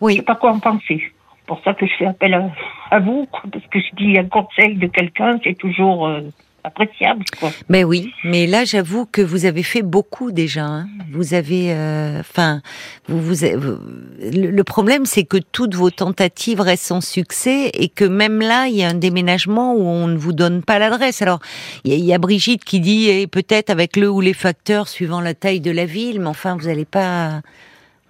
Je 0.00 0.04
Oui, 0.06 0.16
sais 0.16 0.22
pas 0.22 0.36
quoi 0.36 0.52
en 0.52 0.58
penser. 0.60 1.00
C'est 1.00 1.46
pour 1.46 1.60
ça 1.64 1.74
que 1.74 1.86
je 1.86 1.92
fais 1.98 2.06
appel 2.06 2.32
à, 2.34 2.50
à 2.90 3.00
vous, 3.00 3.26
quoi, 3.30 3.42
parce 3.52 3.66
que 3.66 3.78
je 3.78 3.94
dis 3.96 4.18
un 4.18 4.24
conseil 4.26 4.76
de 4.76 4.86
quelqu'un, 4.86 5.38
c'est 5.44 5.52
toujours 5.58 6.06
euh, 6.06 6.22
appréciable, 6.66 7.22
quoi. 7.38 7.50
mais 7.68 7.84
oui. 7.84 8.14
Mais 8.24 8.46
là, 8.46 8.64
j'avoue 8.64 9.04
que 9.04 9.20
vous 9.20 9.44
avez 9.44 9.62
fait 9.62 9.82
beaucoup 9.82 10.32
déjà. 10.32 10.64
hein. 10.64 10.86
Vous 11.12 11.34
avez, 11.34 11.72
euh, 11.74 12.20
enfin, 12.20 12.62
vous, 13.08 13.20
vous, 13.20 13.44
avez- 13.44 13.56
vous- 13.56 13.76
le, 14.22 14.62
problème, 14.64 15.04
c'est 15.04 15.24
que 15.24 15.36
toutes 15.36 15.74
vos 15.74 15.90
tentatives 15.90 16.62
restent 16.62 16.86
sans 16.86 17.02
succès 17.02 17.68
et 17.74 17.90
que 17.90 18.06
même 18.06 18.40
là, 18.40 18.66
il 18.68 18.76
y 18.76 18.82
a 18.82 18.88
un 18.88 18.94
déménagement 18.94 19.74
où 19.74 19.82
on 19.82 20.06
ne 20.06 20.16
vous 20.16 20.32
donne 20.32 20.62
pas 20.62 20.78
l'adresse. 20.78 21.20
Alors, 21.20 21.40
il 21.84 21.92
y, 21.92 22.00
y 22.06 22.14
a 22.14 22.18
Brigitte 22.18 22.64
qui 22.64 22.80
dit, 22.80 23.10
eh, 23.10 23.26
peut-être 23.26 23.68
avec 23.68 23.98
le 23.98 24.08
ou 24.10 24.22
les 24.22 24.32
facteurs 24.32 24.88
suivant 24.88 25.20
la 25.20 25.34
taille 25.34 25.60
de 25.60 25.70
la 25.70 25.84
ville, 25.84 26.20
mais 26.20 26.28
enfin, 26.28 26.56
vous 26.56 26.68
n'allez 26.68 26.86
pas 26.86 27.28
vous 27.38 27.42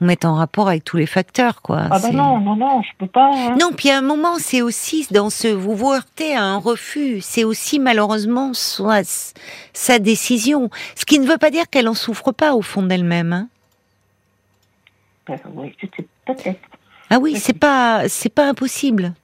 mettre 0.01 0.27
en 0.27 0.35
rapport 0.35 0.69
avec 0.69 0.85
tous 0.85 0.97
les 0.97 1.07
facteurs, 1.07 1.63
quoi. 1.63 1.83
Ah 1.85 1.89
bah 1.91 1.99
C'est- 2.01 2.13
non, 2.13 2.39
non, 2.41 2.57
non, 2.57 2.83
je 2.83 2.89
peux 2.99 3.07
pas. 3.07 3.31
hein. 3.33 3.57
Non, 3.61 3.71
puis 3.77 3.91
à 3.91 3.99
un 3.99 4.03
moment, 4.03 4.37
c'est 4.39 4.61
aussi 4.61 5.07
dans 5.13 5.31
ce 5.31 5.49
vous 5.49 5.75
vous 5.75 5.93
heurtez 5.93 6.35
à 6.35 6.43
un 6.43 6.57
refus. 6.59 7.21
C'est 7.21 7.45
aussi 7.45 7.79
malheureusement 7.79 8.53
soit 8.55 9.07
sa 9.73 9.99
décision. 9.99 10.69
Ce 10.97 11.05
qui 11.05 11.19
ne 11.19 11.27
veut 11.27 11.39
pas 11.39 11.51
dire 11.51 11.71
qu'elle 11.71 11.89
en 11.89 11.95
souffre 11.95 12.33
pas 12.33 12.55
au 12.55 12.63
fond 12.63 12.83
d'elle-même. 12.83 13.33
hein. 13.33 13.49
Ben 15.27 15.39
oui, 15.55 15.75
peut-être. 16.27 16.61
Ah 17.11 17.19
oui, 17.19 17.37
c'est 17.37 17.59
pas 17.59 18.09
c'est 18.09 18.33
pas 18.35 18.49
impossible. 18.49 19.15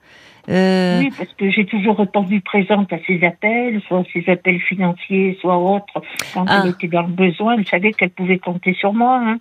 Euh, 0.49 1.01
Oui, 1.01 1.11
parce 1.17 1.31
que 1.35 1.51
j'ai 1.51 1.67
toujours 1.67 1.99
répondu 1.99 2.41
présente 2.41 2.91
à 2.93 2.97
ses 3.07 3.23
appels, 3.25 3.81
soit 3.87 4.03
ses 4.13 4.25
appels 4.31 4.61
financiers, 4.61 5.37
soit 5.41 5.59
autres. 5.59 6.01
Quand 6.33 6.47
Ah. 6.49 6.63
elle 6.65 6.71
était 6.71 6.89
dans 6.89 7.03
le 7.03 7.09
besoin, 7.13 7.57
elle 7.59 7.67
savait 7.67 7.93
qu'elle 7.93 8.11
pouvait 8.11 8.39
compter 8.39 8.73
sur 8.75 8.95
moi. 8.95 9.21
Hein. 9.23 9.39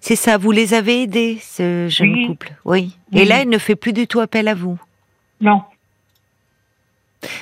C'est 0.00 0.16
ça. 0.16 0.36
Vous 0.36 0.50
les 0.50 0.74
avez 0.74 1.02
aidés, 1.02 1.38
ce 1.40 1.86
jeune 1.88 2.12
Oui. 2.12 2.26
couple? 2.26 2.52
Oui. 2.64 2.96
Et 3.12 3.24
là, 3.24 3.42
elle 3.42 3.48
ne 3.48 3.58
fait 3.58 3.76
plus 3.76 3.92
du 3.92 4.06
tout 4.06 4.20
appel 4.20 4.48
à 4.48 4.54
vous? 4.54 4.80
Non. 5.40 5.62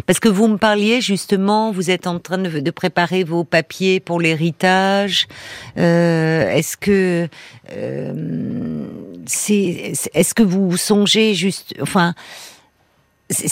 Parce 0.06 0.18
que 0.18 0.28
vous 0.28 0.48
me 0.48 0.56
parliez 0.56 1.00
justement, 1.00 1.70
vous 1.70 1.90
êtes 1.90 2.08
en 2.08 2.18
train 2.18 2.38
de, 2.38 2.58
de 2.58 2.70
préparer 2.72 3.22
vos 3.22 3.44
papiers 3.44 4.00
pour 4.00 4.20
l'héritage. 4.20 5.28
Euh, 5.76 6.50
est-ce 6.50 6.76
que 6.76 7.28
euh, 7.72 8.86
c'est, 9.26 9.92
est-ce 10.14 10.34
que 10.34 10.42
vous 10.42 10.76
songez 10.76 11.34
juste, 11.34 11.76
enfin, 11.80 12.14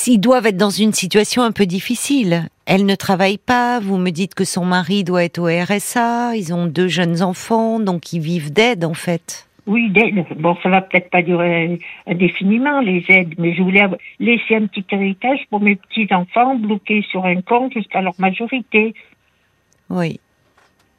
ils 0.07 0.19
doivent 0.19 0.47
être 0.47 0.57
dans 0.57 0.71
une 0.71 0.93
situation 0.93 1.43
un 1.43 1.53
peu 1.53 1.67
difficile. 1.67 2.49
Elle 2.65 2.87
ne 2.87 2.95
travaille 2.95 3.39
pas. 3.39 3.79
Vous 3.81 3.99
me 3.99 4.11
dites 4.11 4.35
que 4.35 4.45
son 4.45 4.65
mari 4.65 5.05
doit 5.05 5.25
être 5.25 5.39
au 5.39 5.47
RSA. 5.47 6.35
Ils 6.37 6.53
ont 6.55 6.67
deux 6.67 6.89
jeunes 6.89 7.23
enfants, 7.23 7.79
donc 7.81 8.13
ils 8.13 8.21
vivent 8.21 8.53
d'aide 8.53 8.85
en 8.85 8.95
fait. 8.95 9.47
Oui, 9.67 9.91
d'aide. 9.91 10.25
Bon, 10.39 10.57
ça 10.63 10.69
va 10.69 10.81
peut-être 10.81 11.11
pas 11.11 11.23
durer 11.23 11.81
indéfiniment, 12.07 12.81
les 12.81 13.05
aides, 13.09 13.35
mais 13.39 13.53
je 13.55 13.63
voulais 13.63 13.83
laisser 14.21 14.55
un 14.55 14.67
petit 14.67 14.85
héritage 14.93 15.41
pour 15.51 15.61
mes 15.61 15.75
petits-enfants 15.77 16.55
bloqués 16.55 17.05
sur 17.11 17.25
un 17.25 17.41
compte 17.43 17.73
jusqu'à 17.73 18.01
leur 18.01 18.15
majorité. 18.19 18.95
Oui. 19.91 20.21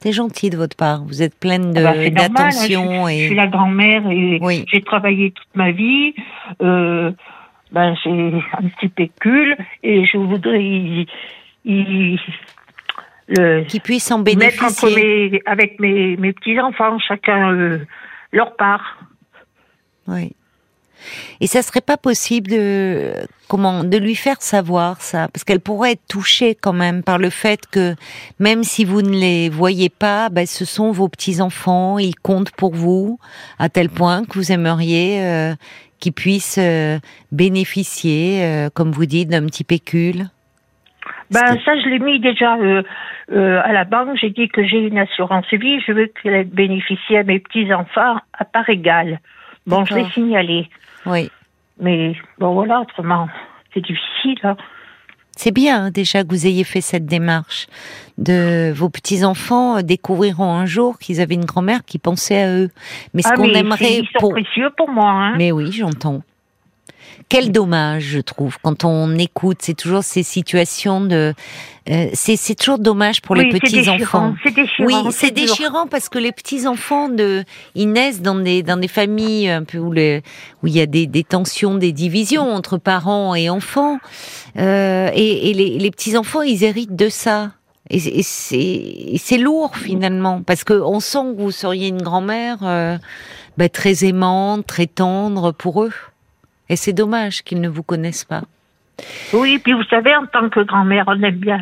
C'est 0.02 0.12
gentil 0.12 0.50
de 0.50 0.58
votre 0.58 0.76
part. 0.76 1.04
Vous 1.06 1.24
êtes 1.24 1.34
pleine 1.36 1.72
de, 1.74 1.80
Ah 1.80 1.94
bah, 1.94 1.96
normal, 1.96 2.08
hein, 2.18 2.30
d'attention 2.30 3.08
je, 3.08 3.12
je 3.14 3.16
et 3.16 3.26
suis 3.28 3.36
la 3.36 3.48
grand-mère 3.48 4.10
et 4.12 4.38
Oui. 4.42 4.66
j'ai 4.72 4.82
travaillé 4.82 5.32
toute 5.32 5.48
ma 5.56 5.72
vie. 5.72 6.14
Euh, 6.62 7.12
ben, 7.72 7.96
j'ai 8.04 8.10
un 8.54 8.68
petit 8.70 8.88
pécule 8.90 9.58
et 9.84 10.06
je 10.06 10.18
voudrais 10.18 10.64
y- 10.64 11.08
y- 11.66 12.20
le, 13.30 13.64
qui 13.66 13.80
puissent 13.80 14.12
en 14.12 14.20
mettre 14.20 14.64
entre 14.64 14.88
bénéficier. 14.88 15.30
mes, 15.32 15.42
avec 15.46 15.80
mes, 15.80 16.16
mes 16.18 16.34
petits-enfants, 16.34 16.98
chacun 17.00 17.54
euh, 17.54 17.80
leur 18.32 18.56
part. 18.56 18.98
Oui. 20.08 20.32
Et 21.42 21.48
ça 21.48 21.62
serait 21.62 21.82
pas 21.82 21.98
possible 21.98 22.50
de 22.50 23.14
comment 23.48 23.84
de 23.84 23.98
lui 23.98 24.16
faire 24.16 24.42
savoir 24.42 25.02
ça? 25.02 25.28
Parce 25.28 25.44
qu'elle 25.44 25.60
pourrait 25.60 25.92
être 25.92 26.08
touchée 26.10 26.56
quand 26.56 26.74
même 26.74 27.04
par 27.04 27.20
le 27.20 27.30
fait 27.30 27.68
que 27.70 27.96
même 28.40 28.64
si 28.64 28.84
vous 28.84 29.02
ne 29.04 29.16
les 29.16 29.50
voyez 29.50 29.90
pas, 29.90 30.30
ben, 30.30 30.46
ce 30.48 30.66
sont 30.66 30.92
vos 30.92 31.08
petits 31.08 31.40
enfants, 31.40 32.00
ils 32.00 32.16
comptent 32.16 32.52
pour 32.52 32.74
vous 32.74 33.20
à 33.60 33.70
tel 33.70 33.90
point 33.90 34.26
que 34.26 34.34
vous 34.34 34.52
aimeriez 34.52 35.22
euh, 35.22 35.54
qu'ils 36.00 36.14
puissent 36.14 36.60
euh, 36.60 37.00
bénéficier, 37.32 38.44
euh, 38.44 38.70
comme 38.74 38.92
vous 38.92 39.06
dites, 39.06 39.30
d'un 39.30 39.46
petit 39.46 39.64
pécule? 39.64 40.26
Ben, 41.32 41.60
ça, 41.66 41.78
je 41.78 41.90
l'ai 41.90 42.00
mis 42.00 42.20
déjà 42.20 42.56
euh, 42.56 42.84
euh, 43.32 43.62
à 43.64 43.74
la 43.74 43.84
banque. 43.84 44.18
J'ai 44.20 44.30
dit 44.30 44.48
que 44.48 44.66
j'ai 44.66 44.78
une 44.78 44.98
assurance 44.98 45.46
vie. 45.52 45.82
Je 45.86 45.92
veux 45.92 46.08
qu'elle 46.22 46.46
bénéficie 46.46 47.18
à 47.18 47.24
mes 47.24 47.40
petits-enfants 47.40 48.18
à 48.34 48.46
part 48.46 48.70
égale. 48.70 49.20
Bon, 49.66 49.84
je 49.84 49.96
l'ai 49.96 50.06
signalé. 50.06 50.70
Oui. 51.06 51.30
Mais 51.80 52.16
bon, 52.40 52.54
voilà, 52.54 52.82
autrement, 52.82 53.28
c'est 53.74 53.82
difficile. 53.82 54.40
Hein. 54.44 54.56
C'est 55.38 55.52
bien 55.52 55.86
hein, 55.86 55.92
déjà 55.92 56.24
que 56.24 56.30
vous 56.30 56.48
ayez 56.48 56.64
fait 56.64 56.82
cette 56.82 57.06
démarche. 57.06 57.68
De 58.18 58.72
vos 58.76 58.90
petits 58.90 59.24
enfants 59.24 59.84
découvriront 59.84 60.52
un 60.52 60.66
jour 60.66 60.98
qu'ils 60.98 61.22
avaient 61.22 61.36
une 61.36 61.46
grand-mère 61.46 61.86
qui 61.86 62.00
pensait 62.00 62.42
à 62.42 62.52
eux. 62.56 62.70
Mais 63.14 63.22
ce 63.22 63.30
ah, 63.32 63.36
qu'on 63.36 63.54
aimerait 63.54 64.00
ils 64.00 64.10
sont 64.14 64.20
pour 64.20 64.32
précieux 64.32 64.72
pour 64.76 64.90
moi. 64.90 65.12
Hein. 65.12 65.36
Mais 65.38 65.52
oui, 65.52 65.72
j'entends. 65.72 66.24
Quel 67.30 67.52
dommage, 67.52 68.04
je 68.04 68.20
trouve, 68.20 68.58
quand 68.62 68.86
on 68.86 69.18
écoute, 69.18 69.58
c'est 69.62 69.74
toujours 69.74 70.04
ces 70.04 70.24
situations 70.24 71.02
de, 71.02 71.34
euh, 71.90 72.08
c'est 72.14 72.56
toujours 72.56 72.80
dommage 72.80 73.22
pour 73.22 73.36
les 73.36 73.46
oui, 73.46 73.60
petits 73.60 73.90
enfants. 73.90 74.36
C'est 74.44 74.56
déchirant. 74.56 74.86
Oui, 74.88 75.12
c'est 75.12 75.32
déchirant 75.32 75.88
parce 75.88 76.10
que 76.10 76.20
les 76.20 76.32
petits 76.32 76.68
enfants 76.68 77.10
de, 77.10 77.44
ils 77.76 77.92
naissent 77.92 78.22
dans 78.22 78.36
des 78.36 78.64
dans 78.64 78.78
des 78.78 78.88
familles 78.88 79.50
un 79.50 79.64
peu 79.64 79.78
où 79.78 79.92
le 79.92 80.22
où 80.64 80.68
il 80.68 80.76
y 80.76 80.82
a 80.82 80.86
des, 80.86 81.06
des 81.08 81.24
tensions, 81.24 81.76
des 81.76 81.92
divisions 81.92 82.50
entre 82.54 82.78
parents 82.78 83.36
et 83.36 83.50
enfants, 83.50 84.00
euh, 84.58 85.10
et, 85.14 85.50
et 85.50 85.54
les, 85.54 85.80
les 85.80 85.92
petits 85.92 86.16
enfants 86.18 86.42
ils 86.42 86.64
héritent 86.64 86.96
de 86.96 87.10
ça. 87.10 87.52
Et, 87.90 88.22
c'est- 88.22 89.38
lourd 89.38 89.76
finalement 89.78 90.42
parce 90.42 90.64
que 90.66 90.74
on 90.74 91.00
sent 91.00 91.36
que 91.36 91.42
vous 91.42 91.52
seriez 91.52 91.88
une 91.88 92.02
grand-mère 92.02 92.58
euh, 92.64 92.98
bah, 93.58 93.70
très 93.70 94.04
aimante, 94.04 94.66
très 94.68 94.88
tendre 94.88 95.52
pour 95.54 95.84
eux. 95.84 95.94
Et 96.70 96.76
c'est 96.76 96.94
dommage 96.94 97.44
qu'ils 97.44 97.62
ne 97.62 97.70
vous 97.70 97.84
connaissent 97.84 98.26
pas. 98.26 98.42
Oui, 99.32 99.60
puis 99.60 99.74
vous 99.74 99.84
savez, 99.84 100.16
en 100.16 100.26
tant 100.26 100.50
que 100.50 100.62
grand-mère, 100.62 101.04
on 101.08 101.22
aime 101.22 101.36
bien 101.36 101.62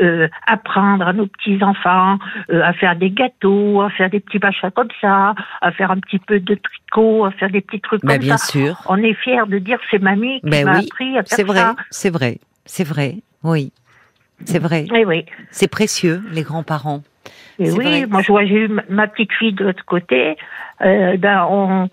euh, 0.00 0.26
apprendre 0.48 1.06
à 1.06 1.12
nos 1.12 1.26
petits-enfants 1.28 2.18
euh, 2.50 2.60
à 2.64 2.72
faire 2.72 2.96
des 2.96 3.10
gâteaux, 3.10 3.82
à 3.82 3.90
faire 3.90 4.10
des 4.10 4.18
petits 4.18 4.40
machins 4.40 4.70
comme 4.72 4.88
ça, 5.00 5.34
à 5.60 5.70
faire 5.70 5.92
un 5.92 5.98
petit 6.00 6.18
peu 6.18 6.40
de 6.40 6.54
tricot, 6.56 7.24
à 7.24 7.30
faire 7.30 7.50
des 7.50 7.60
petits 7.60 7.80
trucs 7.80 8.02
Bah, 8.04 8.14
comme 8.14 8.22
bien 8.22 8.36
ça. 8.36 8.46
sûr. 8.50 8.80
On 8.88 8.96
est 8.96 9.14
fiers 9.14 9.46
de 9.46 9.58
dire 9.58 9.78
c'est 9.92 10.00
mamie 10.02 10.40
qui 10.40 10.50
Ben 10.50 10.64
m'a 10.64 10.78
oui, 10.78 10.86
appris 10.88 11.10
à 11.18 11.22
faire 11.22 11.36
C'est 11.36 11.44
vrai, 11.44 11.58
ça. 11.60 11.76
c'est 11.90 12.10
vrai, 12.10 12.38
c'est 12.66 12.84
vrai. 12.84 13.18
Oui, 13.44 13.72
c'est 14.44 14.58
vrai. 14.58 14.86
Oui, 14.90 15.04
oui. 15.06 15.24
C'est 15.52 15.68
précieux, 15.68 16.20
les 16.32 16.42
grands-parents. 16.42 17.02
Et 17.60 17.66
C'est 17.66 17.78
oui, 17.78 17.84
vrai. 17.84 18.06
moi 18.06 18.22
je 18.22 18.26
vois, 18.32 18.44
j'ai 18.44 18.64
eu 18.64 18.68
ma- 18.68 18.82
ma 18.88 19.06
petite 19.06 19.32
fille 19.34 19.52
de 19.52 19.62
l'autre 19.66 19.84
côté. 19.84 20.36
Euh, 20.80 21.16
ben, 21.16 21.46
on, 21.48 21.88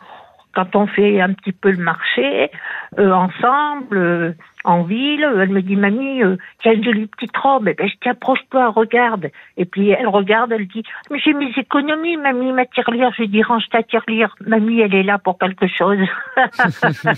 quand 0.59 0.75
on 0.75 0.87
fait 0.87 1.21
un 1.21 1.33
petit 1.33 1.53
peu 1.53 1.71
le 1.71 1.77
marché 1.77 2.51
euh, 2.97 3.13
ensemble, 3.13 3.97
euh, 3.97 4.31
en 4.69 4.83
ville, 4.83 5.23
elle 5.23 5.49
me 5.49 5.61
dit 5.61 5.75
Mamie, 5.75 6.21
euh, 6.21 6.37
as 6.63 6.73
une 6.73 6.83
jolie 6.83 7.07
petite 7.07 7.35
robe. 7.35 7.67
Eh 7.69 7.73
ben, 7.73 7.87
je 7.87 7.93
dis 8.01 8.09
Approche-toi, 8.09 8.69
regarde. 8.69 9.31
Et 9.57 9.65
puis 9.65 9.89
elle 9.89 10.07
regarde, 10.07 10.51
elle 10.51 10.67
dit 10.67 10.83
Mais 11.09 11.19
j'ai 11.19 11.33
mes 11.33 11.51
économies, 11.57 12.17
Mamie, 12.17 12.51
ma 12.51 12.65
tirelire. 12.65 13.11
Je 13.17 13.23
lui 13.23 13.29
dis 13.29 13.41
Range 13.41 13.63
ta 13.71 13.81
tirelire. 13.81 14.35
Mamie, 14.45 14.81
elle 14.81 14.93
est 14.93 15.03
là 15.03 15.17
pour 15.17 15.39
quelque 15.39 15.67
chose. 15.67 15.97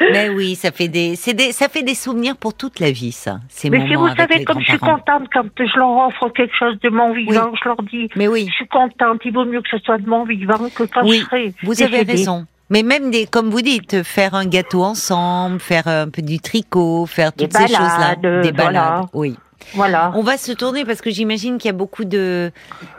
Mais 0.00 0.28
oui, 0.28 0.54
ça 0.54 0.70
fait 0.70 0.88
des, 0.88 1.16
c'est 1.16 1.32
des, 1.32 1.52
ça 1.52 1.68
fait 1.68 1.82
des 1.82 1.94
souvenirs 1.94 2.36
pour 2.36 2.54
toute 2.54 2.78
la 2.78 2.90
vie, 2.90 3.12
ça. 3.12 3.40
Ces 3.48 3.70
Mais 3.70 3.86
si 3.86 3.94
vous 3.94 4.08
savez, 4.08 4.44
comme 4.44 4.60
je 4.60 4.66
suis 4.66 4.78
contente 4.78 5.28
quand 5.32 5.46
je 5.58 5.78
leur 5.78 5.96
offre 6.08 6.28
quelque 6.28 6.54
chose 6.54 6.78
de 6.80 6.90
mon 6.90 7.12
vivant, 7.12 7.52
je 7.62 7.68
leur 7.68 7.82
dis 7.84 8.08
Mais 8.16 8.28
oui. 8.28 8.46
Je 8.50 8.54
suis 8.54 8.68
contente, 8.68 9.20
il 9.24 9.32
vaut 9.32 9.46
mieux 9.46 9.62
que 9.62 9.68
ce 9.70 9.78
soit 9.78 9.98
de 9.98 10.08
mon 10.08 10.24
vivant 10.24 10.68
que 10.74 10.82
quand 10.82 11.04
Oui, 11.04 11.20
je 11.20 11.24
serai. 11.24 11.54
Vous 11.62 11.82
avez 11.82 12.02
raison. 12.02 12.46
Mais 12.70 12.82
même 12.84 13.10
des, 13.10 13.26
comme 13.26 13.50
vous 13.50 13.62
dites, 13.62 14.02
faire 14.04 14.34
un 14.34 14.46
gâteau 14.46 14.82
ensemble, 14.84 15.58
faire 15.60 15.88
un 15.88 16.08
peu 16.08 16.22
du 16.22 16.38
tricot, 16.38 17.04
faire 17.06 17.32
toutes 17.32 17.52
ces 17.52 17.66
choses-là, 17.66 18.14
balades, 18.16 18.42
des 18.42 18.52
voilà. 18.52 18.80
balades. 18.80 19.04
Oui. 19.12 19.36
Voilà. 19.74 20.12
On 20.16 20.22
va 20.22 20.36
se 20.36 20.52
tourner 20.52 20.84
parce 20.84 21.00
que 21.00 21.10
j'imagine 21.10 21.58
qu'il 21.58 21.68
y 21.68 21.70
a 21.70 21.76
beaucoup 21.76 22.04
de 22.04 22.50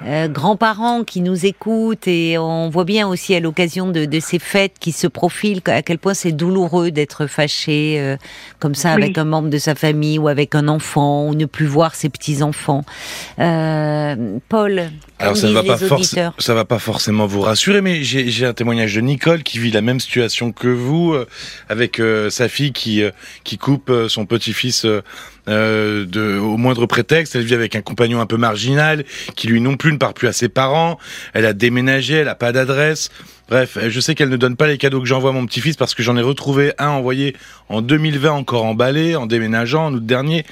euh, 0.06 0.28
grands-parents 0.28 1.04
qui 1.04 1.22
nous 1.22 1.46
écoutent 1.46 2.08
et 2.08 2.38
on 2.38 2.70
voit 2.70 2.86
bien 2.86 3.08
aussi 3.08 3.36
à 3.36 3.40
l'occasion 3.40 3.88
de, 3.90 4.06
de 4.06 4.20
ces 4.20 4.40
fêtes 4.40 4.76
qui 4.80 4.92
se 4.92 5.08
profilent 5.08 5.62
à 5.66 5.82
quel 5.82 5.98
point 5.98 6.14
c'est 6.14 6.32
douloureux 6.32 6.92
d'être 6.92 7.28
fâché 7.28 7.98
euh, 8.00 8.16
comme 8.60 8.76
ça 8.76 8.96
Oui. 8.96 9.04
avec 9.04 9.18
un 9.18 9.26
membre 9.26 9.50
de 9.50 9.58
sa 9.58 9.76
famille 9.76 10.18
ou 10.20 10.28
avec 10.28 10.56
un 10.56 10.68
enfant 10.68 11.28
ou 11.28 11.36
ne 11.36 11.46
plus 11.46 11.66
voir 11.66 11.96
ses 11.96 12.10
petits 12.10 12.42
enfants. 12.44 12.84
Euh, 13.40 14.16
Paul, 14.50 14.92
Alors 15.20 15.36
ça 15.38 15.48
ne 15.48 15.54
va 15.54 15.64
pas 15.64 15.76
les 15.78 15.88
forc- 15.88 16.00
auditeurs? 16.00 16.34
ça 16.38 16.54
va 16.54 16.66
pas 16.66 16.80
forcément 16.80 17.26
vous 17.26 17.42
rassurer, 17.42 17.82
mais 17.82 18.04
j'ai 18.04 18.46
un 18.46 18.54
témoignage 18.54 18.96
de 18.96 19.02
Nicole 19.02 19.44
qui 19.44 19.60
vit 19.60 19.72
la 19.72 19.82
même 19.82 20.00
situation 20.00 20.52
que 20.52 20.68
vous, 20.68 21.14
euh, 21.14 21.28
avec 21.70 22.00
euh, 22.00 22.30
sa 22.30 22.48
fille 22.48 22.72
qui 22.72 23.02
euh, 23.04 23.12
qui 23.44 23.58
coupe 23.58 23.90
euh, 23.90 24.08
son 24.10 24.26
petit-fils 24.26 24.86
euh, 25.48 25.52
euh, 25.52 26.06
de 26.06 26.38
au 26.38 26.58
moindre 26.58 26.86
prétexte. 26.86 27.36
Elle 27.36 27.44
vit 27.44 27.54
avec 27.54 27.76
un 27.76 27.82
compagnon 27.82 28.22
un 28.22 28.26
peu 28.26 28.38
marginal 28.38 29.04
qui 29.36 29.48
lui 29.48 29.62
non 29.62 29.78
plus 29.78 29.92
ne 29.92 29.98
part 29.98 30.14
plus 30.14 30.28
à 30.28 30.34
ses 30.34 30.50
parents. 30.50 30.98
Elle 31.34 31.46
a 31.46 31.54
déménagé, 31.54 32.16
elle 32.16 32.30
a 32.30 32.36
pas 32.36 32.52
d'adresse. 32.52 33.10
Bref, 33.50 33.78
je 33.88 34.00
sais 34.00 34.16
qu'elle 34.16 34.30
ne 34.30 34.38
donne 34.38 34.56
pas 34.56 34.68
les 34.68 34.78
cadeaux 34.78 35.02
que 35.02 35.08
j'envoie 35.08 35.32
à 35.32 35.34
mon 35.34 35.46
petit-fils 35.46 35.76
parce 35.76 35.94
que 35.94 36.04
j'en 36.04 36.16
ai 36.16 36.22
retrouvé 36.22 36.74
un 36.78 36.88
envoyé 36.90 37.36
en 37.68 37.82
2020 37.82 38.32
encore 38.32 38.66
emballé, 38.66 39.16
en 39.16 39.26
déménageant 39.26 39.88
en 39.88 39.94
août 39.94 40.06
dernier. 40.06 40.46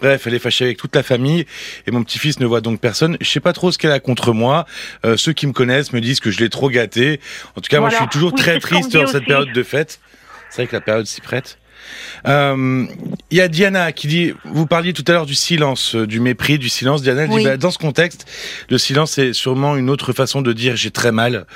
Bref, 0.00 0.26
elle 0.26 0.34
est 0.34 0.38
fâchée 0.38 0.64
avec 0.64 0.76
toute 0.76 0.94
la 0.94 1.02
famille 1.02 1.44
et 1.86 1.90
mon 1.90 2.04
petit-fils 2.04 2.38
ne 2.40 2.46
voit 2.46 2.60
donc 2.60 2.80
personne. 2.80 3.16
Je 3.20 3.28
sais 3.28 3.40
pas 3.40 3.52
trop 3.52 3.72
ce 3.72 3.78
qu'elle 3.78 3.90
a 3.90 4.00
contre 4.00 4.32
moi. 4.32 4.64
Euh, 5.04 5.16
ceux 5.16 5.32
qui 5.32 5.46
me 5.46 5.52
connaissent 5.52 5.92
me 5.92 6.00
disent 6.00 6.20
que 6.20 6.30
je 6.30 6.38
l'ai 6.38 6.48
trop 6.48 6.70
gâté. 6.70 7.20
En 7.56 7.60
tout 7.60 7.68
cas, 7.68 7.80
moi, 7.80 7.90
je 7.90 7.96
suis 7.96 8.08
toujours 8.08 8.32
Oui, 8.32 8.40
très 8.40 8.60
triste 8.60 8.92
dans 8.92 9.06
cette 9.06 9.16
aussi. 9.16 9.24
période 9.26 9.52
de 9.52 9.62
fête. 9.62 9.98
C'est 10.50 10.62
vrai 10.62 10.66
que 10.68 10.76
la 10.76 10.80
période 10.80 11.06
s'y 11.06 11.20
prête. 11.20 11.58
Euh, 12.26 12.84
Il 13.30 13.36
y 13.36 13.40
a 13.40 13.48
Diana 13.48 13.92
qui 13.92 14.06
dit, 14.08 14.32
vous 14.44 14.66
parliez 14.66 14.92
tout 14.92 15.04
à 15.08 15.12
l'heure 15.12 15.26
du 15.26 15.34
silence, 15.34 15.94
euh, 15.94 16.06
du 16.06 16.20
mépris, 16.20 16.58
du 16.58 16.68
silence. 16.68 17.02
Diana 17.02 17.22
elle 17.24 17.30
dit, 17.30 17.44
bah, 17.44 17.56
dans 17.56 17.70
ce 17.70 17.78
contexte, 17.78 18.26
le 18.70 18.78
silence 18.78 19.12
c'est 19.12 19.32
sûrement 19.32 19.76
une 19.76 19.90
autre 19.90 20.12
façon 20.12 20.42
de 20.42 20.52
dire 20.52 20.76
j'ai 20.76 20.90
très 20.90 21.12
mal. 21.12 21.46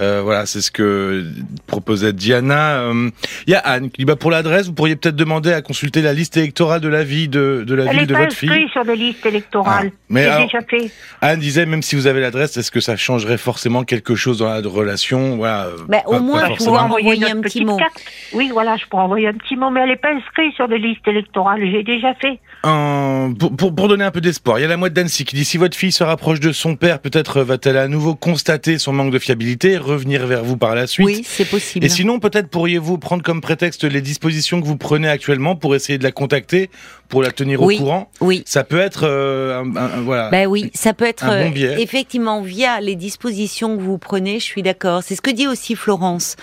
Euh, 0.00 0.20
voilà, 0.22 0.46
c'est 0.46 0.60
ce 0.60 0.70
que 0.70 1.24
proposait 1.66 2.12
Diana. 2.12 2.80
Euh, 2.80 3.10
Il 3.46 3.52
y 3.52 3.56
a 3.56 3.58
Anne 3.60 3.90
qui 3.90 3.98
dit, 4.02 4.04
bah, 4.04 4.16
pour 4.16 4.30
l'adresse, 4.30 4.66
vous 4.66 4.72
pourriez 4.74 4.96
peut-être 4.96 5.16
demander 5.16 5.52
à 5.52 5.62
consulter 5.62 6.02
la 6.02 6.12
liste 6.12 6.36
électorale 6.36 6.80
de 6.80 6.88
la 6.88 7.04
vie 7.04 7.28
de, 7.28 7.64
de 7.66 7.74
la 7.74 7.84
Elle 7.86 7.98
ville 7.98 8.06
de 8.06 8.12
pas 8.14 8.20
votre 8.24 8.36
fille. 8.36 8.68
sur 8.72 8.84
des 8.84 8.96
listes 8.96 9.24
électorales. 9.26 9.90
Ah, 9.92 9.96
mais 10.08 10.24
alors- 10.26 10.44
déjà 10.46 10.60
fait. 10.68 10.90
Anne 11.20 11.40
disait, 11.40 11.66
même 11.66 11.82
si 11.82 11.96
vous 11.96 12.06
avez 12.06 12.20
l'adresse, 12.20 12.56
est-ce 12.56 12.70
que 12.70 12.80
ça 12.80 12.96
changerait 12.96 13.38
forcément 13.38 13.84
quelque 13.84 14.14
chose 14.14 14.38
dans 14.38 14.48
la 14.48 14.60
relation? 14.60 15.36
Voilà. 15.36 15.66
euh, 15.66 15.76
Bah, 15.88 15.98
au 16.06 16.12
pas- 16.12 16.18
moins, 16.20 16.40
pas 16.40 16.48
je 16.52 16.56
pouvoir 16.56 16.84
envoyer 16.86 17.24
un 17.30 17.40
petit 17.40 17.64
mot. 17.64 17.76
carte. 17.76 18.00
Oui, 18.32 18.50
voilà, 18.52 18.76
je 18.76 18.84
pourrais 18.86 19.02
envoyer 19.04 19.28
un 19.28 19.32
petit 19.34 19.56
mot, 19.56 19.70
mais 19.72 19.80
elle 19.80 19.88
n'est 19.88 19.96
pas 19.96 20.12
inscrite 20.12 20.54
sur 20.54 20.68
des 20.68 20.78
listes 20.78 21.06
électorales. 21.06 21.64
J'ai 21.64 21.82
déjà 21.82 22.14
fait. 22.14 22.38
Un- 22.64 23.34
pour, 23.38 23.56
pour, 23.56 23.74
pour 23.74 23.88
donner 23.88 24.04
un 24.04 24.10
peu 24.12 24.20
d'espoir, 24.20 24.58
il 24.58 24.62
y 24.62 24.64
a 24.64 24.68
la 24.68 24.76
mouette 24.76 24.92
d'Annecy 24.92 25.24
qui 25.24 25.34
dit 25.34 25.44
si 25.44 25.56
votre 25.58 25.76
fille 25.76 25.90
se 25.92 26.04
rapproche 26.04 26.38
de 26.38 26.52
son 26.52 26.76
père, 26.76 27.00
peut-être 27.00 27.40
va-t-elle 27.42 27.76
à 27.76 27.88
nouveau 27.88 28.14
constater 28.14 28.78
son 28.78 28.92
manque 28.92 29.12
de 29.12 29.18
fiabilité 29.18 29.72
et 29.72 29.78
revenir 29.78 30.26
vers 30.26 30.44
vous 30.44 30.56
par 30.56 30.74
la 30.76 30.86
suite. 30.86 31.06
Oui, 31.06 31.22
c'est 31.26 31.44
possible. 31.48 31.84
Et 31.84 31.88
sinon, 31.88 32.20
peut-être 32.20 32.48
pourriez-vous 32.48 32.98
prendre 32.98 33.22
comme 33.22 33.40
prétexte 33.40 33.84
les 33.84 34.00
dispositions 34.00 34.60
que 34.60 34.66
vous 34.66 34.76
prenez 34.76 35.08
actuellement 35.08 35.56
pour 35.56 35.74
essayer 35.74 35.98
de 35.98 36.04
la 36.04 36.12
contacter, 36.12 36.70
pour 37.08 37.22
la 37.22 37.30
tenir 37.32 37.60
Oui. 37.62 37.76
au 37.76 37.78
courant. 37.78 38.10
Oui. 38.20 38.42
Ça 38.46 38.62
peut 38.64 38.78
être, 38.78 39.02
euh, 39.04 39.60
un- 39.62 39.76
un- 39.76 39.98
un- 39.98 40.00
voilà. 40.02 40.30
Ben 40.30 40.46
oui, 40.46 40.70
ça 40.74 40.94
peut 40.94 41.04
être 41.04 41.24
Un 41.24 41.42
bon 41.44 41.48
euh, 41.50 41.52
biais. 41.52 41.82
effectivement 41.82 42.42
via 42.42 42.80
les 42.80 42.94
dispositions 42.96 43.76
que 43.76 43.82
vous 43.82 43.98
prenez. 43.98 44.38
Je 44.38 44.44
suis 44.44 44.62
d'accord. 44.62 45.02
C'est 45.02 45.16
ce 45.16 45.20
que 45.22 45.30
dit 45.30 45.46
aussi 45.48 45.74
Florence, 45.74 46.36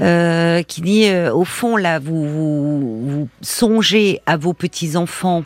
euh, 0.00 0.62
qui 0.62 0.80
dit 0.80 1.08
euh, 1.08 1.32
au 1.32 1.44
fond 1.44 1.76
là, 1.76 1.98
vous, 1.98 2.26
vous, 2.26 3.06
vous 3.08 3.28
songez 3.42 4.20
à 4.26 4.36
vos 4.36 4.54
petits 4.54 4.96
enfants 4.96 5.44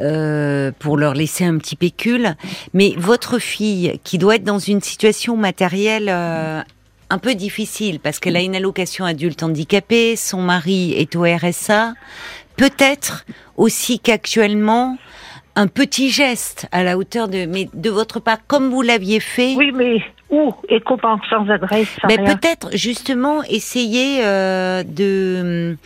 euh, 0.00 0.70
pour 0.78 0.96
leur 0.96 1.14
laisser 1.14 1.44
un 1.44 1.58
petit 1.58 1.76
pécule, 1.76 2.36
mais 2.74 2.94
votre 2.96 3.38
fille 3.38 4.00
qui 4.04 4.18
doit 4.18 4.36
être 4.36 4.44
dans 4.44 4.58
une 4.58 4.80
situation 4.80 5.36
matérielle. 5.36 6.08
euh, 6.08 6.62
un 7.10 7.18
peu 7.18 7.34
difficile 7.34 8.00
parce 8.00 8.18
qu'elle 8.18 8.36
a 8.36 8.40
une 8.40 8.54
allocation 8.54 9.04
adulte 9.04 9.42
handicapé, 9.42 10.16
son 10.16 10.42
mari 10.42 10.92
est 10.92 11.16
au 11.16 11.22
RSA, 11.22 11.94
peut-être 12.56 13.24
aussi 13.56 13.98
qu'actuellement 13.98 14.98
un 15.56 15.66
petit 15.66 16.10
geste 16.10 16.68
à 16.70 16.82
la 16.84 16.96
hauteur 16.96 17.28
de 17.28 17.46
mais 17.46 17.68
de 17.74 17.90
votre 17.90 18.20
part 18.20 18.38
comme 18.46 18.70
vous 18.70 18.82
l'aviez 18.82 19.20
fait 19.20 19.54
Oui, 19.56 19.72
mais 19.74 20.00
où 20.30 20.52
et 20.68 20.80
comment 20.80 21.18
sans 21.30 21.48
adresse 21.48 21.88
sans 22.00 22.08
mais 22.08 22.18
peut-être 22.18 22.68
justement 22.76 23.42
essayer 23.44 24.20
euh, 24.22 24.82
de 24.84 25.76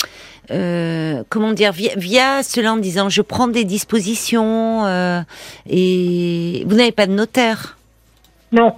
euh, 0.50 1.22
comment 1.28 1.52
dire 1.52 1.72
via, 1.72 1.92
via 1.96 2.42
cela 2.42 2.72
en 2.72 2.76
disant 2.76 3.08
je 3.08 3.22
prends 3.22 3.48
des 3.48 3.64
dispositions 3.64 4.84
euh, 4.86 5.20
et 5.68 6.64
vous 6.66 6.74
n'avez 6.76 6.92
pas 6.92 7.06
de 7.06 7.12
notaire? 7.12 7.78
Non. 8.52 8.74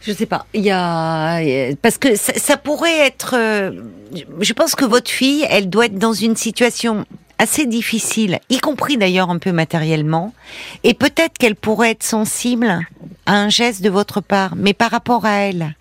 Je 0.00 0.12
sais 0.12 0.26
pas. 0.26 0.46
Il 0.52 0.62
y 0.62 0.70
a 0.70 1.40
parce 1.80 1.96
que 1.98 2.16
ça, 2.16 2.32
ça 2.34 2.56
pourrait 2.56 3.06
être. 3.06 3.34
euh, 3.36 3.70
Je 4.40 4.52
pense 4.52 4.74
que 4.74 4.84
votre 4.84 5.10
fille, 5.10 5.46
elle 5.48 5.70
doit 5.70 5.86
être 5.86 5.98
dans 5.98 6.12
une 6.12 6.34
situation 6.34 7.04
assez 7.38 7.66
difficile, 7.66 8.38
y 8.50 8.58
compris 8.58 8.96
d'ailleurs 8.96 9.30
un 9.30 9.38
peu 9.38 9.50
matériellement, 9.52 10.32
et 10.84 10.94
peut-être 10.94 11.36
qu'elle 11.38 11.56
pourrait 11.56 11.90
être 11.92 12.04
sensible 12.04 12.80
à 13.26 13.32
un 13.34 13.48
geste 13.48 13.82
de 13.82 13.90
votre 13.90 14.20
part, 14.20 14.54
mais 14.56 14.74
par 14.74 14.90
rapport 14.92 15.24
à 15.24 15.32
elle, 15.40 15.74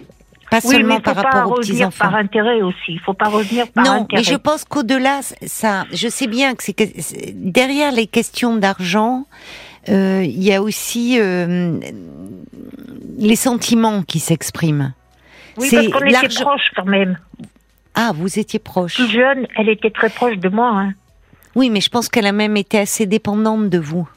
pas 0.52 0.60
Oui, 0.66 0.76
seulement 0.76 1.00
par 1.00 1.16
rapport 1.16 1.52
aux 1.52 1.56
petits 1.56 1.72
revenir 1.72 1.88
enfants. 1.88 2.04
par 2.06 2.16
intérêt 2.16 2.62
aussi. 2.62 2.78
Il 2.90 3.00
faut 3.00 3.14
pas 3.14 3.30
revenir 3.30 3.68
par 3.70 3.86
Non, 3.86 3.92
intérêt. 4.04 4.22
mais 4.22 4.24
je 4.24 4.36
pense 4.36 4.66
qu'au-delà, 4.66 5.22
ça, 5.48 5.86
je 5.94 6.08
sais 6.10 6.28
bien 6.28 6.54
que 6.54 6.62
c'est 6.64 6.74
que 6.74 6.84
derrière 7.34 7.92
les 7.94 8.06
questions 8.06 8.58
d'argent, 8.58 9.26
euh, 9.90 10.22
il 10.24 10.44
y 10.44 10.54
a 10.54 10.62
aussi 10.62 11.18
euh, 11.20 11.80
les 13.18 13.36
sentiments 13.38 14.04
qui 14.04 14.20
s'expriment. 14.20 14.94
Oui, 15.58 15.68
c'est 15.70 15.90
parce 15.90 16.04
qu'on 16.04 16.08
était 16.10 16.28
proches 16.44 16.72
quand 16.76 16.86
même. 16.86 17.18
Ah, 17.96 18.12
vous 18.14 18.38
étiez 18.38 18.60
proche. 18.60 18.96
Plus 18.96 19.10
jeune, 19.10 19.48
elle 19.58 19.70
était 19.70 19.90
très 19.90 20.10
proche 20.10 20.38
de 20.38 20.50
moi. 20.50 20.70
Hein. 20.74 20.94
Oui, 21.56 21.70
mais 21.70 21.82
je 21.82 21.90
pense 21.90 22.10
qu'elle 22.10 22.26
a 22.28 22.32
même 22.34 22.58
été 22.58 22.78
assez 22.78 23.06
dépendante 23.06 23.70
de 23.70 23.78
vous, 23.80 24.08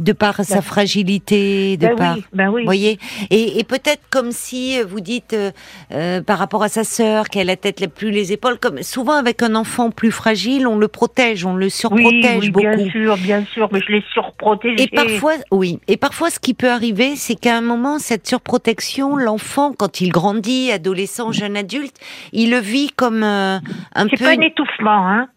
de 0.00 0.12
par 0.12 0.44
sa 0.44 0.62
fragilité, 0.62 1.76
de 1.76 1.86
Ben 1.88 1.96
par. 1.96 2.16
oui, 2.16 2.24
ben 2.32 2.48
oui. 2.48 2.64
Voyez 2.64 2.98
Et, 3.30 3.58
et 3.60 3.64
peut-être 3.64 4.02
comme 4.10 4.32
si 4.32 4.78
euh, 4.80 4.84
vous 4.84 5.00
dites 5.00 5.34
euh, 5.34 5.50
euh, 5.92 6.22
par 6.22 6.38
rapport 6.38 6.62
à 6.62 6.68
sa 6.68 6.84
sœur 6.84 7.28
qu'elle 7.28 7.50
a 7.50 7.56
peut-être 7.56 7.86
plus 7.86 8.10
les 8.10 8.32
épaules, 8.32 8.58
comme 8.58 8.82
souvent 8.82 9.12
avec 9.14 9.42
un 9.42 9.54
enfant 9.54 9.90
plus 9.90 10.10
fragile, 10.10 10.66
on 10.66 10.76
le 10.78 10.88
protège, 10.88 11.44
on 11.44 11.54
le 11.54 11.68
surprotège 11.68 12.40
oui, 12.40 12.50
beaucoup. 12.50 12.66
bien 12.66 12.90
sûr, 12.90 13.16
bien 13.18 13.44
sûr, 13.44 13.68
mais 13.72 13.80
je 13.86 13.92
l'ai 13.92 14.04
surprotégée. 14.12 14.82
Et 14.82 14.88
parfois, 14.88 15.34
oui. 15.50 15.78
Et 15.86 15.96
parfois, 15.96 16.30
ce 16.30 16.40
qui 16.40 16.54
peut 16.54 16.70
arriver, 16.70 17.14
c'est 17.16 17.34
qu'à 17.36 17.56
un 17.56 17.60
moment, 17.60 17.98
cette 17.98 18.26
surprotection, 18.26 19.16
l'enfant, 19.16 19.72
quand 19.78 20.00
il 20.00 20.10
grandit, 20.10 20.70
adolescent, 20.72 21.30
jeune 21.32 21.56
adulte, 21.56 21.96
il 22.32 22.50
le 22.50 22.58
vit 22.58 22.90
comme 22.96 23.22
euh, 23.22 23.58
un 23.94 24.04
C'est 24.08 24.16
peu. 24.16 24.24
pas 24.24 24.30
un 24.30 24.40
étouffement, 24.40 25.06
hein. 25.08 25.28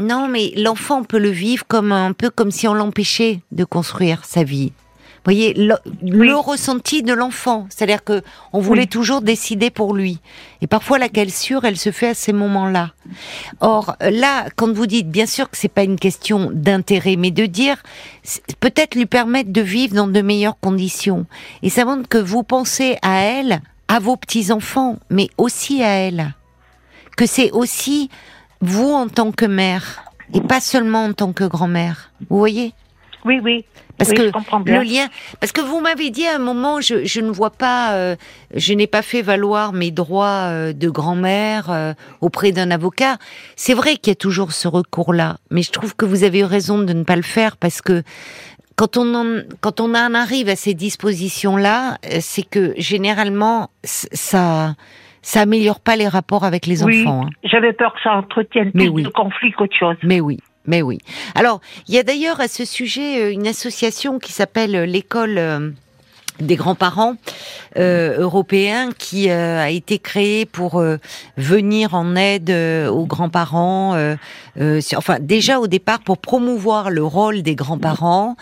Non, 0.00 0.28
mais 0.28 0.52
l'enfant 0.56 1.04
peut 1.04 1.18
le 1.18 1.30
vivre 1.30 1.64
comme 1.68 1.92
un 1.92 2.12
peu 2.12 2.30
comme 2.30 2.50
si 2.50 2.66
on 2.66 2.74
l'empêchait 2.74 3.40
de 3.52 3.64
construire 3.64 4.24
sa 4.24 4.42
vie. 4.44 4.72
Vous 5.22 5.24
voyez, 5.34 5.52
le, 5.52 5.74
le 6.02 6.34
ressenti 6.34 7.02
de 7.02 7.12
l'enfant, 7.12 7.66
c'est-à-dire 7.68 8.02
que 8.02 8.22
on 8.54 8.60
voulait 8.60 8.82
Oui. 8.82 8.88
toujours 8.88 9.20
décider 9.20 9.68
pour 9.68 9.92
lui. 9.92 10.18
Et 10.62 10.66
parfois 10.66 10.98
la 10.98 11.10
calçure, 11.10 11.66
elle 11.66 11.76
se 11.76 11.92
fait 11.92 12.08
à 12.08 12.14
ces 12.14 12.32
moments-là. 12.32 12.92
Or 13.60 13.96
là, 14.00 14.46
quand 14.56 14.72
vous 14.72 14.86
dites, 14.86 15.10
bien 15.10 15.26
sûr 15.26 15.50
que 15.50 15.58
c'est 15.58 15.68
pas 15.68 15.82
une 15.82 15.98
question 15.98 16.50
d'intérêt, 16.54 17.16
mais 17.16 17.30
de 17.32 17.44
dire 17.44 17.76
peut-être 18.60 18.94
lui 18.94 19.04
permettre 19.04 19.52
de 19.52 19.60
vivre 19.60 19.94
dans 19.94 20.08
de 20.08 20.22
meilleures 20.22 20.58
conditions. 20.58 21.26
Et 21.62 21.68
ça 21.68 21.84
montre 21.84 22.08
que 22.08 22.16
vous 22.16 22.42
pensez 22.42 22.96
à 23.02 23.20
elle, 23.20 23.60
à 23.88 23.98
vos 23.98 24.16
petits 24.16 24.50
enfants, 24.50 24.98
mais 25.10 25.28
aussi 25.36 25.82
à 25.82 25.88
elle. 25.90 26.32
Que 27.18 27.26
c'est 27.26 27.50
aussi 27.50 28.08
vous 28.60 28.92
en 28.92 29.08
tant 29.08 29.32
que 29.32 29.46
mère 29.46 30.02
et 30.34 30.40
pas 30.40 30.60
seulement 30.60 31.04
en 31.04 31.12
tant 31.12 31.32
que 31.32 31.44
grand-mère. 31.44 32.10
Vous 32.28 32.38
voyez? 32.38 32.72
Oui, 33.24 33.40
oui. 33.42 33.64
Parce 33.98 34.10
Oui, 34.10 34.16
que 34.16 34.28
je 34.28 34.72
le 34.72 34.82
lien, 34.82 35.08
parce 35.40 35.52
que 35.52 35.60
vous 35.60 35.80
m'avez 35.80 36.08
dit 36.08 36.26
à 36.26 36.36
un 36.36 36.38
moment, 36.38 36.80
je, 36.80 37.04
je 37.04 37.20
ne 37.20 37.30
vois 37.30 37.50
pas, 37.50 37.92
euh, 37.92 38.16
je 38.54 38.72
n'ai 38.72 38.86
pas 38.86 39.02
fait 39.02 39.20
valoir 39.20 39.74
mes 39.74 39.90
droits 39.90 40.46
euh, 40.48 40.72
de 40.72 40.88
grand-mère 40.88 41.70
euh, 41.70 41.92
auprès 42.22 42.50
d'un 42.50 42.70
avocat. 42.70 43.18
C'est 43.56 43.74
vrai 43.74 43.96
qu'il 43.98 44.10
y 44.10 44.12
a 44.12 44.16
toujours 44.16 44.52
ce 44.52 44.68
recours-là, 44.68 45.36
mais 45.50 45.60
je 45.60 45.70
trouve 45.70 45.94
que 45.94 46.06
vous 46.06 46.24
avez 46.24 46.38
eu 46.38 46.44
raison 46.44 46.78
de 46.78 46.94
ne 46.94 47.04
pas 47.04 47.16
le 47.16 47.20
faire 47.22 47.58
parce 47.58 47.82
que 47.82 48.02
quand 48.74 48.96
on 48.96 49.14
en, 49.14 49.42
quand 49.60 49.80
on 49.80 49.94
en 49.94 50.14
arrive 50.14 50.48
à 50.48 50.56
ces 50.56 50.72
dispositions-là, 50.72 51.98
euh, 52.06 52.18
c'est 52.22 52.48
que 52.48 52.72
généralement 52.78 53.68
ça 53.84 54.76
ça 55.22 55.40
améliore 55.42 55.80
pas 55.80 55.96
les 55.96 56.08
rapports 56.08 56.44
avec 56.44 56.66
les 56.66 56.82
Oui, 56.82 57.02
enfants. 57.02 57.26
hein. 57.26 57.30
j'avais 57.44 57.72
peur 57.72 57.92
que 57.94 58.00
ça 58.02 58.12
entretienne 58.14 58.70
Mais 58.74 58.84
plus 58.84 58.88
oui. 58.90 59.02
de 59.02 59.08
conflits 59.08 59.52
qu'autre 59.52 59.76
chose. 59.78 59.96
Mais 60.02 60.20
oui, 60.20 60.38
mais 60.66 60.82
oui. 60.82 60.98
Alors, 61.34 61.60
il 61.88 61.94
y 61.94 61.98
a 61.98 62.02
d'ailleurs 62.02 62.40
à 62.40 62.48
ce 62.48 62.64
sujet 62.64 63.22
euh, 63.22 63.32
une 63.32 63.46
association 63.46 64.18
qui 64.18 64.32
s'appelle 64.32 64.74
euh, 64.76 64.86
l'école 64.86 65.38
euh, 65.38 65.70
des 66.40 66.56
grands-parents 66.56 67.16
euh, 67.76 68.18
européens 68.18 68.90
qui 68.96 69.30
euh, 69.30 69.60
a 69.60 69.70
été 69.70 69.98
créée 69.98 70.46
pour 70.46 70.80
euh, 70.80 70.96
venir 71.36 71.94
en 71.94 72.16
aide 72.16 72.50
euh, 72.50 72.88
aux 72.88 73.06
grands-parents. 73.06 73.96
enfin, 74.96 75.18
déjà 75.20 75.60
au 75.60 75.66
départ 75.66 76.00
pour 76.00 76.18
promouvoir 76.18 76.90
le 76.90 77.04
rôle 77.04 77.42
des 77.42 77.54
grands-parents 77.54 78.36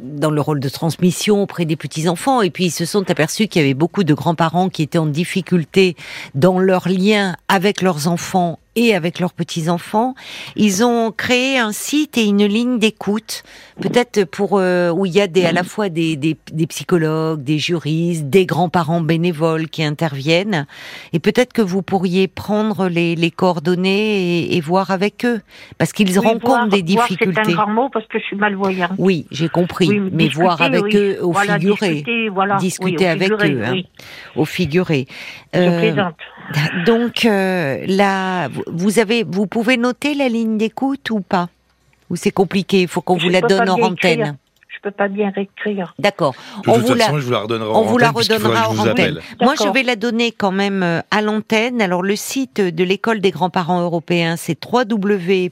dans 0.00 0.30
le 0.30 0.40
rôle 0.40 0.60
de 0.60 0.68
transmission 0.68 1.42
auprès 1.42 1.64
des 1.64 1.76
petits-enfants. 1.76 2.42
Et 2.42 2.50
puis 2.50 2.66
ils 2.66 2.70
se 2.70 2.84
sont 2.84 3.10
aperçus 3.10 3.48
qu'il 3.48 3.62
y 3.62 3.64
avait 3.64 3.74
beaucoup 3.74 4.04
de 4.04 4.14
grands-parents 4.14 4.68
qui 4.68 4.82
étaient 4.82 4.98
en 4.98 5.06
difficulté 5.06 5.96
dans 6.34 6.58
leur 6.58 6.88
lien 6.88 7.34
avec 7.48 7.82
leurs 7.82 8.08
enfants 8.08 8.58
et 8.78 8.94
avec 8.94 9.18
leurs 9.18 9.32
petits-enfants. 9.32 10.14
Ils 10.56 10.84
ont 10.84 11.10
créé 11.10 11.58
un 11.58 11.72
site 11.72 12.16
et 12.16 12.24
une 12.24 12.44
ligne 12.46 12.78
d'écoute, 12.78 13.42
peut-être 13.80 14.24
pour 14.24 14.58
euh, 14.58 14.90
où 14.90 15.04
il 15.06 15.12
y 15.12 15.20
a 15.20 15.26
des, 15.26 15.44
à 15.44 15.52
la 15.52 15.64
fois 15.64 15.88
des, 15.88 16.16
des, 16.16 16.36
des 16.52 16.66
psychologues, 16.66 17.42
des 17.42 17.58
juristes, 17.58 18.26
des 18.28 18.46
grands-parents 18.46 19.00
bénévoles 19.00 19.68
qui 19.68 19.82
interviennent. 19.82 20.66
Et 21.12 21.18
peut-être 21.18 21.52
que 21.52 21.62
vous 21.62 21.82
pourriez 21.82 22.28
prendre 22.28 22.88
les, 22.88 23.14
les 23.16 23.30
coordonnées 23.30 24.42
et, 24.42 24.56
et 24.56 24.60
voir 24.60 24.90
avec 24.90 25.24
eux, 25.24 25.40
parce 25.78 25.92
qu'ils 25.92 26.18
Oui, 26.18 26.26
rencontrent 26.26 26.46
voir- 26.46 26.68
des 26.68 26.82
difficultés. 26.82 27.40
C'est 27.44 27.50
un 27.52 27.54
grand 27.54 27.70
mot 27.70 27.88
parce 27.92 28.06
que 28.06 28.18
je 28.18 28.24
suis 28.24 28.36
malvoyante. 28.36 28.92
Oui, 28.98 29.26
j'ai 29.30 29.48
compris. 29.48 29.88
Oui, 29.88 30.00
mais 30.00 30.24
discuter, 30.24 30.42
voir 30.42 30.62
avec 30.62 30.82
oui. 30.84 30.96
eux 30.96 31.18
au 31.24 31.32
Voilà, 31.32 31.54
figuré. 31.58 31.88
Discuter, 31.94 32.28
voilà. 32.28 32.56
Discuter 32.56 33.04
au 33.06 33.08
avec 33.08 33.22
figuré, 33.32 33.50
eux, 33.54 33.64
hein. 33.64 33.80
Au 34.36 34.44
figuré. 34.44 35.06
Je 35.54 35.58
Euh, 35.60 35.80
plaisante. 35.80 36.14
donc 36.86 37.24
euh, 37.24 37.84
là, 37.86 38.48
vous- 38.70 38.78
vous 38.78 38.98
avez, 38.98 39.24
vous 39.24 39.46
pouvez 39.46 39.76
noter 39.76 40.14
la 40.14 40.28
ligne 40.28 40.56
d'écoute 40.58 41.10
ou 41.10 41.20
pas? 41.20 41.48
Ou 42.10 42.16
c'est 42.16 42.30
compliqué 42.30 42.80
Il 42.82 42.88
faut 42.88 43.02
qu'on 43.02 43.18
Je 43.18 43.24
vous 43.26 43.30
la 43.30 43.40
donne 43.42 43.68
en 43.68 43.78
antenne. 43.80 44.20
écrire. 44.20 44.34
Je 44.68 44.80
peux 44.82 44.90
pas 44.92 45.08
bien 45.08 45.30
réécrire. 45.34 45.92
D'accord. 45.98 46.34
De 46.64 46.70
On 46.70 46.74
toute 46.76 46.86
vous 46.86 46.94
la, 46.94 47.06
façon, 47.06 47.18
je 47.18 47.24
vous 47.24 47.32
la 47.32 47.40
redonnerai 47.40 47.68
on 47.68 47.74
en 47.74 47.82
vous 47.82 47.98
la 47.98 48.10
redonnera 48.12 48.70
je 48.72 48.78
en 48.80 48.88
antenne. 48.90 49.18
Moi, 49.40 49.54
je 49.60 49.68
vais 49.70 49.82
la 49.82 49.96
donner 49.96 50.30
quand 50.30 50.52
même 50.52 50.84
euh, 50.84 51.00
à 51.10 51.20
l'antenne. 51.20 51.82
Alors, 51.82 52.02
le 52.04 52.14
site 52.14 52.60
de 52.60 52.84
l'école 52.84 53.18
des 53.20 53.32
grands-parents 53.32 53.80
européens, 53.82 54.36
c'est 54.36 54.56
www.egpe 54.64 55.50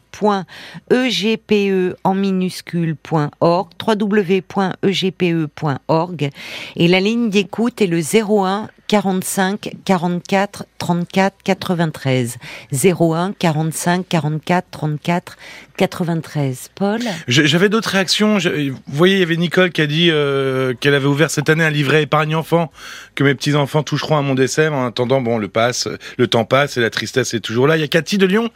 en 2.05 2.15
minuscule.org, 2.15 3.69
www.egpe.org. 3.85 6.31
Et 6.77 6.87
la 6.89 7.01
ligne 7.01 7.29
d'écoute 7.31 7.83
est 7.83 7.89
le 7.89 8.01
01 8.01 8.69
45 8.89 9.71
44 9.85 10.67
34 10.79 11.35
93. 11.45 12.39
01 12.73 13.33
45 13.33 14.07
44 14.09 14.67
34 14.71 15.37
93. 15.77 16.71
Paul 16.75 17.01
J'avais 17.29 17.69
d'autres 17.69 17.91
réactions. 17.91 18.39
Vous 18.39 18.77
voyez, 18.87 19.17
il 19.17 19.21
y 19.21 19.23
avait 19.23 19.37
Nicole 19.37 19.71
qui 19.71 19.81
a 19.81 19.87
dit 19.87 20.11
euh, 20.11 20.75
qu'elle 20.75 20.95
avait 20.95 21.07
ouvert 21.07 21.31
cette 21.31 21.49
année 21.49 21.65
un 21.65 21.71
livret 21.71 22.03
épargne 22.03 22.35
enfant 22.35 22.71
que 23.15 23.25
mes 23.25 23.35
petits 23.35 23.55
enfants 23.55 23.83
toucheront 23.83 24.17
à 24.17 24.23
mon 24.23 24.35
décès. 24.35 24.69
En 24.69 24.87
attendant, 24.87 25.21
bon, 25.21 25.39
le 25.39 25.49
passe, 25.49 25.89
le 26.17 26.27
temps 26.27 26.45
passe 26.45 26.77
et 26.77 26.81
la 26.81 26.91
tristesse 26.91 27.35
est 27.35 27.41
toujours 27.41 27.67
là. 27.67 27.77
Il 27.77 27.81
y 27.81 27.85
a 27.85 27.89
Cathy 27.89 28.19
de 28.19 28.27
Lyon 28.27 28.51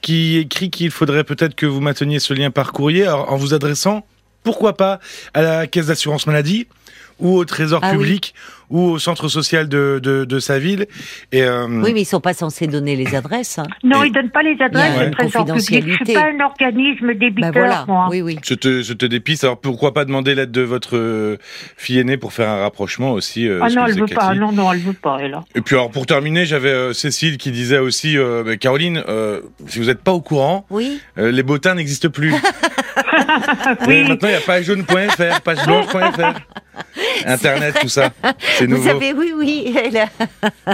qui 0.00 0.38
écrit 0.38 0.70
qu'il 0.70 0.90
faudrait 0.90 1.24
peut-être 1.24 1.54
que 1.54 1.66
vous 1.66 1.80
mainteniez 1.80 2.18
ce 2.18 2.34
lien 2.34 2.50
par 2.50 2.72
courrier 2.72 3.04
alors, 3.04 3.32
en 3.32 3.36
vous 3.36 3.54
adressant, 3.54 4.06
pourquoi 4.42 4.76
pas, 4.76 5.00
à 5.34 5.42
la 5.42 5.66
caisse 5.66 5.86
d'assurance 5.86 6.26
maladie 6.26 6.66
ou 7.18 7.36
au 7.36 7.44
trésor 7.44 7.80
Ah 7.82 7.94
oui. 7.96 8.20
Ou 8.70 8.80
au 8.80 8.98
centre 8.98 9.28
social 9.28 9.68
de, 9.68 10.00
de, 10.02 10.24
de 10.24 10.38
sa 10.38 10.58
ville. 10.58 10.86
Et 11.32 11.42
euh, 11.42 11.66
Oui, 11.68 11.92
mais 11.92 12.02
ils 12.02 12.04
sont 12.06 12.20
pas 12.20 12.34
censés 12.34 12.66
donner 12.66 12.96
les 12.96 13.14
adresses. 13.14 13.58
hein. 13.58 13.66
Non, 13.84 14.02
Et- 14.02 14.08
ils 14.08 14.12
donnent 14.12 14.30
pas 14.30 14.42
les 14.42 14.52
Il 14.52 14.58
y 14.58 14.62
a 14.62 14.66
adresses 14.66 15.10
trésor 15.12 15.44
public. 15.44 15.56
Je 15.56 15.78
confidentialité. 15.80 16.04
suis 16.04 16.14
pas 16.14 16.26
un 16.30 16.40
organisme 16.44 17.14
débiteur, 17.14 17.52
Ben 17.52 17.58
voilà. 17.60 17.84
moi. 17.86 18.08
Oui, 18.10 18.22
oui. 18.22 18.38
Je 18.44 18.54
te, 18.54 18.82
je 18.82 18.92
te 18.92 19.06
dépisse. 19.06 19.44
Alors 19.44 19.58
pourquoi 19.60 19.92
pas 19.94 20.04
demander 20.04 20.34
l'aide 20.34 20.50
de 20.50 20.62
votre 20.62 20.96
euh, 20.96 21.36
fille 21.76 21.98
aînée 21.98 22.16
pour 22.16 22.32
faire 22.32 22.48
un 22.48 22.60
rapprochement 22.60 23.12
aussi 23.12 23.46
euh, 23.48 23.60
ah 23.62 23.68
non, 23.70 23.86
elle 23.86 23.98
veut 23.98 24.06
pas. 24.06 24.34
Non, 24.34 24.52
non, 24.52 24.72
elle 24.72 24.80
veut 24.80 24.92
pas, 24.92 25.18
elle. 25.20 25.36
Et 25.54 25.60
puis 25.60 25.74
alors 25.76 25.90
pour 25.90 26.06
terminer, 26.06 26.44
j'avais 26.46 26.70
euh, 26.70 26.92
Cécile 26.92 27.38
qui 27.38 27.50
disait 27.50 27.78
aussi, 27.78 28.16
euh, 28.18 28.42
bah, 28.44 28.56
Caroline, 28.56 29.02
euh, 29.08 29.40
si 29.68 29.78
vous 29.78 29.86
n'êtes 29.86 30.02
pas 30.02 30.12
au 30.12 30.20
courant, 30.20 30.66
Oui. 30.70 31.00
euh, 31.18 31.30
les 31.30 31.42
bottins 31.42 31.74
n'existent 31.74 32.08
plus. 32.10 32.32
Oui. 33.86 34.04
Maintenant 34.04 34.28
il 34.28 34.32
y 34.32 34.36
a 34.36 34.40
pagejaune.fr, 34.40 35.40
pageblanche.fr, 35.42 36.40
Internet, 37.26 37.76
tout 37.80 37.88
ça, 37.88 38.10
c'est 38.58 38.66
Vous 38.66 38.72
nouveau. 38.76 38.88
savez, 38.90 39.12
oui, 39.12 39.32
oui, 39.34 39.74
a- 39.98 40.08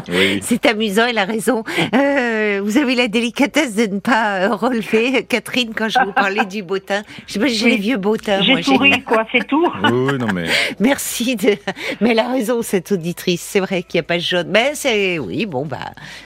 Oui. 0.08 0.40
c'est 0.44 0.64
amusant, 0.66 1.06
elle 1.06 1.18
a 1.18 1.24
raison. 1.24 1.62
Euh, 1.94 2.31
vous 2.62 2.78
avez 2.78 2.94
la 2.94 3.08
délicatesse 3.08 3.74
de 3.74 3.86
ne 3.86 4.00
pas 4.00 4.40
euh, 4.40 4.54
relever, 4.54 5.24
Catherine, 5.24 5.72
quand 5.74 5.88
je 5.88 5.98
vous 6.04 6.12
parlais 6.12 6.44
du 6.44 6.62
botin. 6.62 7.02
Je 7.26 7.34
sais 7.34 7.38
pas, 7.40 7.46
j'ai 7.46 7.64
Oui. 7.64 7.70
les 7.72 7.76
vieux 7.78 7.96
botins. 7.96 8.38
moi, 8.44 8.56
J'ai 8.56 8.62
souri, 8.62 9.02
quoi, 9.02 9.26
c'est 9.32 9.46
tout. 9.46 9.66
Oui, 9.84 9.90
oui, 10.12 10.18
non 10.18 10.28
mais 10.32 10.46
Merci 10.80 11.36
de. 11.36 11.56
Mais 12.00 12.10
elle 12.10 12.18
a 12.18 12.28
raison, 12.28 12.62
cette 12.62 12.92
auditrice. 12.92 13.40
C'est 13.42 13.60
vrai 13.60 13.82
qu'il 13.82 13.98
n'y 13.98 14.00
a 14.00 14.04
pas 14.04 14.16
de 14.16 14.22
jaune. 14.22 14.48
Mais 14.50 14.72
c'est. 14.74 15.18
Oui, 15.18 15.46
bon, 15.46 15.64
bah. 15.66 15.78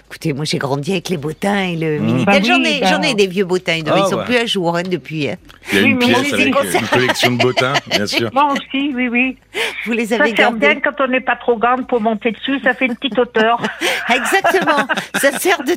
Écoutez, 0.08 0.32
moi, 0.32 0.44
j'ai 0.44 0.58
grandi 0.58 0.92
avec 0.92 1.08
les 1.08 1.16
bottins 1.16 1.64
et 1.64 1.76
le 1.76 1.98
Minitel. 1.98 2.24
Bah 2.26 2.40
j'en 2.46 2.62
ai, 2.62 2.80
bah. 2.80 2.86
j'en 2.90 3.02
ai 3.02 3.14
des 3.14 3.26
vieux 3.26 3.44
bottins. 3.44 3.74
Ils 3.74 3.84
Ah, 3.90 4.06
sont 4.08 4.16
ouais. 4.18 4.24
plus 4.24 4.36
à 4.36 4.46
jour 4.46 4.76
hein, 4.76 4.82
depuis. 4.88 5.28
hein. 5.28 5.34
il 5.72 5.78
y 5.78 5.80
a 5.80 5.84
Oui, 5.84 5.90
une 5.90 5.98
pièce 5.98 6.32
avec 6.32 6.54
euh, 6.56 6.78
une 6.80 6.86
collection 6.86 7.30
de 7.32 7.38
bottins, 7.38 7.72
bien 7.90 8.06
sûr. 8.06 8.30
Moi 8.32 8.52
aussi, 8.52 8.92
oui, 8.94 9.08
oui. 9.08 9.36
Vous 9.84 9.92
les 9.92 10.06
Ça 10.06 10.14
avez 10.16 10.26
sert 10.28 10.34
gardés. 10.36 10.58
bien 10.58 10.80
quand 10.80 11.00
on 11.00 11.08
n'est 11.08 11.20
pas 11.20 11.34
trop 11.36 11.56
grande 11.56 11.86
pour 11.88 12.00
monter 12.00 12.30
dessus, 12.30 12.60
ça 12.62 12.74
fait 12.74 12.86
une 12.86 12.94
petite 12.94 13.18
hauteur. 13.18 13.60
Exactement. 14.14 14.86
Ça 15.16 15.32
sert 15.38 15.62
de 15.64 15.74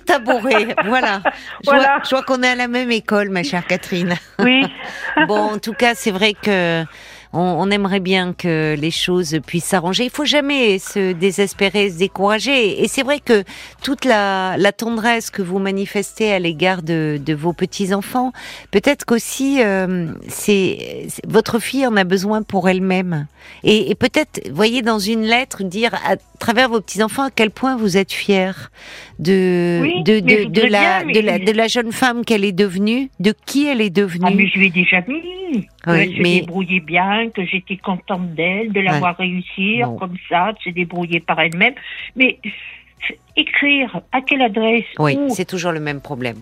Voilà. 0.85 1.21
Je 1.63 1.65
Voilà. 1.65 1.83
vois, 1.83 2.01
je 2.03 2.09
vois 2.11 2.23
qu'on 2.23 2.41
est 2.43 2.49
à 2.49 2.55
la 2.55 2.67
même 2.67 2.91
école, 2.91 3.29
ma 3.29 3.43
chère 3.43 3.65
Catherine. 3.65 4.15
Oui. 4.39 4.65
Bon, 5.27 5.53
en 5.53 5.57
tout 5.59 5.73
cas, 5.73 5.93
c'est 5.95 6.11
vrai 6.11 6.33
que 6.33 6.83
on, 7.33 7.39
on 7.41 7.69
aimerait 7.71 7.99
bien 7.99 8.33
que 8.33 8.75
les 8.79 8.91
choses 8.91 9.39
puissent 9.45 9.65
s'arranger. 9.65 10.05
Il 10.05 10.09
faut 10.09 10.25
jamais 10.25 10.79
se 10.79 11.11
désespérer, 11.13 11.89
se 11.91 11.97
décourager. 11.99 12.83
Et 12.83 12.87
c'est 12.87 13.03
vrai 13.03 13.19
que 13.19 13.43
toute 13.83 14.05
la, 14.05 14.55
la 14.57 14.71
tendresse 14.71 15.29
que 15.29 15.41
vous 15.41 15.59
manifestez 15.59 16.31
à 16.31 16.39
l'égard 16.39 16.81
de, 16.81 17.19
de 17.23 17.33
vos 17.33 17.53
petits 17.53 17.93
enfants, 17.93 18.31
peut-être 18.71 19.05
qu'aussi 19.05 19.61
euh, 19.61 20.11
c'est 20.27 21.07
votre 21.27 21.59
fille 21.59 21.85
en 21.85 21.95
a 21.97 22.03
besoin 22.03 22.41
pour 22.41 22.67
elle-même. 22.69 23.27
Et, 23.63 23.91
et 23.91 23.95
peut-être, 23.95 24.41
voyez, 24.51 24.81
dans 24.81 24.99
une 24.99 25.23
lettre, 25.23 25.63
dire 25.63 25.93
à 26.05 26.15
travers 26.39 26.69
vos 26.69 26.81
petits 26.81 27.01
enfants 27.03 27.23
à 27.23 27.31
quel 27.31 27.51
point 27.51 27.75
vous 27.77 27.97
êtes 27.97 28.11
fiers 28.11 28.51
de 29.19 29.79
Oui, 29.81 30.03
de, 30.03 30.19
de, 30.19 30.45
de 30.49 30.61
la, 30.61 31.03
bien, 31.03 31.13
de 31.13 31.19
la 31.25 31.39
de 31.39 31.51
la 31.51 31.67
jeune 31.67 31.91
femme 31.91 32.23
qu'elle 32.25 32.43
est 32.45 32.51
devenue, 32.51 33.09
de 33.19 33.33
qui 33.45 33.65
elle 33.67 33.81
est 33.81 33.89
devenue. 33.89 34.25
Ah, 34.27 34.31
mais 34.35 34.47
je 34.47 34.57
lui 34.59 34.67
ai 34.67 34.69
déjà 34.69 35.01
mis. 35.01 35.67
Oui, 35.87 36.17
mais- 36.21 36.39
débrouillée 36.41 36.79
bien, 37.19 37.29
que 37.29 37.45
j'étais 37.45 37.77
contente 37.77 38.33
d'elle, 38.35 38.71
de 38.71 38.79
la 38.81 38.93
Ouais. 38.93 38.99
voir 38.99 39.17
réussir 39.17 39.89
comme 39.99 40.15
ça, 40.29 40.53
de 40.53 40.59
se 40.59 40.69
débrouiller 40.69 41.19
par 41.19 41.39
elle-même. 41.39 41.75
Mais 42.15 42.39
écrire 43.39 44.01
à 44.11 44.21
quelle 44.21 44.41
adresse 44.41 44.83
Oui, 44.99 45.15
où 45.17 45.33
c'est 45.33 45.45
toujours 45.45 45.71
le 45.71 45.79
même 45.79 46.01
problème. 46.01 46.37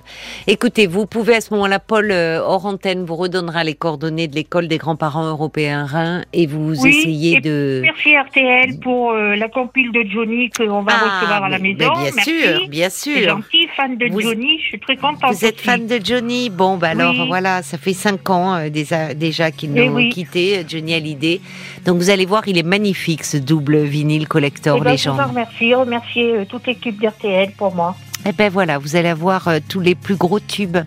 Écoutez, 0.48 0.88
vous 0.88 1.06
pouvez 1.06 1.36
à 1.36 1.42
ce 1.42 1.54
moment-là, 1.54 1.80
Paul, 1.80 2.10
euh, 2.12 2.40
hors 2.42 2.66
antenne, 2.66 3.06
vous 3.06 3.16
redonnera 3.16 3.64
les 3.64 3.74
coordonnées 3.76 4.28
de 4.28 4.36
l'école 4.36 4.68
des 4.68 4.78
grands-parents 4.78 5.26
européens 5.28 5.86
Rhin 5.86 6.24
et 6.34 6.48
vous 6.48 6.74
Oui, 6.82 6.90
essayez 6.90 7.38
et 7.38 7.42
de... 7.42 7.82
Merci 7.84 8.16
RTL 8.16 8.80
pour 8.80 9.12
euh, 9.12 9.36
la 9.36 9.48
compile 9.50 9.92
de 9.92 10.04
Johnny 10.10 10.50
qu'on 10.50 10.82
va 10.82 10.94
recevoir 10.94 11.44
à 11.44 11.50
la 11.50 11.56
Ah, 11.58 11.60
mais- 11.60 11.74
maison. 11.74 11.92
mais 11.98 12.04
bien 12.04 12.12
Merci. 12.16 12.42
sûr, 12.42 12.68
bien 12.70 12.90
sûr. 12.90 13.30
gentil, 13.30 13.68
fan 13.76 13.98
de 13.98 14.08
Vous- 14.08 14.22
Johnny, 14.22 14.60
je 14.62 14.68
suis 14.68 14.80
très 14.80 14.96
contente. 14.96 15.34
Vous 15.34 15.46
êtes 15.46 15.56
aussi. 15.56 15.64
fan 15.66 15.88
de 15.88 16.00
Johnny 16.04 16.50
Bon, 16.50 16.78
bah 16.78 16.90
alors 16.90 17.12
Oui. 17.12 17.28
voilà, 17.28 17.62
ça 17.64 17.78
fait 17.78 17.94
cinq 17.94 18.30
ans 18.30 18.56
euh, 18.56 18.70
déjà, 18.70 19.14
déjà 19.14 19.52
qu'il 19.52 19.72
nous 19.74 19.82
Eh 19.84 19.88
a 19.88 19.92
oui. 19.92 20.10
quitté, 20.10 20.60
euh, 20.60 20.64
Johnny 20.68 20.94
Hallyday. 20.94 21.42
Donc 21.86 21.98
vous 21.98 22.10
allez 22.10 22.26
voir, 22.26 22.48
il 22.48 22.58
est 22.58 22.64
magnifique 22.64 23.24
ce 23.24 23.38
double 23.38 23.80
vinyle 23.84 24.28
collector 24.28 24.78
Eh 24.78 24.82
ben, 24.82 24.86
je 24.92 24.92
légende. 24.94 25.20
vous 25.22 25.30
remercie, 25.30 25.74
remercier 25.74 26.32
euh, 26.38 26.46
toute 26.46 26.66
l'équipe 26.68 26.87
d'RTL 26.92 27.52
pour 27.52 27.76
moi. 27.76 27.96
Eh 28.26 28.32
ben 28.32 28.50
voilà, 28.52 28.78
vous 28.78 28.96
allez 28.96 29.10
avoir 29.10 29.48
euh, 29.48 29.60
tous 29.68 29.80
les 29.80 29.96
plus 29.96 30.16
gros 30.16 30.40
tubes 30.40 30.78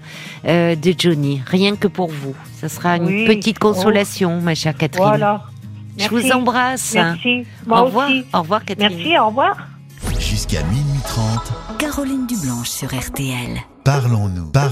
euh, 0.47 0.75
de 0.75 0.95
Johnny, 0.99 1.43
rien 1.47 1.77
que 1.77 1.89
pour 1.89 2.11
vous. 2.11 2.35
Ça 2.61 2.69
sera 2.69 2.97
une 2.97 3.07
Oui. 3.07 3.25
petite 3.27 3.59
consolation, 3.59 4.41
ma 4.41 4.55
chère 4.55 4.75
Catherine. 4.77 5.05
Voilà. 5.07 5.45
Je 5.97 6.09
Merci. 6.09 6.15
vous 6.29 6.33
embrasse. 6.33 6.93
Merci. 6.95 7.47
Moi 7.67 7.81
au 7.83 7.85
revoir. 7.87 8.09
aussi. 8.09 8.25
Au 8.35 8.41
revoir, 8.41 8.65
Catherine. 8.65 8.97
Merci, 8.97 9.19
au 9.19 9.27
revoir. 9.29 9.57
Jusqu'à 10.19 10.63
minuit 10.65 11.01
30, 11.07 11.53
Caroline 11.79 12.27
Dublanche 12.27 12.69
sur 12.69 12.89
RTL. 12.89 13.59
parlons-nous. 13.85 14.47
Parlons 14.51 14.69